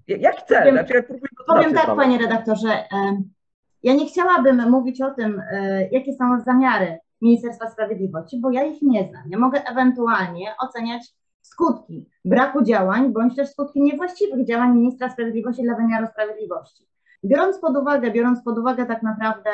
Ja, 0.08 0.18
ja 0.18 0.32
chcę, 0.32 0.60
Powiem- 0.60 0.76
znaczy 0.76 0.94
ja 0.94 1.04
Powiem 1.48 1.74
tak, 1.74 1.96
panie 1.96 2.18
redaktorze, 2.18 2.70
ja 3.84 3.94
nie 3.94 4.06
chciałabym 4.06 4.70
mówić 4.70 5.02
o 5.02 5.12
tym, 5.12 5.42
e, 5.52 5.88
jakie 5.92 6.14
są 6.14 6.40
zamiary 6.40 7.00
Ministerstwa 7.22 7.70
Sprawiedliwości, 7.70 8.40
bo 8.40 8.52
ja 8.52 8.64
ich 8.64 8.82
nie 8.82 9.08
znam. 9.10 9.24
Ja 9.30 9.40
mogę 9.40 9.64
ewentualnie 9.64 10.56
oceniać 10.60 11.14
skutki 11.42 12.10
braku 12.26 12.64
działań, 12.64 13.14
bądź 13.14 13.36
też 13.36 13.50
skutki 13.50 13.82
niewłaściwych 13.82 14.46
działań 14.46 14.76
ministra 14.76 15.10
sprawiedliwości 15.10 15.64
dla 15.64 15.76
wymiaru 15.76 16.08
sprawiedliwości. 16.08 16.88
Biorąc 17.26 17.60
pod 17.60 17.78
uwagę, 17.78 18.12
biorąc 18.12 18.44
pod 18.44 18.58
uwagę 18.58 18.86
tak 18.86 19.04
naprawdę 19.04 19.50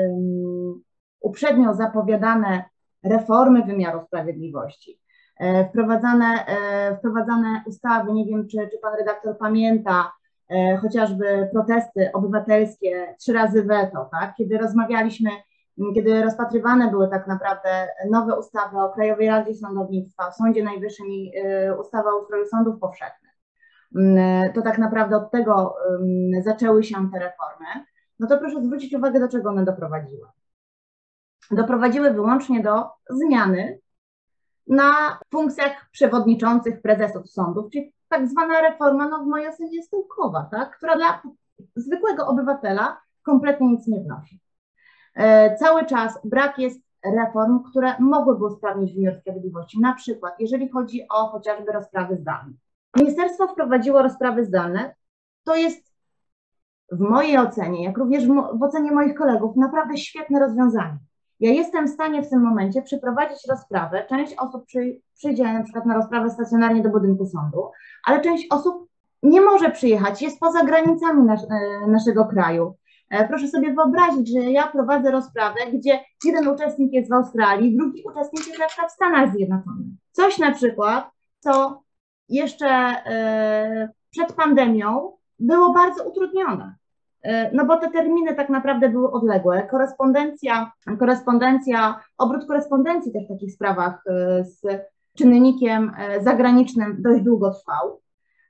um, 0.00 0.82
uprzednio 1.20 1.74
zapowiadane 1.74 2.64
reformy 3.04 3.62
wymiaru 3.62 4.00
sprawiedliwości, 4.06 4.98
wprowadzane, 5.70 6.46
e, 6.46 6.96
wprowadzane 6.96 7.62
ustawy, 7.66 8.12
nie 8.12 8.26
wiem, 8.26 8.48
czy, 8.48 8.56
czy 8.56 8.78
pan 8.82 8.94
redaktor 8.98 9.38
pamięta, 9.38 10.12
e, 10.50 10.76
chociażby 10.76 11.48
protesty 11.52 12.10
obywatelskie, 12.12 13.14
trzy 13.20 13.32
razy 13.32 13.62
weto, 13.62 14.08
tak? 14.12 14.34
Kiedy 14.36 14.58
rozmawialiśmy, 14.58 15.30
kiedy 15.94 16.22
rozpatrywane 16.22 16.90
były 16.90 17.08
tak 17.08 17.26
naprawdę 17.26 17.88
nowe 18.10 18.38
ustawy 18.38 18.78
o 18.78 18.92
Krajowej 18.92 19.28
Radzie 19.28 19.54
Sądownictwa, 19.54 20.28
o 20.28 20.32
Sądzie 20.32 20.62
Najwyższym 20.62 21.06
i 21.06 21.32
e, 21.44 21.76
ustawa 21.80 22.10
o 22.10 22.22
ustroju 22.22 22.46
sądów 22.46 22.80
powszechnych, 22.80 23.34
to 24.54 24.62
tak 24.62 24.78
naprawdę 24.78 25.16
od 25.16 25.30
tego 25.30 25.74
zaczęły 26.44 26.84
się 26.84 27.10
te 27.12 27.18
reformy, 27.18 27.66
no 28.18 28.26
to 28.26 28.38
proszę 28.38 28.62
zwrócić 28.62 28.94
uwagę, 28.94 29.20
do 29.20 29.28
czego 29.28 29.50
one 29.50 29.64
doprowadziły. 29.64 30.28
Doprowadziły 31.50 32.10
wyłącznie 32.10 32.62
do 32.62 32.84
zmiany 33.10 33.78
na 34.66 35.18
funkcjach 35.32 35.90
przewodniczących 35.90 36.82
prezesów 36.82 37.30
sądów, 37.30 37.70
czyli 37.72 37.92
tak 38.08 38.28
zwana 38.28 38.60
reforma, 38.60 39.08
no 39.08 39.24
w 39.24 39.26
mojej 39.26 39.48
ocenie 39.48 39.82
stołkowa, 39.82 40.48
tak? 40.50 40.76
która 40.76 40.96
dla 40.96 41.22
zwykłego 41.76 42.26
obywatela 42.26 43.00
kompletnie 43.22 43.68
nic 43.68 43.86
nie 43.86 44.00
wnosi. 44.00 44.40
E, 45.14 45.56
cały 45.56 45.86
czas 45.86 46.18
brak 46.24 46.58
jest 46.58 46.80
reform, 47.04 47.62
które 47.70 47.94
mogłyby 47.98 48.44
usprawnić 48.44 48.94
wymiar 48.94 49.20
sprawiedliwości. 49.20 49.80
Na 49.80 49.94
przykład, 49.94 50.34
jeżeli 50.38 50.68
chodzi 50.68 51.08
o 51.10 51.26
chociażby 51.26 51.72
rozprawy 51.72 52.16
zdalne. 52.16 52.52
Ministerstwo 52.96 53.48
wprowadziło 53.48 54.02
rozprawy 54.02 54.44
zdalne. 54.44 54.94
To 55.44 55.56
jest 55.56 55.94
w 56.92 57.00
mojej 57.00 57.38
ocenie, 57.38 57.84
jak 57.84 57.98
również 57.98 58.26
w 58.28 58.62
ocenie 58.62 58.92
moich 58.92 59.14
kolegów, 59.14 59.56
naprawdę 59.56 59.96
świetne 59.96 60.40
rozwiązanie. 60.40 60.98
Ja 61.40 61.52
jestem 61.52 61.86
w 61.86 61.90
stanie 61.90 62.22
w 62.22 62.30
tym 62.30 62.42
momencie 62.42 62.82
przeprowadzić 62.82 63.38
rozprawę. 63.48 64.06
Część 64.08 64.34
osób 64.38 64.66
przy, 64.66 65.00
przyjdzie 65.14 65.52
na 65.52 65.62
przykład 65.62 65.86
na 65.86 65.94
rozprawę 65.94 66.30
stacjonarnie 66.30 66.82
do 66.82 66.88
budynku 66.88 67.26
sądu, 67.26 67.70
ale 68.04 68.20
część 68.20 68.46
osób 68.50 68.88
nie 69.22 69.40
może 69.40 69.70
przyjechać, 69.70 70.22
jest 70.22 70.40
poza 70.40 70.64
granicami 70.64 71.30
e, 71.30 71.86
naszego 71.86 72.24
kraju. 72.24 72.74
E, 73.10 73.28
Proszę 73.28 73.48
sobie 73.48 73.74
wyobrazić, 73.74 74.32
że 74.32 74.38
ja 74.38 74.66
prowadzę 74.66 75.10
rozprawę, 75.10 75.60
gdzie 75.72 76.00
jeden 76.24 76.48
uczestnik 76.48 76.92
jest 76.92 77.10
w 77.10 77.12
Australii, 77.12 77.76
drugi 77.76 78.02
uczestnik 78.10 78.46
jest 78.46 78.60
na 78.60 78.66
przykład 78.66 78.90
w 78.90 78.94
Stanach 78.94 79.32
Zjednoczonych. 79.32 79.86
Coś 80.12 80.38
na 80.38 80.52
przykład, 80.52 81.10
co 81.40 81.82
jeszcze 82.28 82.66
e, 82.66 83.88
przed 84.10 84.32
pandemią 84.32 85.12
było 85.38 85.72
bardzo 85.72 86.04
utrudnione. 86.08 86.74
No 87.52 87.66
bo 87.66 87.76
te 87.76 87.90
terminy 87.90 88.34
tak 88.34 88.48
naprawdę 88.48 88.88
były 88.88 89.10
odległe. 89.10 89.66
Korespondencja, 89.70 90.72
korespondencja, 90.98 92.00
obrót 92.18 92.46
korespondencji 92.46 93.12
też 93.12 93.24
w 93.24 93.28
takich 93.28 93.52
sprawach 93.52 94.02
e, 94.06 94.44
z 94.44 94.62
czynnikiem 95.18 95.92
e, 95.98 96.22
zagranicznym 96.22 96.96
dość 96.98 97.22
długo 97.22 97.50
trwał. 97.50 98.00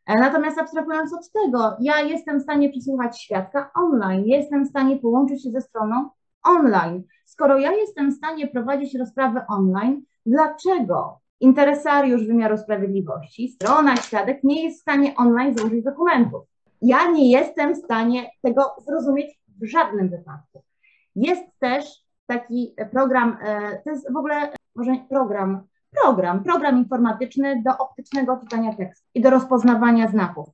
E, 0.07 0.19
Natomiast 0.19 0.59
abstrahując 0.59 1.15
od 1.15 1.33
tego, 1.33 1.77
ja 1.81 2.01
jestem 2.01 2.39
w 2.39 2.43
stanie 2.43 2.71
przesłuchać 2.71 3.23
świadka 3.23 3.71
online, 3.75 4.25
jestem 4.27 4.65
w 4.65 4.69
stanie 4.69 4.97
połączyć 4.97 5.43
się 5.43 5.51
ze 5.51 5.61
stroną 5.61 6.09
online. 6.43 7.03
Skoro 7.25 7.59
ja 7.59 7.73
jestem 7.73 8.11
w 8.11 8.15
stanie 8.15 8.47
prowadzić 8.47 8.95
rozprawę 8.95 9.45
online, 9.49 10.03
dlaczego 10.27 11.19
interesariusz 11.41 12.27
wymiaru 12.27 12.59
sprawiedliwości, 12.59 13.49
strona, 13.49 13.97
świadek 13.97 14.45
nie 14.45 14.65
jest 14.65 14.79
w 14.79 14.83
stanie 14.83 15.15
online 15.17 15.59
złożyć 15.59 15.85
dokumentów? 15.85 16.54
Ja 16.85 17.11
nie 17.11 17.31
jestem 17.31 17.75
w 17.75 17.79
stanie 17.79 18.31
tego 18.43 18.63
zrozumieć 18.87 19.41
w 19.61 19.67
żadnym 19.67 20.09
wypadku. 20.09 20.63
Jest 21.17 21.43
też 21.59 22.05
taki 22.27 22.75
program, 22.93 23.39
e, 23.43 23.83
to 23.85 23.91
jest 23.91 24.13
w 24.13 24.17
ogóle 24.17 24.53
może 24.75 24.93
program, 25.09 25.63
program, 26.03 26.45
program 26.45 26.79
informatyczny 26.79 27.63
do 27.63 27.79
optycznego 27.79 28.37
czytania 28.37 28.75
tekstu 28.75 29.07
i 29.15 29.21
do 29.21 29.31
rozpoznawania 29.31 30.09
znaków. 30.09 30.49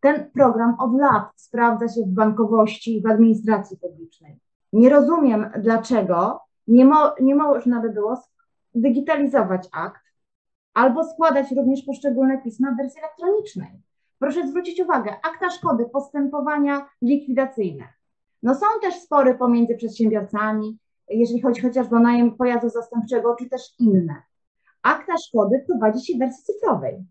Ten 0.00 0.30
program 0.30 0.76
od 0.80 1.00
lat 1.00 1.24
sprawdza 1.36 1.88
się 1.88 2.00
w 2.02 2.14
bankowości 2.14 3.02
w 3.02 3.10
administracji 3.10 3.76
publicznej. 3.76 4.40
Nie 4.72 4.90
rozumiem, 4.90 5.50
dlaczego 5.58 6.40
nie, 6.66 6.84
mo, 6.84 7.14
nie 7.20 7.34
można 7.34 7.80
by 7.80 7.90
było 7.90 8.22
digitalizować 8.74 9.68
akt 9.72 10.02
albo 10.74 11.04
składać 11.04 11.52
również 11.56 11.82
poszczególne 11.82 12.42
pisma 12.42 12.72
w 12.72 12.76
wersji 12.76 13.00
elektronicznej. 13.00 13.80
Proszę 14.24 14.48
zwrócić 14.48 14.80
uwagę, 14.80 15.10
akta 15.22 15.50
szkody, 15.50 15.84
postępowania 15.92 16.86
likwidacyjne. 17.02 17.84
No 18.42 18.54
są 18.54 18.66
też 18.82 18.94
spory 18.94 19.34
pomiędzy 19.34 19.74
przedsiębiorcami, 19.76 20.78
jeżeli 21.08 21.40
chodzi 21.40 21.62
chociażby 21.62 21.96
o 21.96 21.98
najem 21.98 22.36
pojazdu 22.36 22.68
zastępczego, 22.68 23.36
czy 23.38 23.48
też 23.48 23.62
inne. 23.78 24.22
Akta 24.82 25.12
szkody 25.28 25.64
prowadzi 25.66 26.06
się 26.06 26.16
w 26.16 26.18
wersji 26.18 26.44
cyfrowej. 26.44 27.04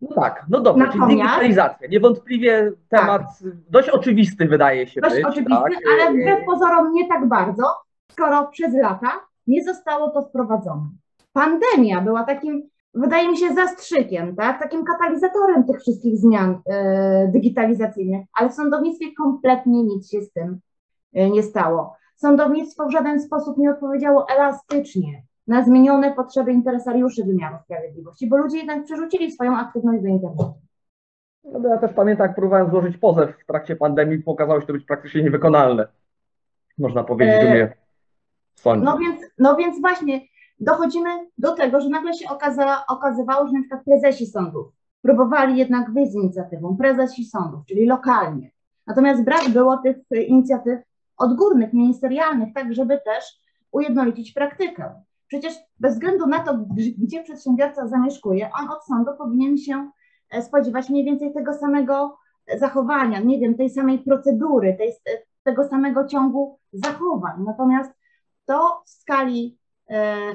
No 0.00 0.08
tak, 0.14 0.44
no 0.50 0.60
dobrze, 0.60 0.84
czyli 0.86 0.98
Natomiast- 0.98 1.22
digitalizacja. 1.22 1.88
Niewątpliwie 1.88 2.72
temat 2.88 3.22
dość 3.70 3.88
oczywisty 3.88 4.46
wydaje 4.48 4.86
się 4.86 5.00
Dość 5.00 5.14
być. 5.16 5.24
oczywisty, 5.24 5.54
tak? 5.74 5.82
ale 5.92 6.10
wbrew 6.10 6.44
pozorom 6.46 6.92
nie 6.92 7.08
tak 7.08 7.28
bardzo, 7.28 7.64
skoro 8.12 8.46
przez 8.46 8.74
lata 8.74 9.12
nie 9.46 9.64
zostało 9.64 10.10
to 10.10 10.22
wprowadzone. 10.22 10.88
Pandemia 11.32 12.00
była 12.00 12.24
takim, 12.24 12.68
wydaje 12.96 13.30
mi 13.30 13.38
się, 13.38 13.54
zastrzykiem, 13.54 14.36
tak? 14.36 14.62
takim 14.62 14.84
katalizatorem 14.84 15.64
tych 15.64 15.80
wszystkich 15.80 16.18
zmian 16.18 16.60
e, 16.66 17.28
digitalizacyjnych, 17.28 18.26
ale 18.34 18.48
w 18.48 18.54
sądownictwie 18.54 19.06
kompletnie 19.16 19.82
nic 19.82 20.10
się 20.10 20.22
z 20.22 20.32
tym 20.32 20.60
e, 21.14 21.30
nie 21.30 21.42
stało. 21.42 21.96
Sądownictwo 22.16 22.86
w 22.86 22.92
żaden 22.92 23.20
sposób 23.20 23.58
nie 23.58 23.70
odpowiedziało 23.70 24.28
elastycznie 24.28 25.22
na 25.46 25.64
zmienione 25.64 26.14
potrzeby 26.14 26.52
interesariuszy 26.52 27.24
wymiaru 27.24 27.56
sprawiedliwości, 27.64 28.28
bo 28.28 28.36
ludzie 28.36 28.58
jednak 28.58 28.84
przerzucili 28.84 29.32
swoją 29.32 29.56
aktywność 29.56 30.02
do 30.02 30.08
internetu. 30.08 30.54
No, 31.44 31.68
ja 31.68 31.78
też 31.78 31.92
pamiętam, 31.92 32.26
jak 32.26 32.36
próbowałem 32.36 32.70
złożyć 32.70 32.96
pozew 32.96 33.30
w 33.42 33.46
trakcie 33.46 33.76
pandemii, 33.76 34.22
okazało 34.26 34.60
się 34.60 34.66
to 34.66 34.72
być 34.72 34.84
praktycznie 34.84 35.22
niewykonalne. 35.22 35.86
Można 36.78 37.04
powiedzieć, 37.04 37.34
E, 37.42 37.46
u 37.46 37.50
mnie 37.50 37.76
w 38.54 38.60
sądzie. 38.60 38.84
No 38.84 38.98
więc, 38.98 39.20
no 39.38 39.56
więc 39.56 39.80
właśnie 39.80 40.20
dochodzimy 40.60 41.10
do 41.38 41.54
tego, 41.54 41.80
że 41.80 41.88
nagle 41.88 42.14
się 42.14 42.28
okaza, 42.28 42.86
okazywało, 42.88 43.46
że 43.46 43.52
na 43.52 43.60
przykład 43.60 43.84
prezesi 43.84 44.26
sądów 44.26 44.66
próbowali 45.02 45.58
jednak 45.58 45.92
wyjść 45.92 46.12
z 46.12 46.14
inicjatywą, 46.14 46.76
prezesi 46.76 47.24
sądów, 47.24 47.60
czyli 47.68 47.86
lokalnie. 47.86 48.50
Natomiast 48.86 49.24
brak 49.24 49.48
było 49.48 49.76
tych 49.76 49.96
y, 50.14 50.22
inicjatyw 50.22 50.80
odgórnych, 51.16 51.72
ministerialnych, 51.72 52.54
tak 52.54 52.74
żeby 52.74 53.00
też 53.04 53.24
ujednolicić 53.72 54.32
praktykę. 54.32 55.02
Przecież 55.26 55.54
bez 55.80 55.94
względu 55.94 56.26
na 56.26 56.40
to, 56.40 56.58
gdzie 56.98 57.22
przedsiębiorca 57.22 57.88
zamieszkuje, 57.88 58.50
on 58.60 58.68
od 58.68 58.84
sądu 58.84 59.10
powinien 59.18 59.58
się 59.58 59.90
e, 60.30 60.42
spodziewać 60.42 60.90
mniej 60.90 61.04
więcej 61.04 61.32
tego 61.32 61.54
samego 61.54 62.16
zachowania, 62.58 63.20
nie 63.20 63.38
wiem, 63.40 63.54
tej 63.54 63.70
samej 63.70 63.98
procedury, 63.98 64.76
tej, 64.78 64.92
tego 65.42 65.68
samego 65.68 66.06
ciągu 66.06 66.58
zachowań. 66.72 67.42
Natomiast 67.44 67.92
to 68.46 68.82
w 68.86 68.90
skali 68.90 69.58
e, 69.58 69.65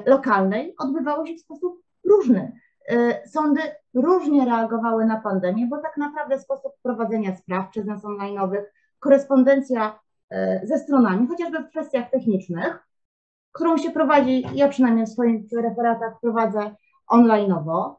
lokalnej 0.06 0.74
odbywało 0.78 1.26
się 1.26 1.34
w 1.34 1.40
sposób 1.40 1.82
różny. 2.04 2.52
E, 2.88 3.28
sądy 3.28 3.60
różnie 3.94 4.44
reagowały 4.44 5.04
na 5.04 5.20
pandemię, 5.20 5.66
bo 5.66 5.78
tak 5.78 5.96
naprawdę 5.96 6.38
sposób 6.38 6.72
prowadzenia 6.82 7.36
spraw 7.36 7.70
przez 7.70 7.86
nas 7.86 8.04
online'owych, 8.04 8.62
korespondencja 8.98 9.98
e, 10.30 10.66
ze 10.66 10.78
stronami, 10.78 11.28
chociażby 11.28 11.58
w 11.58 11.68
kwestiach 11.68 12.10
technicznych, 12.10 12.88
którą 13.52 13.78
się 13.78 13.90
prowadzi, 13.90 14.44
ja 14.54 14.68
przynajmniej 14.68 15.06
w 15.06 15.08
swoich 15.08 15.52
referatach 15.52 16.20
prowadzę 16.20 16.74
online'owo, 17.12 17.94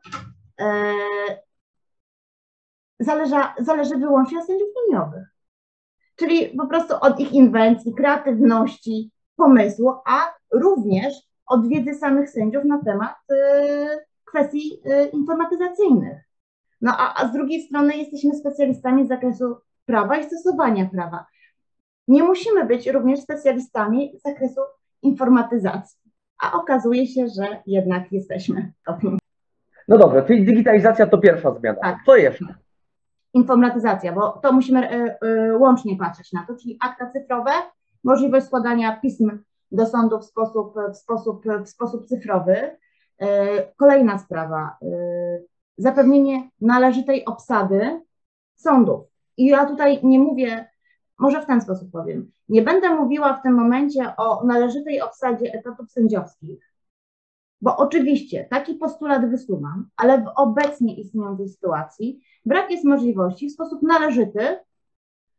zależy, 3.00 3.36
zależy 3.60 3.98
wyłącznie 3.98 4.40
od 4.40 4.46
sędziów 4.46 4.70
liniowych. 4.86 5.28
Czyli 6.16 6.58
po 6.58 6.68
prostu 6.68 6.94
od 7.02 7.20
ich 7.20 7.32
inwencji, 7.32 7.94
kreatywności, 7.94 9.12
pomysłu, 9.36 9.94
a 10.06 10.34
również 10.54 11.14
od 11.46 11.68
wiedzy 11.68 11.94
samych 11.94 12.30
sędziów 12.30 12.66
na 12.66 12.84
temat 12.84 13.16
y, 13.32 13.36
kwestii 14.26 14.82
y, 14.86 15.10
informatyzacyjnych. 15.10 16.18
No 16.82 16.92
a, 16.98 17.24
a 17.24 17.28
z 17.28 17.32
drugiej 17.34 17.62
strony 17.62 17.98
jesteśmy 17.98 18.36
specjalistami 18.36 19.06
z 19.06 19.08
zakresu 19.08 19.56
prawa 19.86 20.18
i 20.18 20.24
stosowania 20.24 20.86
prawa. 20.86 21.26
Nie 22.08 22.24
musimy 22.24 22.66
być 22.66 22.88
również 22.88 23.20
specjalistami 23.20 24.12
z 24.20 24.22
zakresu 24.22 24.62
informatyzacji, 25.02 26.00
a 26.42 26.54
okazuje 26.54 27.08
się, 27.08 27.28
że 27.28 27.62
jednak 27.68 28.12
jesteśmy. 28.12 28.74
No 29.88 29.98
dobrze, 29.98 30.24
czyli 30.28 30.46
digitalizacja 30.46 31.08
to 31.08 31.18
pierwsza 31.18 31.52
zmiana. 31.52 31.80
Tak. 31.82 31.98
Co 32.06 32.16
jeszcze? 32.16 32.56
Informatyzacja, 33.34 34.14
bo 34.14 34.32
to 34.32 34.52
musimy 34.52 34.90
e, 34.90 35.58
łącznie 35.58 35.98
patrzeć 35.98 36.34
na 36.34 36.46
to, 36.48 36.56
czyli 36.56 36.78
akta 36.82 37.10
cyfrowe, 37.12 37.52
możliwość 38.04 38.46
składania 38.46 39.00
pism 39.02 39.40
do 39.74 39.86
sądu 39.86 40.20
w 40.20 40.26
sposób, 40.26 40.76
w 40.94 40.98
sposób, 40.98 41.46
w 41.66 41.70
sposób 41.70 42.06
cyfrowy. 42.06 42.78
E, 43.20 43.64
kolejna 43.78 44.20
sprawa, 44.20 44.78
zapewnienie 45.78 46.50
należytej 46.62 47.26
obsady 47.26 48.02
sądów. 48.56 49.06
I 49.38 49.46
ja 49.46 49.66
tutaj 49.66 50.00
nie 50.04 50.20
mówię, 50.20 50.68
może 51.20 51.42
w 51.42 51.46
ten 51.46 51.62
sposób 51.62 51.92
powiem, 51.92 52.32
nie 52.50 52.62
będę 52.62 52.96
mówiła 52.96 53.34
w 53.34 53.42
tym 53.42 53.54
momencie 53.54 54.16
o 54.18 54.46
należytej 54.46 55.02
obsadzie 55.02 55.54
etatów 55.54 55.92
sędziowskich, 55.92 56.74
bo 57.62 57.78
oczywiście 57.78 58.48
taki 58.50 58.76
postulat 58.76 59.30
wysuwam, 59.30 59.90
ale 59.98 60.22
w 60.22 60.28
obecnie 60.36 60.96
istniejącej 60.96 61.50
sytuacji 61.50 62.24
brak 62.46 62.72
jest 62.72 62.86
możliwości 62.86 63.50
w 63.50 63.54
sposób 63.54 63.82
należyty 63.82 64.60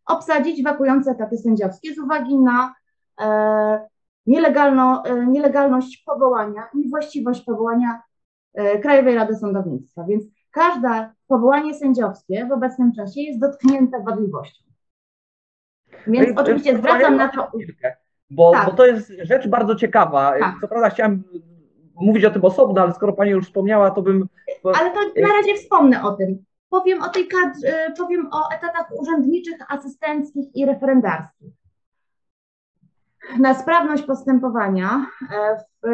obsadzić 0.07 0.62
wakujące 0.62 1.11
etaty 1.11 1.38
sędziowskie 1.38 1.94
z 1.94 1.99
uwagi 1.99 2.38
na 2.38 2.75
e, 3.20 3.88
nielegalno, 4.27 5.03
e, 5.07 5.27
nielegalność 5.27 6.03
powołania, 6.07 6.69
niewłaściwość 6.75 7.41
powołania 7.41 8.03
e, 8.55 8.79
Krajowej 8.79 9.15
Rady 9.15 9.37
Sądownictwa. 9.37 10.05
Więc 10.05 10.25
każde 10.51 11.11
powołanie 11.27 11.75
sędziowskie 11.75 12.47
w 12.47 12.53
obecnym 12.53 12.93
czasie 12.93 13.21
jest 13.21 13.41
dotknięte 13.41 14.03
wadliwością. 14.03 14.65
Więc 16.07 16.37
no 16.37 16.43
oczywiście 16.43 16.79
zwracam 16.79 17.17
na 17.17 17.29
to. 17.29 17.51
Bo, 18.31 18.53
tak. 18.53 18.67
bo 18.67 18.73
to 18.73 18.87
jest 18.87 19.13
rzecz 19.23 19.49
bardzo 19.49 19.75
ciekawa. 19.75 20.39
Tak. 20.39 20.55
Co 20.61 20.69
prawda 20.69 20.91
chciałem 20.91 21.25
mówić 21.95 22.25
o 22.25 22.31
tym 22.31 22.45
osobno, 22.45 22.83
ale 22.83 22.93
skoro 22.93 23.13
Pani 23.13 23.31
już 23.31 23.47
wspomniała, 23.47 23.91
to 23.91 24.03
bym. 24.03 24.29
Ale 24.65 24.91
to 24.91 25.01
na 25.23 25.29
razie 25.29 25.55
wspomnę 25.55 26.03
o 26.03 26.13
tym. 26.13 26.45
Powiem 26.69 27.03
o 27.03 27.09
tej 27.09 27.29
kadrze, 27.29 27.93
powiem 27.99 28.29
o 28.33 28.55
etatach 28.55 28.93
urzędniczych, 29.01 29.57
asystenckich 29.69 30.57
i 30.57 30.67
referendarskich. 30.67 31.53
Na 33.39 33.55
sprawność 33.55 34.03
postępowania 34.03 35.07
e, 35.33 35.57
w, 35.57 35.89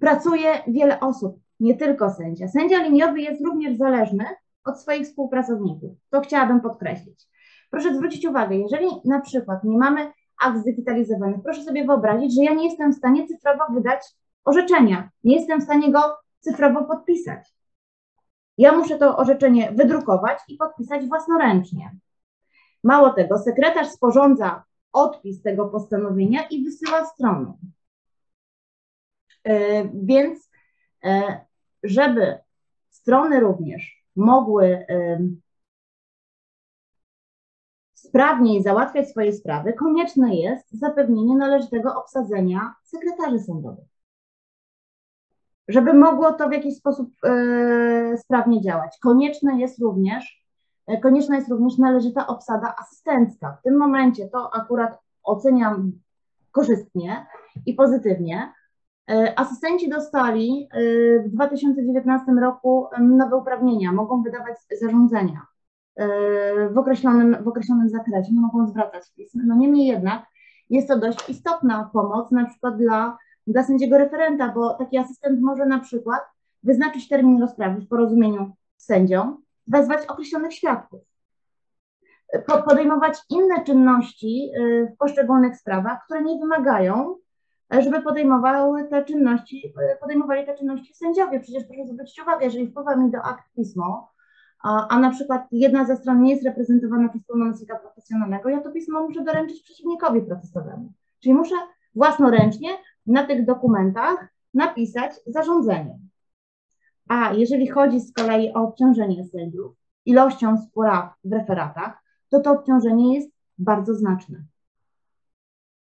pracuje 0.00 0.62
wiele 0.66 1.00
osób, 1.00 1.40
nie 1.60 1.76
tylko 1.76 2.10
sędzia. 2.10 2.48
Sędzia 2.48 2.82
liniowy 2.82 3.20
jest 3.20 3.44
również 3.44 3.76
zależny 3.76 4.24
od 4.64 4.80
swoich 4.80 5.06
współpracowników. 5.06 5.90
To 6.10 6.20
chciałabym 6.20 6.60
podkreślić. 6.60 7.26
Proszę 7.70 7.94
zwrócić 7.94 8.26
uwagę, 8.26 8.56
jeżeli 8.56 8.86
na 9.04 9.20
przykład 9.20 9.64
nie 9.64 9.78
mamy 9.78 10.12
akt 10.40 10.58
zdigitalizowanych, 10.58 11.42
proszę 11.42 11.62
sobie 11.62 11.86
wyobrazić, 11.86 12.34
że 12.34 12.42
ja 12.42 12.54
nie 12.54 12.64
jestem 12.64 12.92
w 12.92 12.96
stanie 12.96 13.28
cyfrowo 13.28 13.64
wydać 13.74 14.00
orzeczenia. 14.44 15.10
Nie 15.24 15.36
jestem 15.36 15.60
w 15.60 15.64
stanie 15.64 15.92
go 15.92 16.00
cyfrowo 16.40 16.84
podpisać. 16.84 17.54
Ja 18.58 18.72
muszę 18.72 18.98
to 18.98 19.16
orzeczenie 19.16 19.72
wydrukować 19.72 20.38
i 20.48 20.56
podpisać 20.56 21.06
własnoręcznie. 21.06 21.90
Mało 22.84 23.10
tego, 23.10 23.38
sekretarz 23.38 23.88
sporządza 23.88 24.64
odpis 24.94 25.42
tego 25.42 25.68
postanowienia 25.68 26.48
i 26.50 26.64
wysyła 26.64 27.06
stroną. 27.06 27.58
E, 29.44 29.84
więc, 29.94 30.50
e, 31.04 31.40
żeby 31.82 32.38
strony 32.90 33.40
również 33.40 34.04
mogły 34.16 34.86
sprawniej 37.94 38.62
załatwiać 38.62 39.10
swoje 39.10 39.32
sprawy, 39.32 39.72
konieczne 39.72 40.36
jest 40.36 40.78
zapewnienie 40.78 41.36
należytego 41.36 41.94
obsadzenia 41.94 42.74
sekretarzy 42.82 43.38
sądowych 43.38 43.94
żeby 45.68 45.94
mogło 45.94 46.32
to 46.32 46.48
w 46.48 46.52
jakiś 46.52 46.76
sposób 46.76 47.10
e, 47.24 48.18
sprawnie 48.18 48.60
działać. 48.60 48.98
Konieczne 49.02 49.60
jest 49.60 49.78
również, 49.78 50.24
e, 50.24 50.43
konieczna 51.02 51.36
jest 51.36 51.48
również 51.48 51.78
należyta 51.78 52.26
obsada 52.26 52.74
asystencka. 52.78 53.56
W 53.60 53.62
tym 53.62 53.76
momencie 53.76 54.28
to 54.28 54.54
akurat 54.54 54.98
oceniam 55.22 55.92
korzystnie 56.52 57.26
i 57.66 57.74
pozytywnie. 57.74 58.52
E, 59.10 59.38
asystenci 59.38 59.88
dostali 59.88 60.68
w 61.24 61.28
2019 61.28 62.32
roku 62.32 62.86
nowe 63.00 63.36
uprawnienia, 63.36 63.92
mogą 63.92 64.22
wydawać 64.22 64.56
zarządzenia 64.80 65.46
w 66.70 66.78
określonym, 66.78 67.36
w 67.44 67.48
określonym 67.48 67.88
zakresie, 67.88 68.32
nie 68.32 68.40
mogą 68.40 68.66
zwracać 68.66 69.12
pism. 69.16 69.40
No 69.46 69.54
niemniej 69.54 69.86
jednak 69.86 70.26
jest 70.70 70.88
to 70.88 70.98
dość 70.98 71.28
istotna 71.28 71.90
pomoc, 71.92 72.30
na 72.30 72.44
przykład 72.46 72.76
dla 72.76 73.18
dla 73.46 73.62
sędziego 73.62 73.98
referenta, 73.98 74.52
bo 74.52 74.74
taki 74.74 74.98
asystent 74.98 75.40
może 75.40 75.66
na 75.66 75.78
przykład 75.78 76.20
wyznaczyć 76.62 77.08
termin 77.08 77.40
rozprawy 77.40 77.80
w 77.80 77.88
porozumieniu 77.88 78.52
z 78.76 78.84
sędzią, 78.84 79.36
wezwać 79.66 80.06
określonych 80.06 80.54
świadków, 80.54 81.00
podejmować 82.68 83.18
inne 83.30 83.64
czynności 83.64 84.50
y, 84.58 84.88
w 84.94 84.96
poszczególnych 84.96 85.56
sprawach, 85.56 86.04
które 86.04 86.22
nie 86.22 86.38
wymagają, 86.38 87.16
żeby 87.70 88.02
podejmowały 88.02 88.84
te 88.84 89.04
czynności, 89.04 89.66
y, 89.66 90.00
podejmowali 90.00 90.46
te 90.46 90.54
czynności 90.54 90.94
sędziowie. 90.94 91.40
Przecież 91.40 91.64
proszę 91.64 91.86
zwrócić 91.86 92.20
uwagę, 92.20 92.44
jeżeli 92.44 92.66
wpływa 92.66 92.96
mi 92.96 93.10
do 93.10 93.22
akt 93.22 93.44
pismo, 93.56 94.14
a, 94.62 94.88
a 94.88 94.98
na 94.98 95.10
przykład 95.10 95.46
jedna 95.52 95.84
ze 95.84 95.96
stron 95.96 96.22
nie 96.22 96.30
jest 96.30 96.44
reprezentowana 96.44 97.08
przez 97.08 97.24
pełnomocnika 97.24 97.78
profesjonalnego, 97.78 98.48
ja 98.48 98.60
to 98.60 98.70
pismo 98.70 99.02
muszę 99.02 99.24
doręczyć 99.24 99.62
przeciwnikowi 99.62 100.22
procesowemu. 100.22 100.92
Czyli 101.20 101.34
muszę 101.34 101.54
własnoręcznie 101.94 102.68
na 103.06 103.26
tych 103.26 103.44
dokumentach 103.44 104.28
napisać 104.54 105.12
zarządzenie. 105.26 105.98
A 107.08 107.32
jeżeli 107.32 107.68
chodzi 107.68 108.00
z 108.00 108.12
kolei 108.12 108.54
o 108.54 108.62
obciążenie 108.62 109.24
sędziów 109.24 109.76
ilością 110.06 110.56
spraw 110.56 111.14
w 111.24 111.32
referatach, 111.32 112.02
to 112.28 112.40
to 112.40 112.50
obciążenie 112.50 113.14
jest 113.14 113.30
bardzo 113.58 113.94
znaczne. 113.94 114.44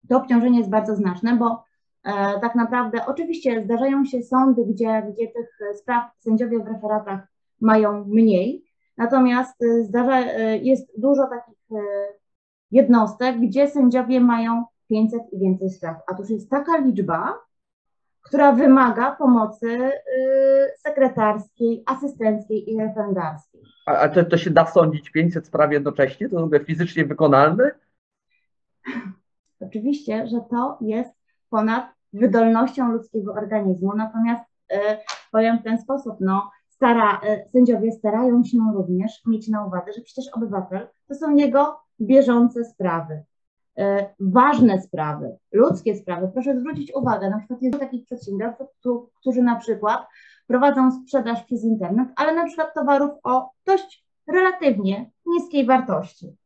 To 0.08 0.16
obciążenie 0.16 0.58
jest 0.58 0.70
bardzo 0.70 0.96
znaczne, 0.96 1.36
bo 1.36 1.64
e, 2.04 2.40
tak 2.40 2.54
naprawdę 2.54 3.06
oczywiście 3.06 3.64
zdarzają 3.64 4.04
się 4.04 4.22
sądy, 4.22 4.64
gdzie, 4.64 5.12
gdzie 5.12 5.28
tych 5.28 5.58
spraw 5.74 6.10
sędziowie 6.18 6.58
w 6.58 6.66
referatach 6.66 7.20
mają 7.60 8.04
mniej, 8.04 8.66
natomiast 8.96 9.62
e, 9.62 9.84
zdarza, 9.84 10.18
e, 10.20 10.58
jest 10.58 11.00
dużo 11.00 11.26
takich 11.26 11.58
e, 11.72 11.76
jednostek, 12.70 13.40
gdzie 13.40 13.68
sędziowie 13.68 14.20
mają 14.20 14.64
500 14.88 15.22
i 15.32 15.38
więcej 15.38 15.70
spraw. 15.70 15.96
A 16.06 16.14
to 16.14 16.22
już 16.22 16.30
jest 16.30 16.50
taka 16.50 16.76
liczba, 16.76 17.38
która 18.26 18.52
wymaga 18.52 19.16
pomocy 19.16 19.66
y, 19.68 19.92
sekretarskiej, 20.78 21.82
asystenckiej 21.86 22.72
i 22.72 22.78
referendarskiej. 22.80 23.62
A, 23.86 23.92
a 23.92 24.08
to, 24.08 24.24
to 24.24 24.36
się 24.36 24.50
da 24.50 24.66
sądzić 24.66 25.10
500 25.10 25.46
spraw 25.46 25.72
jednocześnie? 25.72 26.28
To 26.28 26.48
jest 26.52 26.66
fizycznie 26.66 27.04
wykonalne? 27.04 27.70
Oczywiście, 29.60 30.26
że 30.26 30.40
to 30.50 30.78
jest 30.80 31.10
ponad 31.50 31.86
wydolnością 32.12 32.92
ludzkiego 32.92 33.32
organizmu, 33.32 33.96
natomiast 33.96 34.44
y, 34.72 34.76
powiem 35.32 35.58
w 35.58 35.62
ten 35.62 35.78
sposób, 35.78 36.16
no, 36.20 36.50
stara, 36.68 37.20
y, 37.24 37.48
sędziowie 37.48 37.92
starają 37.92 38.44
się 38.44 38.58
również 38.74 39.22
mieć 39.26 39.48
na 39.48 39.66
uwadze, 39.66 39.92
że 39.92 40.00
przecież 40.00 40.32
obywatel 40.32 40.88
to 41.08 41.14
są 41.14 41.36
jego 41.36 41.80
bieżące 42.00 42.64
sprawy. 42.64 43.24
E, 43.78 44.14
ważne 44.20 44.82
sprawy, 44.82 45.36
ludzkie 45.52 45.96
sprawy. 45.96 46.30
Proszę 46.32 46.60
zwrócić 46.60 46.94
uwagę, 46.94 47.30
na 47.30 47.38
przykład 47.38 47.62
jest 47.62 47.78
takich 47.78 48.04
przedsiębiorców, 48.04 48.68
którzy 49.20 49.42
na 49.42 49.56
przykład 49.56 50.06
prowadzą 50.46 50.90
sprzedaż 50.90 51.44
przez 51.44 51.64
internet, 51.64 52.08
ale 52.16 52.34
na 52.34 52.46
przykład 52.46 52.74
towarów 52.74 53.10
o 53.22 53.50
dość 53.66 54.06
relatywnie 54.26 55.10
niskiej 55.26 55.66
wartości. 55.66 56.36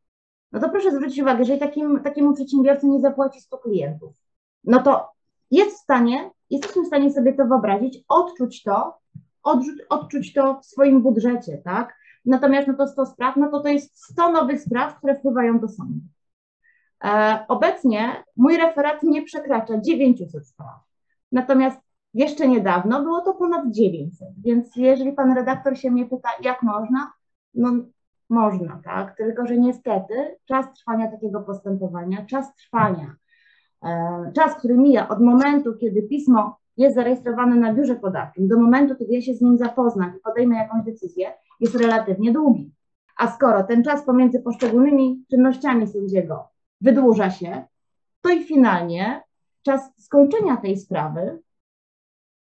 No 0.51 0.59
to 0.59 0.69
proszę 0.69 0.91
zwrócić 0.91 1.21
uwagę, 1.21 1.39
jeżeli 1.39 1.59
takim, 1.59 1.99
takiemu 2.03 2.33
przedsiębiorcy 2.33 2.87
nie 2.87 2.99
zapłaci 2.99 3.41
100 3.41 3.57
klientów, 3.57 4.15
no 4.63 4.83
to 4.83 5.09
jest 5.51 5.77
w 5.77 5.79
stanie, 5.79 6.31
jesteśmy 6.49 6.83
w 6.83 6.87
stanie 6.87 7.13
sobie 7.13 7.33
to 7.33 7.45
wyobrazić, 7.45 8.03
odczuć 8.07 8.63
to, 8.63 8.97
odczuć, 9.43 9.81
odczuć 9.89 10.33
to 10.33 10.59
w 10.59 10.65
swoim 10.65 11.01
budżecie, 11.01 11.61
tak? 11.65 11.95
Natomiast 12.25 12.67
no 12.67 12.73
to 12.73 12.87
100 12.87 13.05
spraw, 13.05 13.35
no 13.37 13.51
to 13.51 13.59
to 13.59 13.67
jest 13.67 14.05
100 14.11 14.31
nowych 14.31 14.61
spraw, 14.61 14.97
które 14.97 15.15
wpływają 15.15 15.59
do 15.59 15.67
sądu. 15.67 15.99
E, 17.03 17.45
obecnie 17.47 18.23
mój 18.37 18.57
referat 18.57 19.03
nie 19.03 19.21
przekracza 19.23 19.81
900 19.81 20.47
spraw. 20.47 20.79
Natomiast 21.31 21.79
jeszcze 22.13 22.47
niedawno 22.47 23.03
było 23.03 23.21
to 23.21 23.33
ponad 23.33 23.71
900, 23.71 24.29
więc 24.43 24.75
jeżeli 24.75 25.13
pan 25.13 25.35
redaktor 25.35 25.77
się 25.77 25.91
mnie 25.91 26.05
pyta, 26.05 26.29
jak 26.43 26.63
można, 26.63 27.11
no 27.53 27.71
można, 28.29 28.81
tak? 28.83 29.17
Tylko, 29.17 29.45
że 29.45 29.57
niestety 29.57 30.37
czas 30.45 30.65
trwania 30.73 31.11
takiego 31.11 31.41
postępowania, 31.41 32.25
czas 32.25 32.55
trwania, 32.55 33.15
e, 33.83 34.31
czas, 34.35 34.55
który 34.55 34.77
mija 34.77 35.09
od 35.09 35.21
momentu, 35.21 35.73
kiedy 35.77 36.01
pismo 36.01 36.57
jest 36.77 36.95
zarejestrowane 36.95 37.55
na 37.55 37.73
biurze 37.73 37.95
podawczym, 37.95 38.47
do 38.47 38.59
momentu, 38.59 38.95
kiedy 38.95 39.13
ja 39.13 39.21
się 39.21 39.33
z 39.33 39.41
nim 39.41 39.57
zapoznam 39.57 40.17
i 40.17 40.19
podejmę 40.19 40.55
jakąś 40.55 40.85
decyzję, 40.85 41.33
jest 41.59 41.75
relatywnie 41.75 42.31
długi. 42.31 42.71
A 43.17 43.27
skoro 43.27 43.63
ten 43.63 43.83
czas 43.83 44.05
pomiędzy 44.05 44.39
poszczególnymi 44.39 45.25
czynnościami 45.29 45.87
sędziego 45.87 46.50
wydłuża 46.81 47.31
się, 47.31 47.63
to 48.21 48.29
i 48.29 48.43
finalnie 48.43 49.23
czas 49.61 49.81
skończenia 49.97 50.57
tej 50.57 50.77
sprawy 50.77 51.39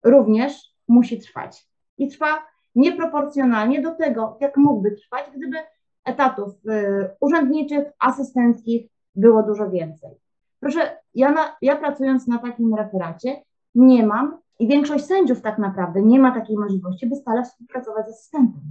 również 0.05 0.75
musi 0.89 1.21
trwać. 1.21 1.69
I 1.99 2.09
trwa 2.09 2.47
nieproporcjonalnie 2.75 3.83
do 3.83 3.95
tego, 3.95 4.37
jak 4.41 4.57
mógłby 4.57 4.91
trwać, 4.91 5.25
gdyby 5.37 5.57
etatów 6.05 6.55
y, 6.67 7.11
urzędniczych, 7.21 7.85
asystenckich 7.99 8.91
było 9.15 9.43
dużo 9.43 9.71
więcej. 9.71 10.11
Proszę, 10.61 10.99
ja, 11.15 11.33
na, 11.33 11.57
ja 11.63 11.77
pracując 11.77 12.27
na 12.27 12.39
takim 12.39 12.75
referacie 12.75 13.43
nie 13.75 14.07
mam 14.07 14.39
i 14.59 14.69
większość 14.69 15.05
sędziów 15.05 15.41
tak 15.41 15.59
naprawdę 15.59 16.03
nie 16.03 16.19
ma 16.19 16.35
takiej 16.35 16.57
możliwości, 16.57 17.07
by 17.07 17.17
stale 17.17 17.45
współpracować 17.45 18.07
z 18.07 18.11
asystentem. 18.11 18.63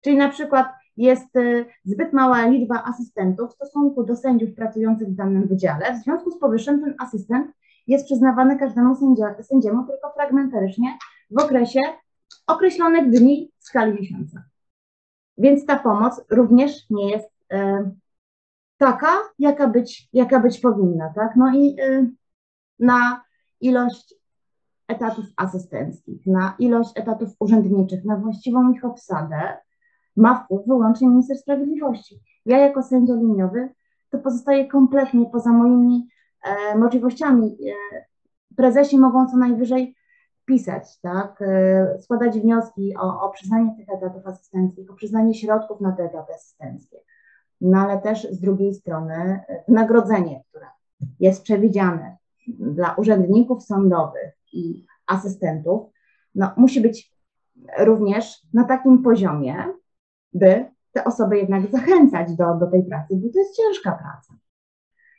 Czyli 0.00 0.16
na 0.16 0.28
przykład 0.28 0.66
jest 0.96 1.36
y, 1.36 1.64
zbyt 1.84 2.12
mała 2.12 2.46
liczba 2.46 2.82
asystentów 2.84 3.50
w 3.50 3.54
stosunku 3.54 4.04
do 4.04 4.16
sędziów 4.16 4.54
pracujących 4.54 5.08
w 5.08 5.14
danym 5.14 5.48
wydziale. 5.48 5.94
W 5.94 6.02
związku 6.02 6.30
z 6.30 6.38
powyższym 6.38 6.80
ten 6.80 6.94
asystent 6.98 7.52
jest 7.86 8.04
przyznawany 8.04 8.58
każdemu 8.58 8.94
sędzia, 8.94 9.42
sędziemu 9.42 9.86
tylko 9.86 10.12
fragmentarycznie 10.12 10.98
w 11.30 11.42
okresie 11.42 11.80
określonych 12.46 13.10
dni 13.10 13.50
w 13.58 13.64
skali 13.64 13.92
miesiąca. 13.92 14.42
Więc 15.38 15.66
ta 15.66 15.78
pomoc 15.78 16.24
również 16.30 16.90
nie 16.90 17.10
jest 17.10 17.28
y, 17.52 17.56
taka, 18.76 19.12
jaka 19.38 19.68
być, 19.68 20.08
jaka 20.12 20.40
być 20.40 20.60
powinna. 20.60 21.12
Tak? 21.14 21.36
No 21.36 21.54
i 21.54 21.80
y, 21.80 22.10
na 22.78 23.22
ilość 23.60 24.14
etatów 24.88 25.24
asystenckich, 25.36 26.26
na 26.26 26.54
ilość 26.58 26.90
etatów 26.94 27.30
urzędniczych, 27.38 28.04
na 28.04 28.16
właściwą 28.16 28.72
ich 28.72 28.84
obsadę 28.84 29.56
ma 30.16 30.44
wpływ 30.44 30.66
wyłącznie 30.66 31.08
minister 31.08 31.36
sprawiedliwości. 31.36 32.20
Ja 32.46 32.58
jako 32.58 32.82
sędzia 32.82 33.14
liniowy 33.14 33.68
to 34.10 34.18
pozostaje 34.18 34.68
kompletnie 34.68 35.26
poza 35.26 35.52
moimi 35.52 36.08
e, 36.42 36.78
możliwościami. 36.78 37.46
E, 37.46 38.04
prezesi 38.56 38.98
mogą 38.98 39.26
co 39.26 39.36
najwyżej 39.36 39.96
pisać, 40.44 41.00
tak, 41.00 41.42
e, 41.42 41.98
składać 42.00 42.40
wnioski 42.40 42.96
o, 42.96 43.22
o 43.22 43.30
przyznanie 43.30 43.76
tych 43.76 43.88
etatów 43.88 44.26
asystenckich, 44.26 44.90
o 44.90 44.94
przyznanie 44.94 45.34
środków 45.34 45.80
na 45.80 45.92
te 45.92 46.04
etaty 46.04 46.32
asystenckie. 46.34 46.96
No 47.60 47.78
ale 47.78 47.98
też 47.98 48.30
z 48.30 48.40
drugiej 48.40 48.74
strony 48.74 49.40
wynagrodzenie, 49.68 50.42
które 50.48 50.66
jest 51.20 51.42
przewidziane 51.42 52.16
dla 52.48 52.94
urzędników 52.94 53.62
sądowych 53.62 54.32
i 54.52 54.86
asystentów, 55.06 55.90
no, 56.34 56.50
musi 56.56 56.80
być 56.80 57.14
również 57.78 58.46
na 58.52 58.64
takim 58.64 59.02
poziomie, 59.02 59.56
by 60.34 60.64
te 60.92 61.04
osoby 61.04 61.38
jednak 61.38 61.70
zachęcać 61.70 62.36
do, 62.36 62.54
do 62.54 62.66
tej 62.66 62.84
pracy, 62.84 63.16
bo 63.16 63.32
to 63.32 63.38
jest 63.38 63.56
ciężka 63.56 63.92
praca. 63.92 64.34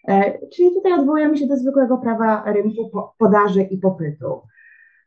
E, 0.08 0.40
czyli 0.48 0.74
tutaj 0.74 0.94
odwołujemy 0.94 1.38
się 1.38 1.48
do 1.48 1.58
zwykłego 1.58 1.98
prawa 1.98 2.44
rynku 2.54 2.90
po, 2.90 3.16
podaży 3.18 3.62
i 3.62 3.78
popytu. 3.78 4.42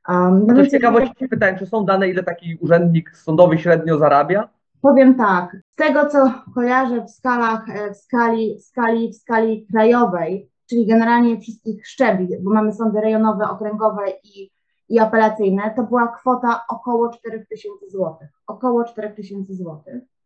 Um, 0.08 0.46
no 0.46 0.64
z 0.64 0.70
ciekawości 0.70 1.28
pytałem, 1.28 1.58
czy 1.58 1.66
są 1.66 1.84
dane, 1.84 2.08
ile 2.08 2.22
taki 2.22 2.58
urzędnik 2.60 3.16
sądowy 3.16 3.58
średnio 3.58 3.98
zarabia? 3.98 4.48
Powiem 4.80 5.14
tak, 5.14 5.56
z 5.72 5.76
tego 5.76 6.06
co 6.06 6.32
kojarzę 6.54 7.04
w 7.04 7.10
skalach, 7.10 7.68
e, 7.68 7.94
w 7.94 7.96
skali, 7.96 8.58
w 8.58 8.62
skali, 8.62 9.12
w 9.12 9.16
skali 9.16 9.66
krajowej, 9.66 10.50
czyli 10.70 10.86
generalnie 10.86 11.40
wszystkich 11.40 11.86
szczebli, 11.86 12.28
bo 12.40 12.50
mamy 12.50 12.72
sądy 12.72 13.00
rejonowe, 13.00 13.48
okręgowe 13.48 14.02
i, 14.24 14.50
i 14.88 14.98
apelacyjne, 14.98 15.72
to 15.76 15.82
była 15.82 16.08
kwota 16.08 16.64
około 16.68 17.08
4000 17.08 17.90
zł. 17.90 18.16
Około 18.46 18.84
4000 18.84 19.54
zł. 19.54 19.80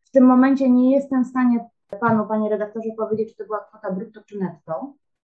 W 0.05 0.11
tym 0.11 0.25
momencie 0.25 0.71
nie 0.71 0.95
jestem 0.95 1.25
w 1.25 1.27
stanie 1.27 1.69
panu, 2.01 2.27
panie 2.27 2.51
redaktorze, 2.51 2.89
powiedzieć, 2.97 3.31
czy 3.31 3.37
to 3.37 3.45
była 3.45 3.61
kwota 3.61 3.91
brutto 3.91 4.21
czy 4.27 4.39
netto, 4.39 4.95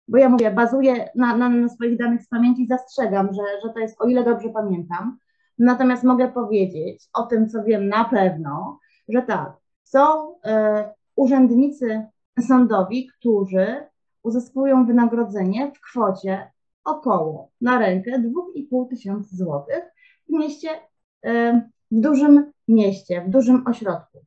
bo 0.07 0.17
ja 0.17 0.29
mówię, 0.29 0.51
bazuję 0.51 1.09
na, 1.15 1.38
na, 1.38 1.49
na 1.49 1.69
swoich 1.69 1.97
danych 1.97 2.23
z 2.23 2.27
pamięci 2.27 2.63
i 2.63 2.67
zastrzegam, 2.67 3.33
że, 3.33 3.41
że 3.63 3.69
to 3.73 3.79
jest, 3.79 4.01
o 4.01 4.07
ile 4.07 4.23
dobrze 4.23 4.49
pamiętam. 4.49 5.17
Natomiast 5.59 6.03
mogę 6.03 6.31
powiedzieć 6.31 7.09
o 7.13 7.23
tym, 7.23 7.49
co 7.49 7.63
wiem 7.63 7.88
na 7.88 8.05
pewno, 8.05 8.79
że 9.09 9.21
tak, 9.21 9.53
są 9.83 10.31
y, 10.31 10.38
urzędnicy 11.15 12.05
sądowi, 12.47 13.07
którzy 13.07 13.88
uzyskują 14.23 14.85
wynagrodzenie 14.85 15.71
w 15.71 15.81
kwocie 15.81 16.51
około 16.86 17.52
na 17.62 17.80
rękę 17.80 18.12
2,5 18.12 18.89
tysiąca 18.89 19.38
złotych 19.38 19.84
w 20.30 20.34
mieście, 20.34 20.69
w 21.91 22.00
dużym 22.02 22.52
mieście, 22.67 23.21
w 23.21 23.30
dużym 23.30 23.67
ośrodku. 23.67 24.26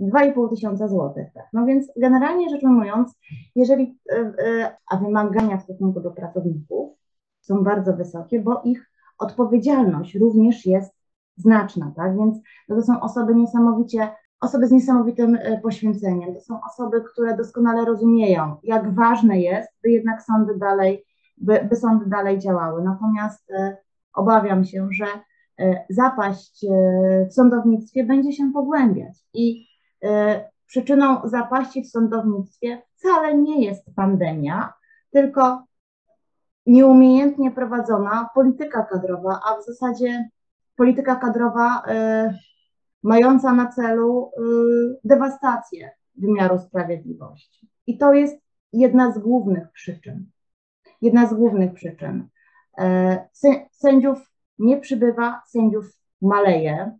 2,5 0.00 0.50
tysiąca 0.50 0.88
złotych. 0.88 1.26
Tak. 1.34 1.44
No 1.52 1.66
więc 1.66 1.92
generalnie 1.96 2.50
rzecz 2.50 2.62
ujmując, 2.62 3.18
jeżeli, 3.54 3.98
y, 4.12 4.16
y, 4.16 4.66
a 4.90 4.96
wymagania 4.96 5.56
w 5.56 5.62
stosunku 5.62 6.00
do 6.00 6.10
pracowników 6.10 6.98
są 7.40 7.64
bardzo 7.64 7.92
wysokie, 7.96 8.40
bo 8.40 8.62
ich 8.64 8.90
odpowiedzialność 9.18 10.14
również 10.14 10.66
jest 10.66 10.94
znaczna, 11.36 11.92
tak? 11.96 12.16
Więc 12.18 12.38
no 12.68 12.76
to 12.76 12.82
są 12.82 13.00
osoby 13.00 13.34
niesamowicie, 13.34 14.08
osoby 14.40 14.66
z 14.66 14.72
niesamowitym 14.72 15.34
y, 15.34 15.60
poświęceniem. 15.62 16.34
To 16.34 16.40
są 16.40 16.60
osoby, 16.72 17.04
które 17.12 17.36
doskonale 17.36 17.84
rozumieją, 17.84 18.56
jak 18.62 18.94
ważne 18.94 19.40
jest, 19.40 19.68
by 19.82 19.90
jednak 19.90 20.22
sądy 20.22 20.58
dalej, 20.58 21.04
by, 21.40 21.68
by 21.70 21.76
sądy 21.76 22.06
dalej 22.06 22.38
działały. 22.38 22.82
Natomiast 22.82 23.52
obawiam 24.14 24.64
się, 24.64 24.88
że 24.90 25.06
zapaść 25.90 26.66
w 27.30 27.34
sądownictwie 27.34 28.04
będzie 28.04 28.32
się 28.32 28.52
pogłębiać 28.52 29.26
i 29.34 29.66
przyczyną 30.66 31.28
zapaści 31.28 31.82
w 31.82 31.90
sądownictwie 31.90 32.82
wcale 32.96 33.36
nie 33.38 33.64
jest 33.64 33.94
pandemia, 33.96 34.72
tylko 35.10 35.64
nieumiejętnie 36.66 37.50
prowadzona 37.50 38.28
polityka 38.34 38.82
kadrowa, 38.82 39.40
a 39.46 39.60
w 39.60 39.64
zasadzie 39.64 40.28
polityka 40.76 41.16
kadrowa 41.16 41.82
mająca 43.02 43.52
na 43.52 43.66
celu 43.66 44.30
dewastację 45.04 45.90
wymiaru 46.16 46.58
sprawiedliwości. 46.58 47.68
I 47.86 47.98
to 47.98 48.12
jest 48.12 48.36
jedna 48.72 49.12
z 49.12 49.18
głównych 49.18 49.72
przyczyn. 49.72 50.26
Jedna 51.02 51.26
z 51.26 51.34
głównych 51.34 51.72
przyczyn. 51.72 52.28
Y, 53.44 53.58
sędziów 53.72 54.18
nie 54.58 54.76
przybywa, 54.76 55.42
sędziów 55.46 55.86
maleje, 56.22 56.98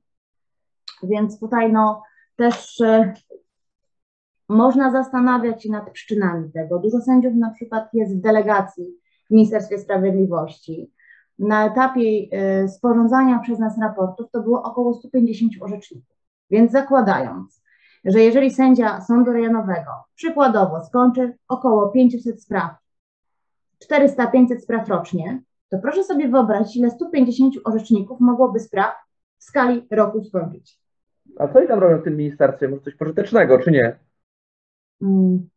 więc 1.03 1.41
tutaj 1.41 1.73
no, 1.73 2.03
też 2.37 2.83
można 4.49 4.91
zastanawiać 4.91 5.63
się 5.63 5.71
nad 5.71 5.91
przyczynami 5.91 6.53
tego. 6.53 6.79
Dużo 6.79 7.01
sędziów 7.01 7.35
na 7.35 7.51
przykład 7.51 7.89
jest 7.95 8.17
w 8.17 8.21
delegacji 8.21 8.85
w 9.27 9.31
Ministerstwie 9.31 9.79
Sprawiedliwości. 9.79 10.93
Na 11.39 11.67
etapie 11.67 12.01
y, 12.65 12.69
sporządzania 12.69 13.39
przez 13.39 13.59
nas 13.59 13.79
raportów 13.79 14.31
to 14.31 14.43
było 14.43 14.63
około 14.63 14.95
150 14.95 15.53
orzeczników. 15.61 16.17
Więc 16.51 16.73
zakładając, 16.73 17.63
że 18.05 18.21
jeżeli 18.21 18.51
sędzia 18.51 19.01
sądu 19.01 19.33
rejonowego 19.33 19.91
przykładowo 20.15 20.85
skończy 20.85 21.37
około 21.49 21.89
500 21.89 22.43
spraw, 22.43 22.71
400-500 23.93 24.59
spraw 24.61 24.89
rocznie, 24.89 25.43
to 25.69 25.79
proszę 25.79 26.05
sobie 26.05 26.29
wyobrazić, 26.29 26.77
ile 26.77 26.91
150 26.91 27.55
orzeczników 27.65 28.21
mogłoby 28.21 28.61
spraw 28.61 28.95
w 29.39 29.45
skali 29.45 29.87
roku 29.91 30.25
skończyć. 30.25 30.81
A 31.39 31.49
co 31.49 31.59
oni 31.59 31.69
tam 31.69 31.79
robią 31.79 32.01
w 32.01 32.05
tym 32.05 32.17
ministerstwie? 32.17 32.69
Może 32.69 32.83
coś 32.83 32.95
pożytecznego, 32.95 33.59
czy 33.59 33.71
nie? 33.71 33.99
Mm. 35.03 35.49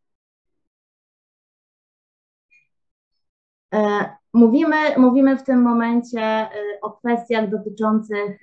Mówimy, 4.32 4.76
mówimy 4.96 5.36
w 5.36 5.42
tym 5.42 5.62
momencie 5.62 6.48
o 6.82 6.90
kwestiach 6.90 7.50
dotyczących 7.50 8.40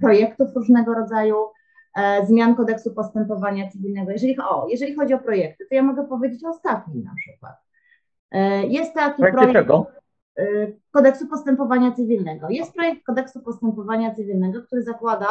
projektów 0.00 0.48
różnego 0.56 0.94
rodzaju, 0.94 1.36
zmian 2.26 2.54
kodeksu 2.54 2.94
postępowania 2.94 3.70
cywilnego. 3.70 4.10
Jeżeli, 4.10 4.36
o, 4.38 4.66
jeżeli 4.70 4.94
chodzi 4.94 5.14
o 5.14 5.18
projekty, 5.18 5.66
to 5.68 5.74
ja 5.74 5.82
mogę 5.82 6.06
powiedzieć 6.06 6.44
o 6.44 6.48
ostatnim 6.48 7.04
na 7.04 7.12
przykład. 7.16 7.52
Jest 8.68 8.94
taki 8.94 9.16
Projekty 9.16 9.38
projekt. 9.40 9.52
czego? 9.52 9.86
Y, 10.38 10.80
kodeksu 10.90 11.28
postępowania 11.28 11.92
cywilnego. 11.92 12.46
Jest 12.50 12.74
projekt 12.74 13.04
kodeksu 13.06 13.40
postępowania 13.40 14.14
cywilnego, 14.14 14.62
który 14.62 14.82
zakłada 14.82 15.28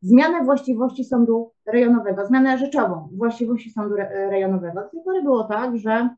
zmianę 0.00 0.44
właściwości 0.44 1.04
sądu 1.04 1.52
rejonowego, 1.66 2.26
zmianę 2.26 2.58
rzeczową 2.58 3.08
właściwości 3.16 3.70
sądu 3.70 3.94
rejonowego. 4.30 4.80
Do 4.80 4.88
tej 4.88 5.00
pory 5.04 5.22
było 5.22 5.44
tak, 5.44 5.76
że 5.76 6.08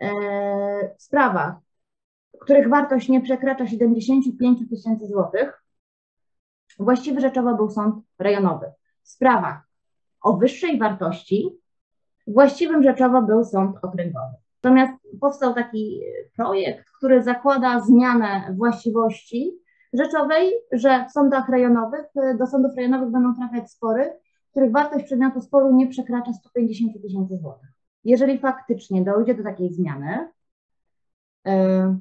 e, 0.00 0.08
w 0.98 1.02
sprawach, 1.02 1.54
których 2.40 2.68
wartość 2.68 3.08
nie 3.08 3.20
przekracza 3.20 3.66
75 3.66 4.70
tysięcy 4.70 5.06
złotych, 5.06 5.62
właściwy 6.78 7.20
rzeczowo 7.20 7.54
był 7.54 7.70
sąd 7.70 7.94
rejonowy. 8.18 8.72
W 9.02 9.08
sprawach 9.08 9.68
o 10.22 10.36
wyższej 10.36 10.78
wartości 10.78 11.60
właściwym 12.26 12.82
rzeczowo 12.82 13.22
był 13.22 13.44
sąd 13.44 13.76
okręgowy. 13.82 14.39
Natomiast 14.62 14.92
powstał 15.20 15.54
taki 15.54 16.00
projekt, 16.36 16.90
który 16.98 17.22
zakłada 17.22 17.80
zmianę 17.80 18.54
właściwości 18.56 19.52
rzeczowej, 19.92 20.52
że 20.72 21.06
w 21.08 21.12
sądach 21.12 21.48
rejonowych, 21.48 22.06
do 22.38 22.46
sądów 22.46 22.76
rejonowych 22.76 23.10
będą 23.10 23.34
trafiać 23.34 23.70
spory, 23.70 24.12
których 24.50 24.72
wartość 24.72 25.04
przedmiotu 25.04 25.40
sporu 25.40 25.76
nie 25.76 25.88
przekracza 25.88 26.32
150 26.32 27.02
tysięcy 27.02 27.38
złotych. 27.38 27.68
Jeżeli 28.04 28.38
faktycznie 28.38 29.04
dojdzie 29.04 29.34
do 29.34 29.42
takiej 29.42 29.72
zmiany, 29.72 30.28
e, 31.46 31.98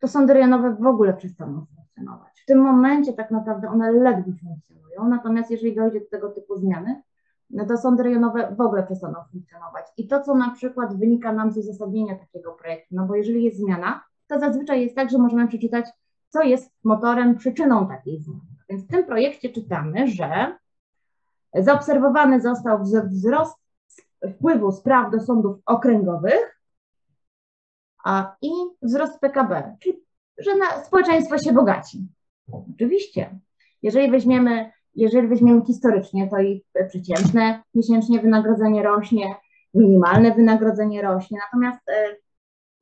to 0.00 0.08
sądy 0.08 0.34
rejonowe 0.34 0.74
w 0.74 0.86
ogóle 0.86 1.14
przestaną 1.14 1.66
funkcjonować. 1.76 2.40
W 2.42 2.46
tym 2.46 2.58
momencie 2.58 3.12
tak 3.12 3.30
naprawdę 3.30 3.68
one 3.68 3.92
ledwo 3.92 4.32
funkcjonują, 4.40 5.08
natomiast 5.08 5.50
jeżeli 5.50 5.74
dojdzie 5.74 6.00
do 6.00 6.06
tego 6.10 6.28
typu 6.28 6.56
zmiany, 6.56 7.02
no 7.50 7.66
to 7.66 7.76
sądy 7.76 8.02
rejonowe 8.02 8.54
w 8.56 8.60
ogóle 8.60 8.82
przestaną 8.82 9.18
funkcjonować. 9.32 9.86
I 9.96 10.08
to, 10.08 10.22
co 10.22 10.34
na 10.34 10.50
przykład 10.50 10.98
wynika 10.98 11.32
nam 11.32 11.52
z 11.52 11.58
uzasadnienia 11.58 12.14
takiego 12.18 12.52
projektu, 12.52 12.94
no 12.94 13.06
bo 13.06 13.14
jeżeli 13.14 13.44
jest 13.44 13.58
zmiana, 13.58 14.04
to 14.26 14.40
zazwyczaj 14.40 14.82
jest 14.82 14.96
tak, 14.96 15.10
że 15.10 15.18
możemy 15.18 15.48
przeczytać, 15.48 15.86
co 16.28 16.42
jest 16.42 16.72
motorem, 16.84 17.36
przyczyną 17.36 17.88
takiej 17.88 18.20
zmiany. 18.20 18.40
Więc 18.68 18.84
w 18.84 18.88
tym 18.88 19.04
projekcie 19.04 19.48
czytamy, 19.48 20.06
że 20.08 20.58
zaobserwowany 21.54 22.40
został 22.40 22.78
wzrost 23.08 23.56
wpływu 24.34 24.72
spraw 24.72 25.12
do 25.12 25.20
sądów 25.20 25.56
okręgowych 25.66 26.60
a, 28.04 28.36
i 28.42 28.50
wzrost 28.82 29.20
PKB, 29.20 29.76
czyli 29.80 30.04
że 30.38 30.56
na, 30.56 30.84
społeczeństwo 30.84 31.38
się 31.38 31.52
bogaci. 31.52 32.08
Oczywiście. 32.74 33.38
Jeżeli 33.82 34.10
weźmiemy 34.10 34.72
jeżeli 34.98 35.28
weźmiemy 35.28 35.62
historycznie, 35.66 36.28
to 36.30 36.40
i 36.40 36.64
przeciętne 36.88 37.62
miesięcznie 37.74 38.20
wynagrodzenie 38.20 38.82
rośnie, 38.82 39.36
minimalne 39.74 40.34
wynagrodzenie 40.34 41.02
rośnie, 41.02 41.38
natomiast 41.44 41.88
e, 41.88 42.16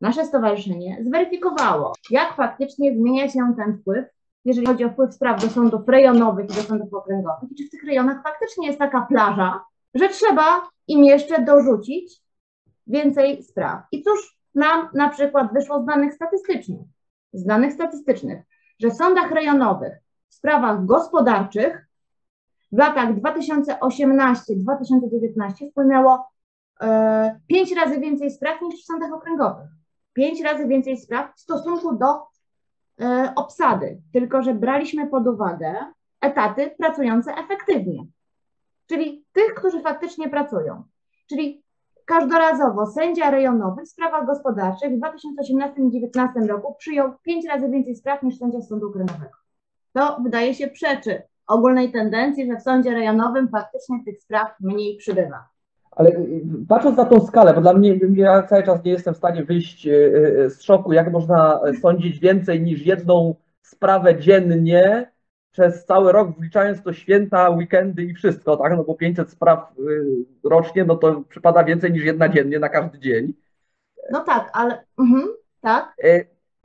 nasze 0.00 0.26
stowarzyszenie 0.26 0.98
zweryfikowało, 1.00 1.92
jak 2.10 2.36
faktycznie 2.36 2.96
zmienia 2.96 3.28
się 3.28 3.54
ten 3.56 3.78
wpływ, 3.78 4.06
jeżeli 4.44 4.66
chodzi 4.66 4.84
o 4.84 4.90
wpływ 4.90 5.14
spraw 5.14 5.42
do 5.42 5.50
sądów 5.50 5.88
rejonowych 5.88 6.44
i 6.44 6.54
do 6.54 6.62
sądów 6.62 6.94
okręgowych, 6.94 7.50
i 7.50 7.54
czy 7.54 7.66
w 7.66 7.70
tych 7.70 7.84
rejonach 7.84 8.22
faktycznie 8.22 8.66
jest 8.66 8.78
taka 8.78 9.00
plaża, 9.00 9.64
że 9.94 10.08
trzeba 10.08 10.68
im 10.88 11.04
jeszcze 11.04 11.42
dorzucić 11.42 12.20
więcej 12.86 13.42
spraw. 13.42 13.82
I 13.92 14.02
cóż 14.02 14.38
nam 14.54 14.88
na 14.94 15.08
przykład 15.08 15.52
wyszło 15.52 15.82
z 15.82 15.86
danych 15.86 16.14
statystycznych, 16.14 16.80
z 17.32 17.44
danych 17.44 17.72
statystycznych, 17.72 18.42
że 18.80 18.90
w 18.90 18.94
sądach 18.94 19.30
rejonowych 19.30 19.92
w 20.28 20.34
sprawach 20.34 20.84
gospodarczych 20.84 21.86
w 22.72 22.78
latach 22.78 23.14
2018-2019 23.14 25.70
wpłynęło 25.70 26.28
e, 26.80 27.40
pięć 27.46 27.72
razy 27.72 28.00
więcej 28.00 28.30
spraw 28.30 28.62
niż 28.62 28.82
w 28.82 28.84
sądach 28.84 29.12
okręgowych. 29.12 29.68
Pięć 30.12 30.40
razy 30.40 30.66
więcej 30.66 30.96
spraw 30.96 31.36
w 31.36 31.40
stosunku 31.40 31.96
do 31.96 32.22
e, 33.00 33.32
obsady, 33.36 34.00
tylko 34.12 34.42
że 34.42 34.54
braliśmy 34.54 35.06
pod 35.06 35.26
uwagę 35.26 35.74
etaty 36.20 36.70
pracujące 36.78 37.34
efektywnie, 37.34 38.06
czyli 38.86 39.24
tych, 39.32 39.54
którzy 39.54 39.80
faktycznie 39.80 40.28
pracują. 40.28 40.84
Czyli 41.28 41.62
każdorazowo 42.04 42.86
sędzia 42.86 43.30
rejonowy 43.30 43.82
w 43.82 43.88
sprawach 43.88 44.26
gospodarczych 44.26 44.92
w 44.92 45.00
2018-2019 45.00 46.46
roku 46.46 46.74
przyjął 46.78 47.12
pięć 47.22 47.46
razy 47.46 47.68
więcej 47.68 47.96
spraw 47.96 48.22
niż 48.22 48.38
sędzia 48.38 48.62
sądu 48.62 48.88
okręgowego. 48.88 49.36
To 49.92 50.20
wydaje 50.22 50.54
się 50.54 50.68
przeczy 50.68 51.22
ogólnej 51.47 51.92
tendencji, 51.92 52.47
że 52.47 52.57
w 52.57 52.62
sądzie 52.62 52.94
rejonowym 52.94 53.49
faktycznie 53.49 54.05
tych 54.05 54.20
spraw 54.20 54.49
mniej 54.61 54.97
przybywa. 54.97 55.49
Ale 55.90 56.11
y, 56.11 56.42
patrząc 56.68 56.97
na 56.97 57.05
tą 57.05 57.26
skalę, 57.26 57.55
bo 57.55 57.61
dla 57.61 57.72
mnie, 57.72 57.99
ja 58.14 58.42
cały 58.42 58.62
czas 58.62 58.84
nie 58.84 58.92
jestem 58.92 59.14
w 59.14 59.16
stanie 59.16 59.44
wyjść 59.44 59.86
y, 59.86 59.90
y, 59.90 60.51
z 60.51 60.62
szoku, 60.62 60.92
jak 60.92 61.12
można 61.12 61.61
sądzić 61.82 62.18
więcej 62.18 62.62
niż 62.62 62.86
jedną 62.86 63.34
sprawę 63.62 64.20
dziennie 64.20 65.11
przez 65.53 65.84
cały 65.84 66.12
rok, 66.12 66.38
wliczając 66.38 66.82
to 66.82 66.92
święta, 66.92 67.51
weekendy 67.51 68.03
i 68.03 68.14
wszystko, 68.14 68.57
tak? 68.57 68.72
No 68.76 68.84
bo 68.84 68.94
500 68.94 69.30
spraw 69.30 69.72
rocznie, 70.44 70.84
no 70.84 70.97
to 70.97 71.22
przypada 71.28 71.64
więcej 71.64 71.92
niż 71.92 72.05
jedna 72.05 72.28
dziennie 72.28 72.59
na 72.59 72.68
każdy 72.68 72.99
dzień. 72.99 73.32
No 74.11 74.20
tak, 74.20 74.51
ale 74.53 74.84
mhm, 74.99 75.28
tak. 75.61 75.94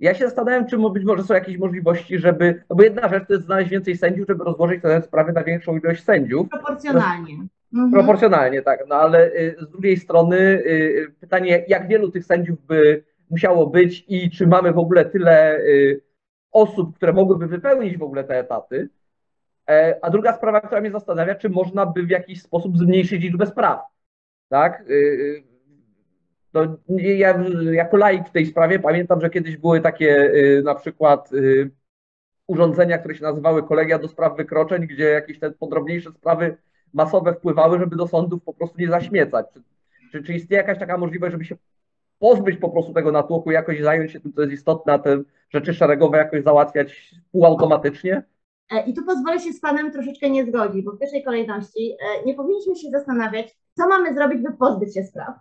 Ja 0.02 0.14
się 0.14 0.26
zastanawiam, 0.26 0.68
czy 0.68 0.78
być 0.78 1.04
może 1.04 1.24
są 1.24 1.34
jakieś 1.34 1.58
możliwości, 1.58 2.20
żeby. 2.20 2.64
No 2.70 2.76
bo 2.76 2.84
jedna 2.84 3.10
rzecz 3.10 3.28
to 3.28 3.34
jest 3.34 3.46
znaleźć 3.46 3.70
więcej 3.70 3.98
sędziów, 3.98 4.28
żeby 4.28 4.44
rozłożyć 4.44 4.82
te 4.82 5.02
sprawy 5.02 5.34
na 5.34 5.44
większą 5.44 5.78
ilość 5.78 6.04
sędziów. 6.04 6.50
Proporcjonalnie. 6.50 7.34
Mhm. 7.74 7.92
Proporcjonalnie, 7.92 8.62
tak. 8.62 8.84
No 8.88 8.96
ale 8.96 9.32
y, 9.32 9.56
z 9.60 9.70
drugiej 9.70 9.98
strony 9.98 10.38
y, 10.38 11.14
pytanie, 11.20 11.66
jak 11.68 11.88
wielu 11.88 12.12
tych 12.12 12.26
sędziów 12.26 12.66
by 12.66 13.04
musiało 13.30 13.68
być 13.68 14.06
i 14.08 14.30
czy 14.30 14.48
mamy 14.48 14.74
w 14.74 14.78
ogóle 14.78 15.06
tyle 15.06 15.60
y, 15.60 16.02
osób, 16.52 16.96
które 16.96 17.14
mogłyby 17.14 17.48
wypełnić 17.48 17.98
w 17.98 18.04
ogóle 18.04 18.24
te 18.24 18.40
etaty. 18.40 18.90
E, 19.70 20.00
a 20.02 20.10
druga 20.10 20.34
sprawa, 20.34 20.62
która 20.62 20.82
mnie 20.82 20.92
zastanawia, 20.92 21.36
czy 21.36 21.50
można 21.50 21.86
by 21.86 22.04
w 22.04 22.10
jakiś 22.10 22.42
sposób 22.42 22.78
zmniejszyć 22.78 23.24
liczbę 23.24 23.46
spraw. 23.46 23.80
Tak? 24.50 24.84
No, 26.54 26.78
ja 26.90 27.44
jako 27.72 27.98
laik 27.98 28.28
w 28.28 28.32
tej 28.32 28.46
sprawie 28.46 28.80
pamiętam, 28.80 29.22
że 29.22 29.30
kiedyś 29.30 29.58
były 29.58 29.82
takie 29.82 30.32
y, 30.34 30.62
na 30.66 30.76
przykład 30.76 31.34
y, 31.34 31.72
urządzenia, 32.48 32.98
które 32.98 33.16
się 33.16 33.24
nazywały 33.24 33.64
kolegia 33.64 34.00
do 34.00 34.08
spraw 34.08 34.38
wykroczeń, 34.38 34.88
gdzie 34.88 35.04
jakieś 35.04 35.40
te 35.40 35.52
podrobniejsze 35.52 36.12
sprawy 36.12 36.58
masowe 36.94 37.34
wpływały, 37.34 37.80
żeby 37.80 37.96
do 37.96 38.08
sądów 38.08 38.44
po 38.44 38.54
prostu 38.54 38.76
nie 38.80 38.88
zaśmiecać. 38.88 39.46
Czy, 39.54 39.62
czy, 40.12 40.24
czy 40.24 40.34
istnieje 40.34 40.62
jakaś 40.62 40.80
taka 40.80 40.98
możliwość, 40.98 41.32
żeby 41.32 41.46
się 41.46 41.56
pozbyć 42.20 42.58
po 42.58 42.70
prostu 42.70 42.94
tego 42.94 43.12
natłoku, 43.12 43.52
jakoś 43.52 43.82
zająć 43.82 44.12
się 44.12 44.20
tym, 44.20 44.34
co 44.34 44.42
jest 44.42 44.54
istotne, 44.54 44.94
a 44.94 45.00
te 45.00 45.22
rzeczy 45.50 45.74
szeregowe 45.74 46.18
jakoś 46.18 46.44
załatwiać 46.44 47.16
półautomatycznie? 47.32 48.24
E, 48.72 48.84
I 48.86 48.94
tu 48.94 49.06
pozwolę 49.06 49.40
się 49.40 49.54
z 49.54 49.60
Panem 49.60 49.92
troszeczkę 49.92 50.30
nie 50.30 50.46
zgodzić, 50.46 50.86
bo 50.86 50.92
w 50.92 51.00
pierwszej 51.00 51.24
kolejności 51.24 51.92
e, 51.92 52.26
nie 52.26 52.34
powinniśmy 52.34 52.76
się 52.76 52.90
zastanawiać, 52.90 53.58
co 53.78 53.88
mamy 53.88 54.14
zrobić, 54.14 54.42
by 54.42 54.54
pozbyć 54.54 54.94
się 54.94 55.04
spraw. 55.04 55.36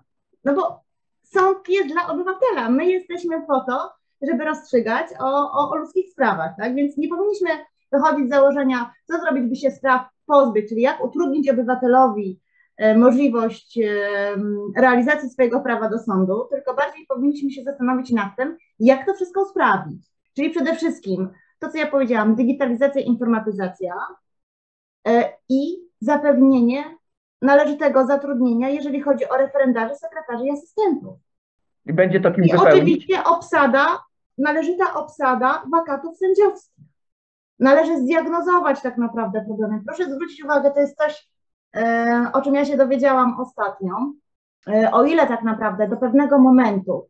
No 0.44 0.54
bo 0.54 0.89
sąd 1.32 1.68
jest 1.68 1.88
dla 1.88 2.08
obywatela. 2.08 2.70
My 2.70 2.86
jesteśmy 2.86 3.46
po 3.46 3.60
to, 3.60 3.90
żeby 4.22 4.44
rozstrzygać 4.44 5.06
o, 5.20 5.52
o, 5.52 5.70
o 5.70 5.76
ludzkich 5.76 6.10
sprawach, 6.10 6.56
tak? 6.58 6.74
Więc 6.74 6.96
nie 6.96 7.08
powinniśmy 7.08 7.50
wychodzić 7.92 8.26
z 8.26 8.30
założenia, 8.30 8.92
co 9.04 9.18
zrobić, 9.18 9.44
by 9.44 9.56
się 9.56 9.70
spraw 9.70 10.02
pozbyć, 10.26 10.68
czyli 10.68 10.80
jak 10.80 11.04
utrudnić 11.04 11.50
obywatelowi 11.50 12.40
e, 12.76 12.98
możliwość 12.98 13.78
e, 13.78 13.86
realizacji 14.76 15.30
swojego 15.30 15.60
prawa 15.60 15.88
do 15.88 15.98
sądu, 15.98 16.46
tylko 16.50 16.74
bardziej 16.74 17.06
powinniśmy 17.06 17.50
się 17.50 17.62
zastanowić 17.62 18.10
nad 18.10 18.36
tym, 18.36 18.56
jak 18.78 19.06
to 19.06 19.14
wszystko 19.14 19.42
usprawnić. 19.42 20.06
Czyli 20.36 20.50
przede 20.50 20.74
wszystkim 20.74 21.28
to, 21.58 21.68
co 21.68 21.78
ja 21.78 21.86
powiedziałam, 21.86 22.34
digitalizacja, 22.34 23.02
informatyzacja 23.02 23.94
e, 25.08 25.32
i 25.48 25.76
zapewnienie 26.00 26.99
należytego 27.42 28.06
zatrudnienia, 28.06 28.68
jeżeli 28.68 29.00
chodzi 29.00 29.28
o 29.28 29.36
referendarzy, 29.36 29.94
sekretarzy 29.94 30.44
i 30.44 30.50
asystentów. 30.50 31.18
I 31.86 31.92
będzie 31.92 32.20
to 32.20 32.32
kim 32.32 32.44
I 32.44 32.52
oczywiście 32.52 33.24
obsada, 33.24 33.86
należyta 34.38 34.94
obsada 34.94 35.62
wakatów 35.72 36.18
sędziowskich. 36.18 36.84
Należy 37.58 37.98
zdiagnozować 37.98 38.82
tak 38.82 38.98
naprawdę 38.98 39.44
problemy. 39.44 39.80
Proszę 39.86 40.04
zwrócić 40.04 40.44
uwagę, 40.44 40.70
to 40.70 40.80
jest 40.80 40.96
coś, 40.96 41.28
e, 41.76 42.30
o 42.32 42.42
czym 42.42 42.54
ja 42.54 42.64
się 42.64 42.76
dowiedziałam 42.76 43.40
ostatnio. 43.40 43.94
E, 44.68 44.90
o 44.92 45.04
ile 45.04 45.26
tak 45.26 45.42
naprawdę 45.42 45.88
do 45.88 45.96
pewnego 45.96 46.38
momentu 46.38 47.08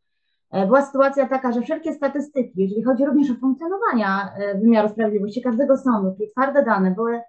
e, 0.50 0.66
była 0.66 0.82
sytuacja 0.82 1.28
taka, 1.28 1.52
że 1.52 1.62
wszelkie 1.62 1.92
statystyki, 1.92 2.52
jeżeli 2.62 2.82
chodzi 2.82 3.04
również 3.04 3.30
o 3.30 3.34
funkcjonowania 3.34 4.34
wymiaru 4.54 4.88
sprawiedliwości 4.88 5.42
każdego 5.42 5.76
sądu, 5.76 6.14
czyli 6.16 6.30
twarde 6.30 6.64
dane 6.64 6.90
były 6.90 7.20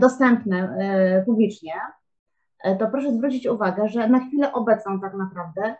dostępne 0.00 0.76
publicznie, 1.26 1.72
to 2.78 2.86
proszę 2.90 3.12
zwrócić 3.12 3.46
uwagę, 3.46 3.88
że 3.88 4.08
na 4.08 4.26
chwilę 4.26 4.52
obecną 4.52 5.00
tak 5.00 5.14
naprawdę 5.14 5.74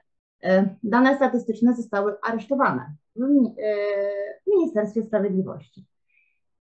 dane 0.83 1.17
statystyczne 1.17 1.75
zostały 1.75 2.15
aresztowane 2.23 2.95
w 3.17 4.51
Ministerstwie 4.57 5.03
Sprawiedliwości. 5.03 5.87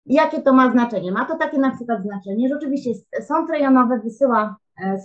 Jakie 0.05 0.41
to 0.41 0.53
ma 0.53 0.71
znaczenie? 0.71 1.11
Ma 1.11 1.25
to 1.25 1.37
takie 1.37 1.57
na 1.57 1.71
przykład 1.71 2.03
znaczenie, 2.03 2.49
że 2.49 2.55
oczywiście 2.55 2.91
sąd 3.21 3.49
rejonowy 3.49 3.99
wysyła 3.99 4.55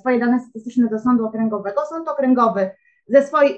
swoje 0.00 0.20
dane 0.20 0.40
statystyczne 0.40 0.88
do 0.88 0.98
sądu 0.98 1.26
okręgowego, 1.26 1.80
sąd 1.88 2.08
okręgowy 2.08 2.70
ze 3.06 3.22
swoich 3.22 3.56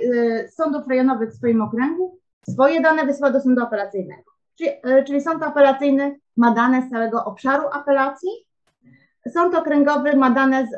sądów 0.50 0.88
rejonowych 0.88 1.30
w 1.30 1.36
swoim 1.36 1.62
okręgu 1.62 2.18
swoje 2.50 2.80
dane 2.80 3.06
wysyła 3.06 3.30
do 3.30 3.40
sądu 3.40 3.62
apelacyjnego. 3.62 4.32
Czyli, 4.58 4.70
czyli 5.06 5.20
sąd 5.20 5.42
apelacyjny 5.42 6.18
ma 6.36 6.50
dane 6.54 6.82
z 6.82 6.90
całego 6.90 7.24
obszaru 7.24 7.68
apelacji, 7.72 8.30
sąd 9.32 9.54
okręgowy 9.54 10.16
ma 10.16 10.30
dane 10.30 10.66
z, 10.66 10.70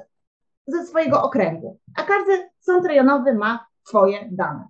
ze 0.69 0.87
swojego 0.87 1.23
okręgu, 1.23 1.79
a 1.97 2.03
każdy 2.03 2.51
sąd 2.61 2.87
rejonowy 2.87 3.35
ma 3.35 3.67
swoje 3.83 4.29
dane. 4.31 4.69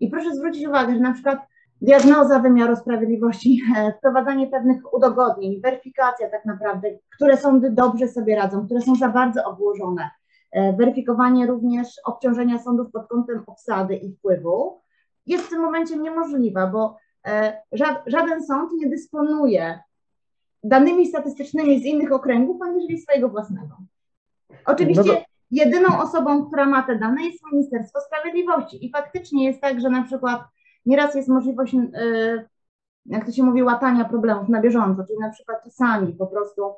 I 0.00 0.08
proszę 0.08 0.34
zwrócić 0.34 0.66
uwagę, 0.66 0.94
że 0.94 1.00
na 1.00 1.12
przykład 1.12 1.38
diagnoza 1.80 2.38
wymiaru 2.38 2.76
sprawiedliwości, 2.76 3.62
wprowadzanie 3.98 4.46
pewnych 4.46 4.94
udogodnień, 4.94 5.60
weryfikacja 5.60 6.30
tak 6.30 6.44
naprawdę, 6.44 6.88
które 7.16 7.36
sądy 7.36 7.70
dobrze 7.70 8.08
sobie 8.08 8.36
radzą, 8.36 8.64
które 8.66 8.80
są 8.80 8.94
za 8.94 9.08
bardzo 9.08 9.44
obłożone, 9.44 10.10
weryfikowanie 10.78 11.46
również 11.46 11.88
obciążenia 12.04 12.58
sądów 12.58 12.92
pod 12.92 13.08
kątem 13.08 13.42
obsady 13.46 13.96
i 13.96 14.12
wpływu, 14.12 14.80
jest 15.26 15.44
w 15.44 15.50
tym 15.50 15.60
momencie 15.60 15.96
niemożliwa, 15.96 16.66
bo 16.66 16.96
żaden 18.06 18.44
sąd 18.46 18.72
nie 18.72 18.88
dysponuje 18.88 19.80
danymi 20.64 21.06
statystycznymi 21.06 21.80
z 21.80 21.84
innych 21.84 22.12
okręgów, 22.12 22.62
aniżeli 22.62 23.00
swojego 23.00 23.28
własnego. 23.28 23.76
Oczywiście 24.66 25.12
no 25.12 25.27
jedyną 25.50 26.00
osobą, 26.00 26.46
która 26.46 26.66
ma 26.66 26.82
te 26.82 26.98
dane 26.98 27.24
jest 27.24 27.38
Ministerstwo 27.52 28.00
Sprawiedliwości 28.00 28.86
i 28.86 28.90
faktycznie 28.90 29.44
jest 29.44 29.60
tak, 29.60 29.80
że 29.80 29.90
na 29.90 30.02
przykład 30.02 30.42
nieraz 30.86 31.14
jest 31.14 31.28
możliwość, 31.28 31.76
jak 33.06 33.26
to 33.26 33.32
się 33.32 33.42
mówi, 33.42 33.62
łatania 33.62 34.04
problemów 34.04 34.48
na 34.48 34.60
bieżąco, 34.60 35.04
czyli 35.04 35.18
na 35.18 35.30
przykład 35.30 35.64
czasami 35.64 36.12
po 36.12 36.26
prostu 36.26 36.74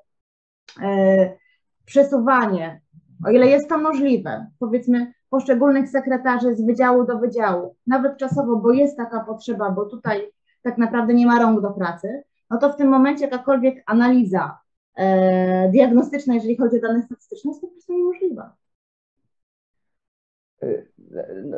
przesuwanie, 1.85 2.81
o 3.27 3.31
ile 3.31 3.47
jest 3.47 3.69
to 3.69 3.79
możliwe, 3.79 4.47
powiedzmy 4.59 5.13
poszczególnych 5.31 5.89
sekretarzy 5.89 6.57
z 6.57 6.67
wydziału 6.67 7.07
do 7.07 7.19
wydziału, 7.19 7.77
nawet 7.87 8.17
czasowo, 8.17 8.57
bo 8.57 8.73
jest 8.73 8.97
taka 8.97 9.21
potrzeba, 9.21 9.71
bo 9.71 9.85
tutaj 9.85 10.33
tak 10.63 10.79
naprawdę 10.79 11.15
nie 11.15 11.27
ma 11.27 11.39
rąk 11.39 11.61
do 11.61 11.71
pracy, 11.71 12.23
no 12.51 12.59
to 12.59 12.73
w 12.73 12.77
tym 12.77 12.89
momencie 12.89 13.25
jakakolwiek 13.25 13.83
analiza 13.87 14.59
e, 14.97 15.69
diagnostyczna, 15.69 16.35
jeżeli 16.35 16.57
chodzi 16.57 16.77
o 16.77 16.81
dane 16.81 17.03
statystyczne, 17.03 17.51
jest 17.51 17.61
po 17.61 17.69
prostu 17.69 17.93
niemożliwa. 17.93 18.57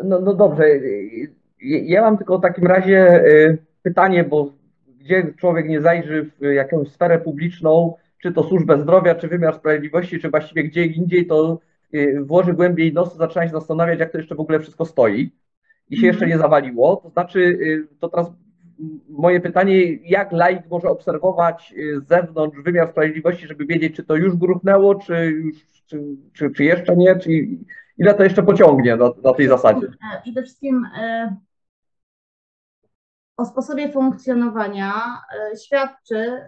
No, 0.05 0.21
no 0.21 0.35
dobrze. 0.35 0.65
Ja 1.61 2.03
mam 2.03 2.19
tylko 2.19 2.39
w 2.39 2.43
takim 2.43 2.67
razie 2.67 2.99
e, 2.99 3.57
pytanie, 3.83 4.25
bo 4.25 4.53
gdzie 5.01 5.35
człowiek 5.37 5.69
nie 5.69 5.81
zajrzy 5.81 6.31
w 6.41 6.45
jakąś 6.45 6.89
sferę 6.89 7.19
publiczną, 7.19 7.95
czy 8.23 8.33
to 8.33 8.45
służbę 8.45 8.81
zdrowia, 8.81 9.15
czy 9.15 9.29
wymiar 9.29 9.55
sprawiedliwości, 9.55 10.21
czy 10.21 10.31
właściwie 10.31 10.65
gdzie 10.65 10.85
indziej, 10.85 11.27
to 11.27 11.61
e, 11.93 12.21
włoży 12.21 12.53
głębiej 12.53 12.93
nos, 12.93 13.17
zaczyna 13.17 13.47
się 13.47 13.53
zastanawiać, 13.53 14.01
jak 14.01 14.13
to 14.13 14.19
jeszcze 14.19 14.35
w 14.35 14.41
ogóle 14.41 14.61
wszystko 14.61 14.85
stoi 14.85 15.31
i 15.91 15.97
się 15.97 16.07
jeszcze 16.07 16.27
nie 16.27 16.39
zawaliło. 16.39 16.97
To 16.97 17.11
znaczy, 17.11 17.59
e, 17.63 17.97
to 18.01 18.09
teraz 18.09 18.33
moje 19.09 19.41
pytanie, 19.41 19.95
jak 19.95 20.33
laik 20.33 20.63
może 20.71 20.89
obserwować 20.89 21.75
z 21.97 22.09
zewnątrz 22.09 22.59
wymiar 22.65 22.91
sprawiedliwości, 22.91 23.47
żeby 23.47 23.67
wiedzieć, 23.67 23.97
czy 23.97 24.05
to 24.05 24.17
już 24.17 24.37
gruchnęło, 24.37 24.95
czy, 24.95 25.25
już, 25.31 25.57
czy, 25.87 26.01
czy, 26.33 26.51
czy 26.51 26.65
jeszcze 26.65 26.97
nie, 26.97 27.17
czy 27.17 27.31
ile 27.99 28.15
to 28.15 28.25
jeszcze 28.25 28.43
pociągnie 28.43 28.97
na, 28.97 29.11
na 29.25 29.35
tej 29.35 29.49
zasadzie? 29.49 29.87
Przede 30.23 30.43
wszystkim 30.43 30.87
o 33.37 33.45
sposobie 33.45 33.93
funkcjonowania 33.93 34.93
świadczy 35.65 36.41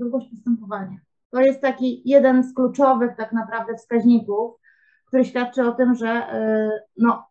długość 0.00 0.30
postępowania. 0.30 0.96
To 1.30 1.40
jest 1.40 1.60
taki 1.60 2.02
jeden 2.04 2.42
z 2.44 2.54
kluczowych 2.54 3.16
tak 3.16 3.32
naprawdę 3.32 3.74
wskaźników, 3.76 4.60
który 5.06 5.24
świadczy 5.24 5.66
o 5.66 5.72
tym, 5.72 5.94
że 5.94 6.26
no, 6.96 7.26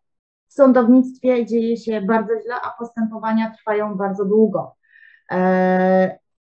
w 0.48 0.52
sądownictwie 0.52 1.46
dzieje 1.46 1.76
się 1.76 2.00
bardzo 2.00 2.40
źle, 2.42 2.54
a 2.62 2.74
postępowania 2.78 3.50
trwają 3.50 3.94
bardzo 3.94 4.24
długo. 4.24 4.76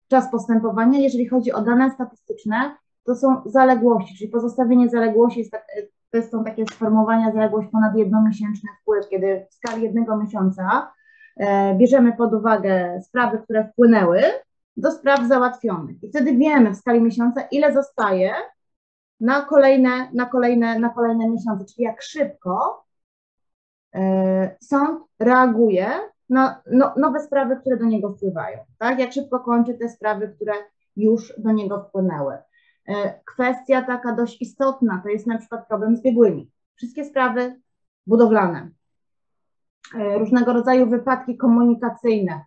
Czas 0.08 0.32
postępowania, 0.32 1.00
jeżeli 1.00 1.28
chodzi 1.28 1.52
o 1.52 1.62
dane 1.62 1.92
statystyczne, 1.92 2.76
to 3.04 3.16
są 3.16 3.42
zaległości, 3.46 4.18
czyli 4.18 4.30
pozostawienie 4.30 4.90
zaległości 4.90 5.50
tak, 5.50 5.68
to 6.12 6.22
są 6.22 6.44
takie 6.44 6.66
sformułowania 6.66 7.32
zaległość 7.32 7.68
ponad 7.72 7.96
jednomiesięczny 7.96 8.70
wpływ, 8.82 9.10
kiedy 9.10 9.46
w 9.50 9.54
skali 9.54 9.84
jednego 9.84 10.18
miesiąca 10.18 10.92
bierzemy 11.78 12.14
pod 12.14 12.34
uwagę 12.34 13.02
sprawy, 13.02 13.40
które 13.40 13.70
wpłynęły 13.72 14.22
do 14.78 14.92
spraw 14.92 15.28
załatwionych. 15.28 16.04
I 16.04 16.10
wtedy 16.10 16.34
wiemy 16.34 16.72
w 16.72 16.78
skali 16.78 17.02
miesiąca, 17.02 17.42
ile 17.52 17.74
zostaje 17.74 18.34
na 19.20 19.42
kolejne, 19.42 20.12
na 20.14 20.26
kolejne, 20.26 20.80
na 20.80 20.90
kolejne 20.90 21.30
miesiące, 21.30 21.66
czyli 21.66 21.84
jak 21.84 22.02
szybko 22.02 22.86
sąd 24.62 25.00
reaguje 25.20 25.88
na 26.30 26.62
no, 26.72 26.94
nowe 26.98 27.20
sprawy, 27.20 27.58
które 27.58 27.78
do 27.78 27.86
niego 27.86 28.10
wpływają, 28.10 28.58
tak? 28.78 29.00
Jak 29.00 29.14
szybko 29.14 29.40
kończy 29.40 29.74
te 29.74 29.90
sprawy, 29.90 30.34
które 30.36 30.54
już 30.96 31.34
do 31.38 31.52
niego 31.52 31.84
wpłynęły. 31.84 32.38
Kwestia 33.26 33.82
taka 33.82 34.16
dość 34.16 34.42
istotna 34.42 35.00
to 35.04 35.10
jest 35.10 35.28
na 35.28 35.38
przykład 35.38 35.68
problem 35.68 35.98
z 35.98 36.02
biegłymi. 36.02 36.52
Wszystkie 36.76 37.06
sprawy 37.06 37.62
budowlane, 38.08 38.70
różnego 39.94 40.54
rodzaju 40.54 40.90
wypadki 40.90 41.38
komunikacyjne, 41.38 42.46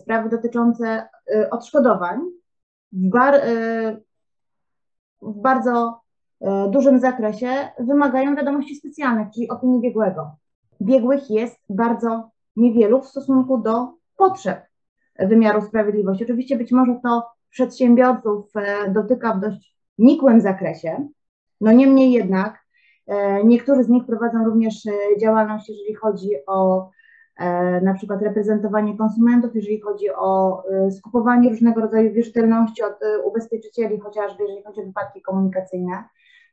sprawy 0.00 0.28
dotyczące 0.28 1.08
odszkodowań 1.50 2.20
w, 2.92 3.10
bar, 3.10 3.40
w 5.22 5.40
bardzo 5.40 6.00
dużym 6.70 7.00
zakresie 7.00 7.48
wymagają 7.78 8.36
wiadomości 8.36 8.76
specjalnych, 8.76 9.28
czyli 9.34 9.48
opinii 9.48 9.80
biegłego 9.80 10.36
biegłych 10.82 11.30
jest 11.30 11.60
bardzo 11.68 12.30
niewielu 12.56 13.02
w 13.02 13.08
stosunku 13.08 13.58
do 13.58 13.88
potrzeb 14.16 14.66
wymiaru 15.18 15.62
sprawiedliwości. 15.62 16.24
Oczywiście 16.24 16.58
być 16.58 16.72
może 16.72 17.00
to 17.02 17.33
przedsiębiorców 17.54 18.52
dotyka 18.88 19.34
w 19.34 19.40
dość 19.40 19.76
nikłym 19.98 20.40
zakresie, 20.40 21.08
no 21.60 21.72
niemniej 21.72 22.12
jednak 22.12 22.64
niektórzy 23.44 23.84
z 23.84 23.88
nich 23.88 24.06
prowadzą 24.06 24.44
również 24.44 24.74
działalność, 25.20 25.68
jeżeli 25.68 25.94
chodzi 25.94 26.30
o 26.46 26.90
na 27.82 27.94
przykład 27.94 28.22
reprezentowanie 28.22 28.98
konsumentów, 28.98 29.54
jeżeli 29.54 29.80
chodzi 29.80 30.06
o 30.16 30.62
skupowanie 30.90 31.50
różnego 31.50 31.80
rodzaju 31.80 32.12
wierzytelności 32.12 32.82
od 32.82 32.98
ubezpieczycieli, 33.24 34.00
chociażby 34.00 34.42
jeżeli 34.42 34.62
chodzi 34.62 34.80
o 34.80 34.84
wypadki 34.84 35.22
komunikacyjne, 35.22 36.04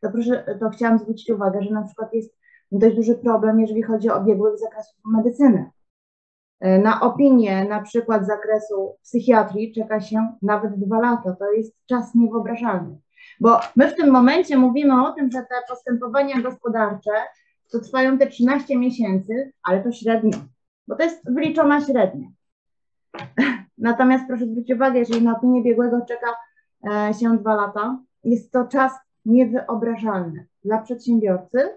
to 0.02 0.12
proszę, 0.12 0.58
to 0.60 0.70
chciałam 0.70 1.00
zwrócić 1.00 1.30
uwagę, 1.30 1.64
że 1.64 1.74
na 1.74 1.84
przykład 1.84 2.14
jest 2.14 2.38
dość 2.72 2.96
duży 2.96 3.16
problem, 3.16 3.60
jeżeli 3.60 3.84
chodzi 3.84 4.10
o 4.10 4.24
biegłych 4.24 4.58
z 4.58 4.62
zakresu 4.62 4.94
medycyny. 5.06 5.70
Na 6.62 7.02
opinię 7.02 7.66
na 7.66 7.82
przykład 7.82 8.24
z 8.24 8.28
zakresu 8.28 8.96
psychiatrii 9.04 9.74
czeka 9.74 10.02
się 10.02 10.34
nawet 10.42 10.80
dwa 10.80 11.00
lata. 11.00 11.36
To 11.40 11.52
jest 11.52 11.76
czas 11.86 12.16
niewyobrażalny. 12.16 12.98
Bo 13.40 13.60
my 13.76 13.88
w 13.88 13.96
tym 13.96 14.12
momencie 14.12 14.58
mówimy 14.58 15.06
o 15.06 15.12
tym, 15.12 15.32
że 15.32 15.40
te 15.40 15.56
postępowania 15.70 16.42
gospodarcze 16.42 17.12
to 17.72 17.80
trwają 17.80 18.18
te 18.18 18.28
13 18.28 18.78
miesięcy, 18.78 19.52
ale 19.64 19.84
to 19.84 19.92
średnio, 19.92 20.38
bo 20.88 20.96
to 20.96 21.04
jest 21.04 21.34
wyliczona 21.34 21.82
średnia. 21.82 22.28
Natomiast 23.78 24.24
proszę 24.28 24.46
zwrócić 24.46 24.76
uwagę, 24.76 25.00
jeżeli 25.00 25.22
na 25.22 25.38
opinię 25.38 25.64
biegłego 25.64 26.02
czeka 26.08 26.28
się 27.20 27.38
dwa 27.38 27.56
lata, 27.56 28.00
jest 28.24 28.52
to 28.52 28.68
czas 28.68 28.94
niewyobrażalny 29.26 30.48
dla 30.66 30.82
przedsiębiorcy, 30.82 31.70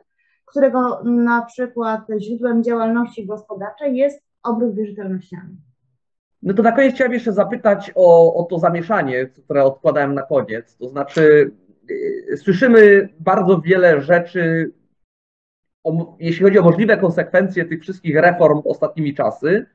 którego 0.44 1.02
na 1.04 1.42
przykład 1.42 2.00
źródłem 2.18 2.64
działalności 2.64 3.26
gospodarczej 3.26 3.96
jest 3.96 4.23
obrót 4.44 4.74
wierzytelnościami. 4.74 5.56
No 6.42 6.54
to 6.54 6.62
na 6.62 6.72
koniec 6.72 6.94
chciałem 6.94 7.12
jeszcze 7.12 7.32
zapytać 7.32 7.92
o, 7.94 8.34
o 8.34 8.44
to 8.44 8.58
zamieszanie, 8.58 9.26
które 9.26 9.64
odkładałem 9.64 10.14
na 10.14 10.22
koniec. 10.22 10.76
To 10.76 10.88
znaczy, 10.88 11.50
yy, 12.28 12.36
słyszymy 12.36 13.08
bardzo 13.20 13.60
wiele 13.60 14.00
rzeczy, 14.00 14.72
o, 15.84 16.16
jeśli 16.20 16.44
chodzi 16.44 16.58
o 16.58 16.62
możliwe 16.62 16.96
konsekwencje 16.96 17.64
tych 17.64 17.82
wszystkich 17.82 18.16
reform 18.16 18.62
ostatnimi 18.64 19.14
czasy. 19.14 19.66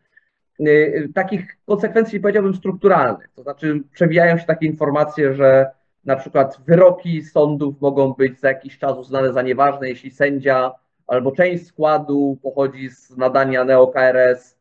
Yy, 0.60 1.10
takich 1.16 1.58
konsekwencji 1.66 2.20
powiedziałbym 2.20 2.56
strukturalnych. 2.56 3.30
To 3.36 3.44
znaczy, 3.44 3.84
przewijają 3.92 4.38
się 4.38 4.46
takie 4.46 4.66
informacje, 4.66 5.34
że 5.34 5.72
na 6.06 6.16
przykład 6.16 6.60
wyroki 6.68 7.24
sądów 7.24 7.82
mogą 7.82 8.14
być 8.14 8.40
za 8.40 8.48
jakiś 8.48 8.78
czas 8.78 8.98
uznane 8.98 9.34
za 9.34 9.42
nieważne, 9.42 9.90
jeśli 9.90 10.12
sędzia 10.12 10.72
albo 11.08 11.32
część 11.32 11.68
składu 11.68 12.38
pochodzi 12.44 12.90
z 12.90 13.18
nadania 13.18 13.66
neo-KRS, 13.66 14.59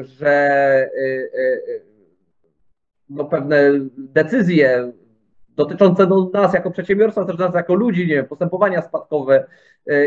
że 0.00 0.30
e, 0.30 1.08
e, 1.40 1.60
no, 3.08 3.24
pewne 3.24 3.56
decyzje 3.98 4.92
dotyczące 5.48 6.06
no, 6.06 6.30
nas 6.32 6.54
jako 6.54 6.70
przedsiębiorców, 6.70 7.26
też 7.26 7.38
nas 7.38 7.54
jako 7.54 7.74
ludzi, 7.74 8.00
nie 8.00 8.14
wiem, 8.14 8.26
postępowania 8.26 8.82
spadkowe 8.82 9.46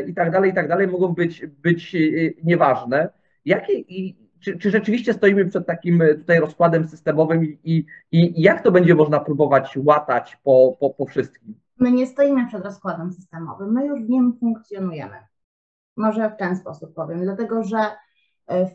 i 0.07 0.13
tak 0.13 0.31
dalej, 0.31 0.51
i 0.51 0.53
tak 0.53 0.67
dalej, 0.67 0.87
mogą 0.87 1.07
być, 1.07 1.45
być 1.45 1.95
nieważne. 2.43 3.09
Jakie, 3.45 3.73
i, 3.73 4.15
czy, 4.39 4.57
czy 4.57 4.71
rzeczywiście 4.71 5.13
stoimy 5.13 5.45
przed 5.45 5.67
takim 5.67 6.03
tutaj 6.17 6.39
rozkładem 6.39 6.87
systemowym 6.87 7.45
i, 7.45 7.59
i, 7.63 7.85
i 8.11 8.41
jak 8.41 8.63
to 8.63 8.71
będzie 8.71 8.95
można 8.95 9.19
próbować 9.19 9.77
łatać 9.83 10.37
po, 10.43 10.77
po, 10.79 10.89
po 10.89 11.05
wszystkim? 11.05 11.55
My 11.79 11.91
nie 11.91 12.07
stoimy 12.07 12.47
przed 12.47 12.63
rozkładem 12.63 13.11
systemowym, 13.11 13.71
my 13.71 13.85
już 13.85 14.01
w 14.01 14.09
nim 14.09 14.37
funkcjonujemy. 14.39 15.15
Może 15.97 16.29
w 16.29 16.35
ten 16.35 16.55
sposób 16.55 16.93
powiem, 16.93 17.21
dlatego 17.21 17.63
że 17.63 17.77
e, 17.77 17.97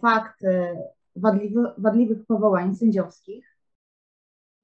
fakt 0.00 0.44
e, 0.44 0.76
wadliwy, 1.16 1.72
wadliwych 1.78 2.26
powołań 2.26 2.74
sędziowskich 2.74 3.56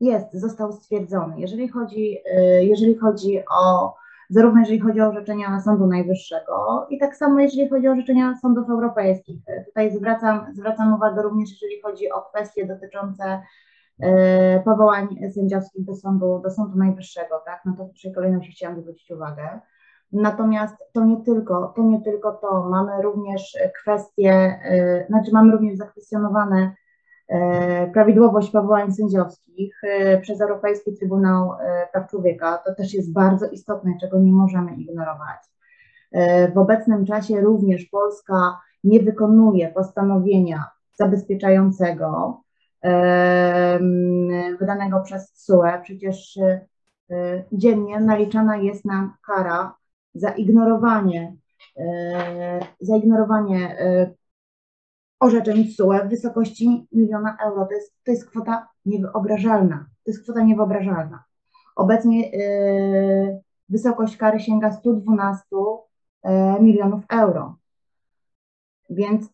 jest, 0.01 0.33
został 0.33 0.73
stwierdzony. 0.73 1.41
Jeżeli 1.41 1.69
chodzi, 1.69 2.19
e, 2.27 2.65
jeżeli 2.65 2.95
chodzi 2.95 3.43
o, 3.51 3.95
zarówno 4.31 4.61
jeżeli 4.61 4.81
chodzi 4.81 5.01
o 5.01 5.09
orzeczenia 5.09 5.61
Sądu 5.61 5.87
Najwyższego 5.87 6.87
i 6.91 6.99
tak 6.99 7.17
samo 7.17 7.41
jeżeli 7.41 7.69
chodzi 7.69 7.89
o 7.89 7.93
orzeczenia 7.93 8.37
sądów 8.43 8.71
europejskich. 8.71 9.41
Tutaj 9.67 9.97
zwracam, 9.97 10.55
zwracam 10.55 10.95
uwagę 10.95 11.23
również, 11.23 11.51
jeżeli 11.51 11.83
chodzi 11.83 12.11
o 12.11 12.23
kwestie 12.23 12.67
dotyczące 12.67 13.43
powołań 14.65 15.31
sędziowskich 15.35 15.85
do 15.85 15.95
Sądu, 15.95 16.41
do 16.45 16.51
Sądu 16.51 16.79
Najwyższego, 16.79 17.43
tak? 17.47 17.63
No 17.65 17.75
to 17.77 17.85
w 17.85 17.89
pierwszej 17.89 18.13
kolejności 18.13 18.53
chciałam 18.53 18.81
zwrócić 18.81 19.11
uwagę. 19.11 19.61
Natomiast 20.13 20.75
to 20.93 21.05
nie 21.05 21.17
tylko, 21.17 21.73
to 21.77 21.83
nie 21.83 22.01
tylko 22.01 22.33
to, 22.33 22.69
mamy 22.71 23.03
również 23.03 23.59
kwestie, 23.83 24.33
e, 24.33 25.07
znaczy 25.09 25.31
mamy 25.33 25.53
również 25.53 25.77
zakwestionowane 25.77 26.75
e, 27.29 27.91
prawidłowość 27.91 28.51
powołań 28.51 28.93
sędziowskich 28.93 29.81
e, 29.85 30.21
przez 30.21 30.41
Europejski 30.41 30.97
Trybunał 30.97 31.53
Praw 31.93 32.11
Człowieka. 32.11 32.59
To 32.67 32.75
też 32.75 32.95
jest 32.95 33.13
bardzo 33.13 33.47
istotne, 33.47 33.93
czego 34.01 34.19
nie 34.19 34.33
możemy 34.33 34.75
ignorować. 34.75 35.39
W 36.55 36.59
obecnym 36.59 37.07
czasie 37.07 37.41
również 37.41 37.85
Polska 37.85 38.61
nie 38.85 39.01
wykonuje 39.01 39.69
postanowienia 39.69 40.65
zabezpieczającego 40.95 42.41
wydanego 44.61 45.01
przez 45.01 45.33
TSUE. 45.33 45.81
Przecież 45.83 46.39
dziennie 47.53 48.01
naliczana 48.01 48.57
jest 48.57 48.85
nam 48.85 49.15
kara 49.27 49.78
za 50.19 50.31
ignorowanie, 50.31 51.37
e, 51.77 52.61
za 52.81 52.97
ignorowanie 52.97 53.81
e, 53.81 54.15
orzeczeń 55.21 55.65
TSUE 55.65 56.05
w 56.05 56.09
wysokości 56.09 56.87
miliona 56.93 57.37
euro. 57.45 57.67
To 57.67 57.75
jest, 57.75 57.95
to 58.05 58.11
jest 58.11 58.31
kwota 58.31 58.69
niewyobrażalna. 58.87 59.87
To 60.05 60.11
jest 60.11 60.23
kwota 60.23 60.43
niewyobrażalna. 60.43 61.25
Obecnie 61.77 62.33
e, 62.33 63.41
wysokość 63.69 64.17
kary 64.17 64.41
sięga 64.41 64.73
112 64.73 65.47
milionów 66.61 67.05
euro. 67.09 67.57
Więc 68.91 69.27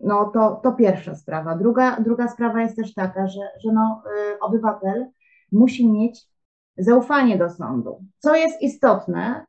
no 0.00 0.30
to, 0.34 0.60
to 0.62 0.72
pierwsza 0.72 1.14
sprawa. 1.14 1.56
Druga, 1.56 2.00
druga 2.00 2.28
sprawa 2.28 2.62
jest 2.62 2.76
też 2.76 2.94
taka, 2.94 3.26
że, 3.26 3.40
że 3.64 3.72
no, 3.72 4.02
obywatel 4.40 5.06
musi 5.52 5.92
mieć 5.92 6.26
zaufanie 6.78 7.38
do 7.38 7.50
sądu. 7.50 8.04
Co 8.18 8.34
jest 8.34 8.62
istotne, 8.62 9.46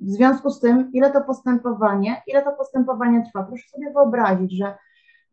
w 0.00 0.10
związku 0.10 0.50
z 0.50 0.60
tym, 0.60 0.92
ile 0.92 1.10
to 1.10 1.20
postępowanie, 1.20 2.22
ile 2.26 2.42
to 2.42 2.52
postępowanie 2.52 3.24
trwa. 3.24 3.42
Proszę 3.42 3.68
sobie 3.68 3.92
wyobrazić, 3.92 4.56
że, 4.58 4.74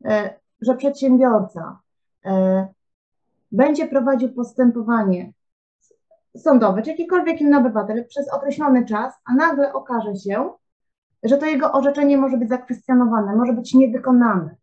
e, 0.05 0.39
że 0.61 0.75
przedsiębiorca 0.75 1.79
e, 2.25 2.67
będzie 3.51 3.87
prowadził 3.87 4.33
postępowanie 4.33 5.33
sądowe, 6.37 6.81
czy 6.81 6.89
jakikolwiek 6.89 7.41
inny 7.41 7.57
obywatel 7.57 8.05
przez 8.07 8.29
określony 8.33 8.85
czas, 8.85 9.13
a 9.25 9.35
nagle 9.35 9.73
okaże 9.73 10.15
się, 10.15 10.49
że 11.23 11.37
to 11.37 11.45
jego 11.45 11.71
orzeczenie 11.71 12.17
może 12.17 12.37
być 12.37 12.49
zakwestionowane, 12.49 13.35
może 13.35 13.53
być 13.53 13.73
niewykonane, 13.73 14.55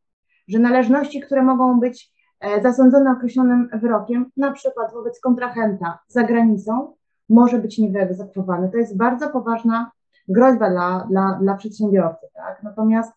że 0.48 0.58
należności, 0.58 1.20
które 1.20 1.42
mogą 1.42 1.80
być 1.80 2.12
e, 2.40 2.62
zasądzone 2.62 3.10
określonym 3.10 3.68
wyrokiem, 3.72 4.30
na 4.36 4.52
przykład 4.52 4.92
wobec 4.92 5.20
kontrahenta 5.20 5.98
za 6.08 6.22
granicą, 6.22 6.94
może 7.30 7.58
być 7.58 7.78
niewyegzekwowany. 7.78 8.70
To 8.70 8.76
jest 8.76 8.96
bardzo 8.96 9.30
poważna 9.30 9.90
groźba 10.28 10.70
dla, 10.70 11.06
dla, 11.10 11.38
dla 11.42 11.54
przedsiębiorcy. 11.54 12.26
Tak? 12.34 12.62
Natomiast 12.62 13.12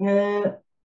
y, 0.00 0.04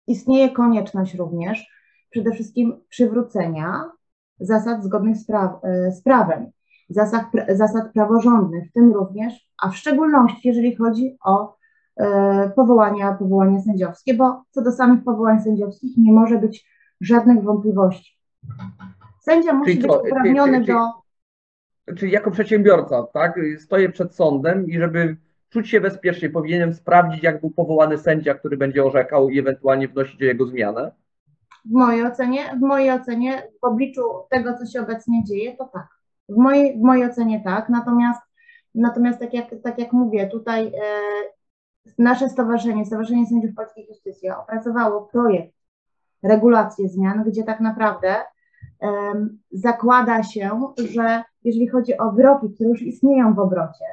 istnieje 0.08 0.49
konieczność 0.49 1.16
również 1.16 1.68
przede 2.10 2.32
wszystkim 2.32 2.82
przywrócenia 2.89 3.91
zasad 4.39 4.84
zgodnych 4.84 5.18
z, 5.18 5.26
pra, 5.26 5.60
y, 5.88 5.91
z 5.91 6.04
prawem, 6.04 6.51
zasad, 6.89 7.26
zasad 7.49 7.93
praworządnych, 7.93 8.70
w 8.70 8.74
tym 8.74 8.93
również, 8.93 9.49
a 9.62 9.70
w 9.70 9.76
szczególności 9.76 10.47
jeżeli 10.47 10.76
chodzi 10.76 11.18
o 11.26 11.56
y, 12.01 12.04
powołania, 12.56 13.14
powołania 13.14 13.62
sędziowskie, 13.62 14.14
bo 14.14 14.43
co 14.51 14.62
do 14.62 14.72
samych 14.72 15.04
powołań 15.04 15.41
sędziowskich 15.41 15.97
nie 15.97 16.14
może 16.14 16.38
być 16.38 16.66
żadnych 17.01 17.43
wątpliwości. 17.43 18.20
Sędzia 19.22 19.54
musi 19.54 19.76
być 19.76 19.91
uprawniony 19.91 20.64
do 20.64 21.03
czyli 21.97 22.11
jako 22.11 22.31
przedsiębiorca, 22.31 23.03
tak, 23.13 23.39
stoję 23.59 23.89
przed 23.89 24.15
sądem 24.15 24.67
i 24.67 24.77
żeby 24.77 25.17
czuć 25.49 25.69
się 25.69 25.81
bezpiecznie, 25.81 26.29
powinienem 26.29 26.73
sprawdzić, 26.73 27.23
jak 27.23 27.41
był 27.41 27.51
powołany 27.51 27.97
sędzia, 27.97 28.34
który 28.34 28.57
będzie 28.57 28.84
orzekał 28.84 29.29
i 29.29 29.39
ewentualnie 29.39 29.88
wnosić 29.88 30.21
o 30.21 30.25
jego 30.25 30.45
zmianę? 30.45 30.91
W 31.65 31.71
mojej 31.71 32.05
ocenie, 32.05 32.55
w 32.57 32.61
mojej 32.61 32.91
ocenie, 32.91 33.43
w 33.61 33.65
obliczu 33.65 34.01
tego, 34.29 34.57
co 34.57 34.65
się 34.65 34.81
obecnie 34.81 35.23
dzieje, 35.23 35.57
to 35.57 35.65
tak. 35.73 35.88
W 36.29 36.38
mojej, 36.38 36.79
w 36.79 36.81
mojej 36.81 37.05
ocenie 37.05 37.41
tak, 37.43 37.69
natomiast, 37.69 38.21
natomiast 38.75 39.19
tak, 39.19 39.34
jak, 39.34 39.45
tak 39.63 39.79
jak 39.79 39.93
mówię, 39.93 40.27
tutaj 40.27 40.67
e, 40.67 40.71
nasze 41.97 42.29
stowarzyszenie, 42.29 42.86
Stowarzyszenie 42.86 43.27
Sędziów 43.27 43.55
Polskiej 43.55 43.88
Justycja 43.89 44.39
opracowało 44.41 45.01
projekt 45.01 45.53
regulacji 46.23 46.89
zmian, 46.89 47.23
gdzie 47.23 47.43
tak 47.43 47.59
naprawdę 47.59 48.15
zakłada 49.51 50.23
się, 50.23 50.73
że 50.93 51.23
jeżeli 51.45 51.67
chodzi 51.67 51.97
o 51.97 52.11
wyroki, 52.11 52.49
które 52.55 52.69
już 52.69 52.81
istnieją 52.81 53.33
w 53.33 53.39
obrocie, 53.39 53.85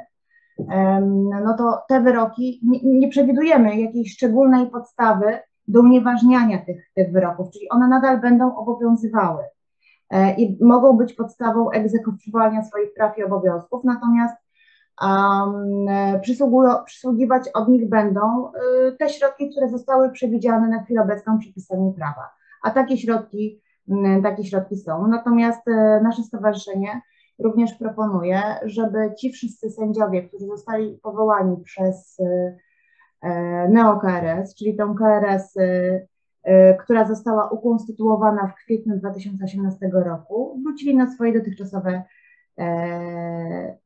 no 1.44 1.54
to 1.58 1.82
te 1.88 2.00
wyroki 2.00 2.60
nie, 2.62 2.80
nie 2.82 3.08
przewidujemy 3.08 3.80
jakiejś 3.80 4.12
szczególnej 4.12 4.66
podstawy 4.66 5.38
do 5.68 5.80
unieważniania 5.80 6.58
tych, 6.58 6.90
tych 6.94 7.12
wyroków, 7.12 7.50
czyli 7.50 7.68
one 7.68 7.88
nadal 7.88 8.20
będą 8.20 8.56
obowiązywały 8.56 9.42
e, 10.10 10.34
i 10.34 10.64
mogą 10.64 10.96
być 10.96 11.12
podstawą 11.12 11.70
egzekwowania 11.70 12.64
swoich 12.64 12.94
praw 12.94 13.18
i 13.18 13.24
obowiązków, 13.24 13.84
natomiast 13.84 14.36
um, 15.02 15.86
przysługiwać 16.86 17.48
od 17.54 17.68
nich 17.68 17.88
będą 17.88 18.48
y, 18.48 18.96
te 18.98 19.08
środki, 19.08 19.50
które 19.50 19.68
zostały 19.68 20.10
przewidziane 20.10 20.68
na 20.68 20.82
chwilę 20.84 21.02
obecną 21.02 21.38
przepisami 21.38 21.94
prawa. 21.94 22.30
A 22.62 22.70
takie 22.70 22.98
środki 22.98 23.60
takie 24.22 24.44
środki 24.44 24.76
są. 24.76 25.08
Natomiast 25.08 25.68
e, 25.68 26.00
nasze 26.02 26.22
stowarzyszenie 26.22 27.00
również 27.40 27.74
proponuje, 27.74 28.42
żeby 28.62 29.14
ci 29.18 29.32
wszyscy 29.32 29.70
sędziowie, 29.70 30.22
którzy 30.22 30.46
zostali 30.46 30.98
powołani 31.02 31.56
przez 31.64 32.20
e, 32.20 32.56
e, 33.22 33.68
NeoKRS, 33.68 34.54
czyli 34.54 34.76
tą 34.76 34.94
KRS, 34.94 35.54
która 36.80 37.08
została 37.08 37.48
ukonstytuowana 37.48 38.46
w 38.46 38.54
kwietniu 38.54 38.96
2018 38.96 39.90
roku, 39.92 40.60
wrócili 40.64 40.96
na 40.96 41.10
swoje 41.10 41.32
dotychczasowe 41.32 42.02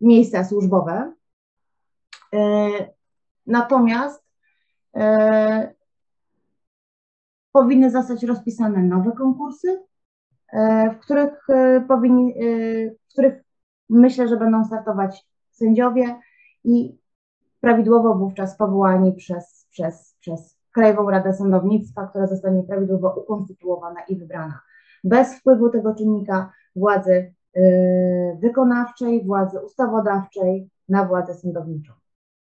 miejsca 0.01 0.45
służbowe. 0.45 1.13
Natomiast 3.47 4.25
powinny 7.53 7.91
zostać 7.91 8.23
rozpisane 8.23 8.83
nowe 8.83 9.13
konkursy, 9.13 9.83
w 10.93 10.99
których 10.99 11.47
powinni, 11.89 12.35
w 13.09 13.13
których 13.13 13.44
myślę, 13.91 14.29
że 14.29 14.37
będą 14.37 14.65
startować 14.65 15.27
sędziowie 15.51 16.21
i 16.65 16.99
prawidłowo 17.61 18.15
wówczas 18.15 18.57
powołani 18.57 19.13
przez, 19.13 19.67
przez, 19.71 20.17
przez 20.21 20.59
Krajową 20.73 21.11
Radę 21.11 21.33
Sądownictwa, 21.33 22.07
która 22.07 22.27
zostanie 22.27 22.63
prawidłowo 22.63 23.15
ukonstytuowana 23.15 24.01
i 24.09 24.17
wybrana. 24.17 24.61
Bez 25.05 25.39
wpływu 25.39 25.71
tego 25.71 25.95
czynnika 25.95 26.53
władzy 26.77 27.35
wykonawczej, 28.41 29.25
władzy 29.25 29.61
ustawodawczej 29.61 30.71
na 30.89 31.05
władzę 31.05 31.35
sądowniczą. 31.35 31.93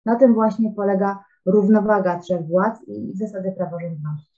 Na 0.05 0.15
tym 0.15 0.33
właśnie 0.33 0.73
polega 0.73 1.23
równowaga 1.45 2.19
trzech 2.19 2.47
władz 2.47 2.87
i 2.87 3.17
zasady 3.17 3.51
praworządności. 3.51 4.36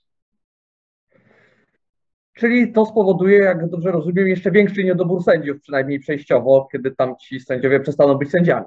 Czyli 2.40 2.74
to 2.74 2.86
spowoduje, 2.86 3.38
jak 3.38 3.70
dobrze 3.70 3.92
rozumiem, 3.92 4.28
jeszcze 4.28 4.52
większy 4.52 4.84
niedobór 4.84 5.24
sędziów, 5.24 5.62
przynajmniej 5.62 6.00
przejściowo, 6.00 6.68
kiedy 6.72 6.92
tam 6.92 7.16
ci 7.18 7.40
sędziowie 7.40 7.80
przestaną 7.80 8.16
być 8.16 8.32
sędziami. 8.32 8.66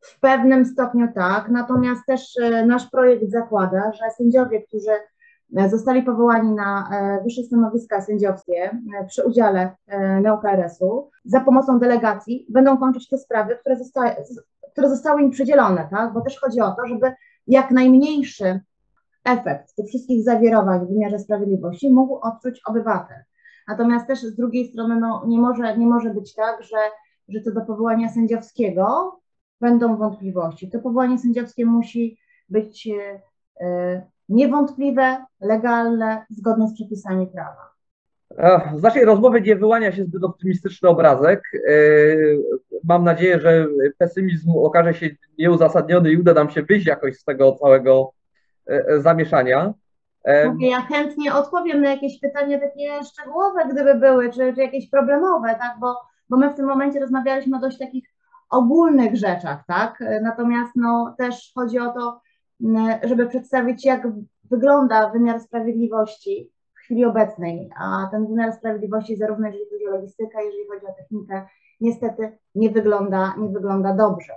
W 0.00 0.20
pewnym 0.20 0.66
stopniu 0.66 1.08
tak, 1.14 1.48
natomiast 1.48 2.06
też 2.06 2.36
e, 2.42 2.66
nasz 2.66 2.90
projekt 2.90 3.30
zakłada, 3.30 3.92
że 3.92 4.10
sędziowie, 4.16 4.62
którzy 4.62 4.90
zostali 5.70 6.02
powołani 6.02 6.52
na 6.52 6.90
wyższe 7.24 7.42
stanowiska 7.42 8.00
sędziowskie 8.00 8.70
przy 9.08 9.24
udziale 9.24 9.76
NeoKRS-u, 10.22 11.10
za 11.24 11.40
pomocą 11.40 11.78
delegacji 11.78 12.46
będą 12.48 12.76
kończyć 12.76 13.08
te 13.08 13.18
sprawy, 13.18 13.56
które 13.56 13.76
które 14.72 14.88
zostały 14.88 15.22
im 15.22 15.30
przydzielone, 15.30 15.88
tak? 15.90 16.12
Bo 16.12 16.20
też 16.20 16.40
chodzi 16.40 16.60
o 16.60 16.70
to, 16.70 16.86
żeby 16.86 17.12
jak 17.46 17.70
najmniejszy 17.70 18.60
efekt 19.24 19.74
tych 19.74 19.86
wszystkich 19.86 20.24
zawirowań 20.24 20.86
w 20.86 20.88
wymiarze 20.88 21.18
sprawiedliwości 21.18 21.90
mógł 21.90 22.18
odczuć 22.22 22.60
obywatel. 22.66 23.16
Natomiast 23.68 24.06
też 24.06 24.22
z 24.22 24.36
drugiej 24.36 24.68
strony 24.68 25.00
no, 25.00 25.24
nie, 25.26 25.38
może, 25.38 25.78
nie 25.78 25.86
może 25.86 26.10
być 26.10 26.34
tak, 26.34 26.62
że, 26.62 26.76
że 27.28 27.40
co 27.40 27.52
do 27.52 27.60
powołania 27.60 28.08
sędziowskiego 28.08 29.16
będą 29.60 29.96
wątpliwości. 29.96 30.70
To 30.70 30.78
powołanie 30.78 31.18
sędziowskie 31.18 31.66
musi 31.66 32.18
być 32.48 32.88
e, 33.60 34.02
niewątpliwe, 34.28 35.24
legalne, 35.40 36.26
zgodne 36.30 36.68
z 36.68 36.74
przepisami 36.74 37.26
prawa. 37.26 37.74
Z 38.76 38.82
naszej 38.82 39.04
rozmowy 39.04 39.40
nie 39.40 39.56
wyłania 39.56 39.92
się 39.92 40.04
zbyt 40.04 40.24
optymistyczny 40.24 40.88
obrazek. 40.88 41.42
E, 41.68 41.76
mam 42.84 43.04
nadzieję, 43.04 43.40
że 43.40 43.66
pesymizm 43.98 44.50
okaże 44.50 44.94
się 44.94 45.10
nieuzasadniony 45.38 46.12
i 46.12 46.16
uda 46.16 46.34
nam 46.34 46.50
się 46.50 46.62
wyjść 46.62 46.86
jakoś 46.86 47.18
z 47.18 47.24
tego 47.24 47.52
całego 47.52 48.12
zamieszania. 48.98 49.74
Mówię, 50.46 50.70
ja 50.70 50.80
chętnie 50.80 51.34
odpowiem 51.34 51.82
na 51.82 51.90
jakieś 51.90 52.20
pytania 52.20 52.60
takie 52.60 53.04
szczegółowe, 53.04 53.68
gdyby 53.72 53.94
były, 53.94 54.30
czy, 54.30 54.54
czy 54.54 54.60
jakieś 54.60 54.90
problemowe, 54.90 55.48
tak, 55.48 55.76
bo, 55.80 55.96
bo 56.28 56.36
my 56.36 56.50
w 56.50 56.54
tym 56.54 56.66
momencie 56.66 57.00
rozmawialiśmy 57.00 57.56
o 57.56 57.60
dość 57.60 57.78
takich 57.78 58.08
ogólnych 58.50 59.16
rzeczach, 59.16 59.64
tak, 59.66 60.04
natomiast 60.22 60.72
no 60.76 61.14
też 61.18 61.52
chodzi 61.54 61.78
o 61.78 61.92
to, 61.92 62.20
żeby 63.02 63.26
przedstawić, 63.26 63.84
jak 63.84 64.08
wygląda 64.50 65.10
wymiar 65.10 65.40
sprawiedliwości 65.40 66.50
w 66.74 66.78
chwili 66.78 67.04
obecnej, 67.04 67.70
a 67.80 68.08
ten 68.10 68.26
wymiar 68.26 68.52
sprawiedliwości 68.52 69.16
zarówno 69.16 69.46
jeżeli 69.46 69.64
chodzi 69.70 69.86
o 69.86 69.90
logistykę, 69.90 70.44
jeżeli 70.44 70.68
chodzi 70.68 70.86
o 70.86 70.92
technikę, 70.92 71.46
niestety 71.80 72.38
nie 72.54 72.70
wygląda, 72.70 73.34
nie 73.38 73.48
wygląda 73.48 73.94
dobrze 73.94 74.32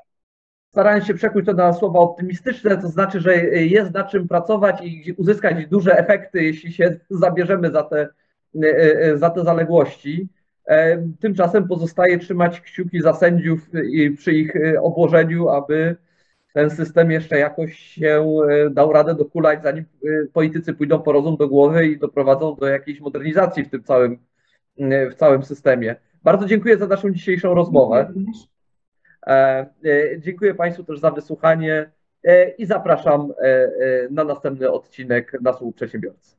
starając 0.71 1.05
się 1.05 1.13
przekuć 1.13 1.45
to 1.45 1.53
na 1.53 1.73
słowa 1.73 1.99
optymistyczne, 1.99 2.77
to 2.77 2.87
znaczy, 2.87 3.19
że 3.19 3.35
jest 3.45 3.93
nad 3.93 4.09
czym 4.09 4.27
pracować 4.27 4.81
i 4.83 5.13
uzyskać 5.17 5.67
duże 5.67 5.97
efekty, 5.97 6.43
jeśli 6.43 6.71
się 6.71 6.99
zabierzemy 7.09 7.71
za 7.71 7.83
te, 7.83 8.07
za 9.15 9.29
te 9.29 9.43
zaległości. 9.43 10.27
Tymczasem 11.19 11.67
pozostaje 11.67 12.19
trzymać 12.19 12.61
kciuki 12.61 13.01
za 13.01 13.13
sędziów 13.13 13.69
i 13.91 14.11
przy 14.11 14.33
ich 14.33 14.53
obłożeniu, 14.81 15.49
aby 15.49 15.95
ten 16.53 16.69
system 16.69 17.11
jeszcze 17.11 17.39
jakoś 17.39 17.75
się 17.79 18.25
dał 18.71 18.93
radę 18.93 19.15
dokulać, 19.15 19.63
zanim 19.63 19.85
politycy 20.33 20.73
pójdą 20.73 20.99
po 20.99 21.11
rozum 21.11 21.37
do 21.37 21.47
głowy 21.47 21.87
i 21.87 21.99
doprowadzą 21.99 22.55
do 22.55 22.67
jakiejś 22.67 22.99
modernizacji 22.99 23.63
w 23.63 23.69
tym 23.69 23.83
całym, 23.83 24.17
w 25.11 25.13
całym 25.15 25.43
systemie. 25.43 25.95
Bardzo 26.23 26.45
dziękuję 26.45 26.77
za 26.77 26.87
naszą 26.87 27.11
dzisiejszą 27.11 27.53
rozmowę. 27.53 28.13
E, 29.27 29.31
e, 29.31 30.19
dziękuję 30.19 30.53
Państwu 30.55 30.83
też 30.83 30.99
za 30.99 31.11
wysłuchanie 31.11 31.91
e, 32.23 32.49
i 32.49 32.65
zapraszam 32.65 33.33
na 34.11 34.23
następny 34.23 34.71
odcinek 34.71 35.37
na 35.41 35.53
Słuch 35.53 35.75
Przedsiębiorcy. 35.75 36.36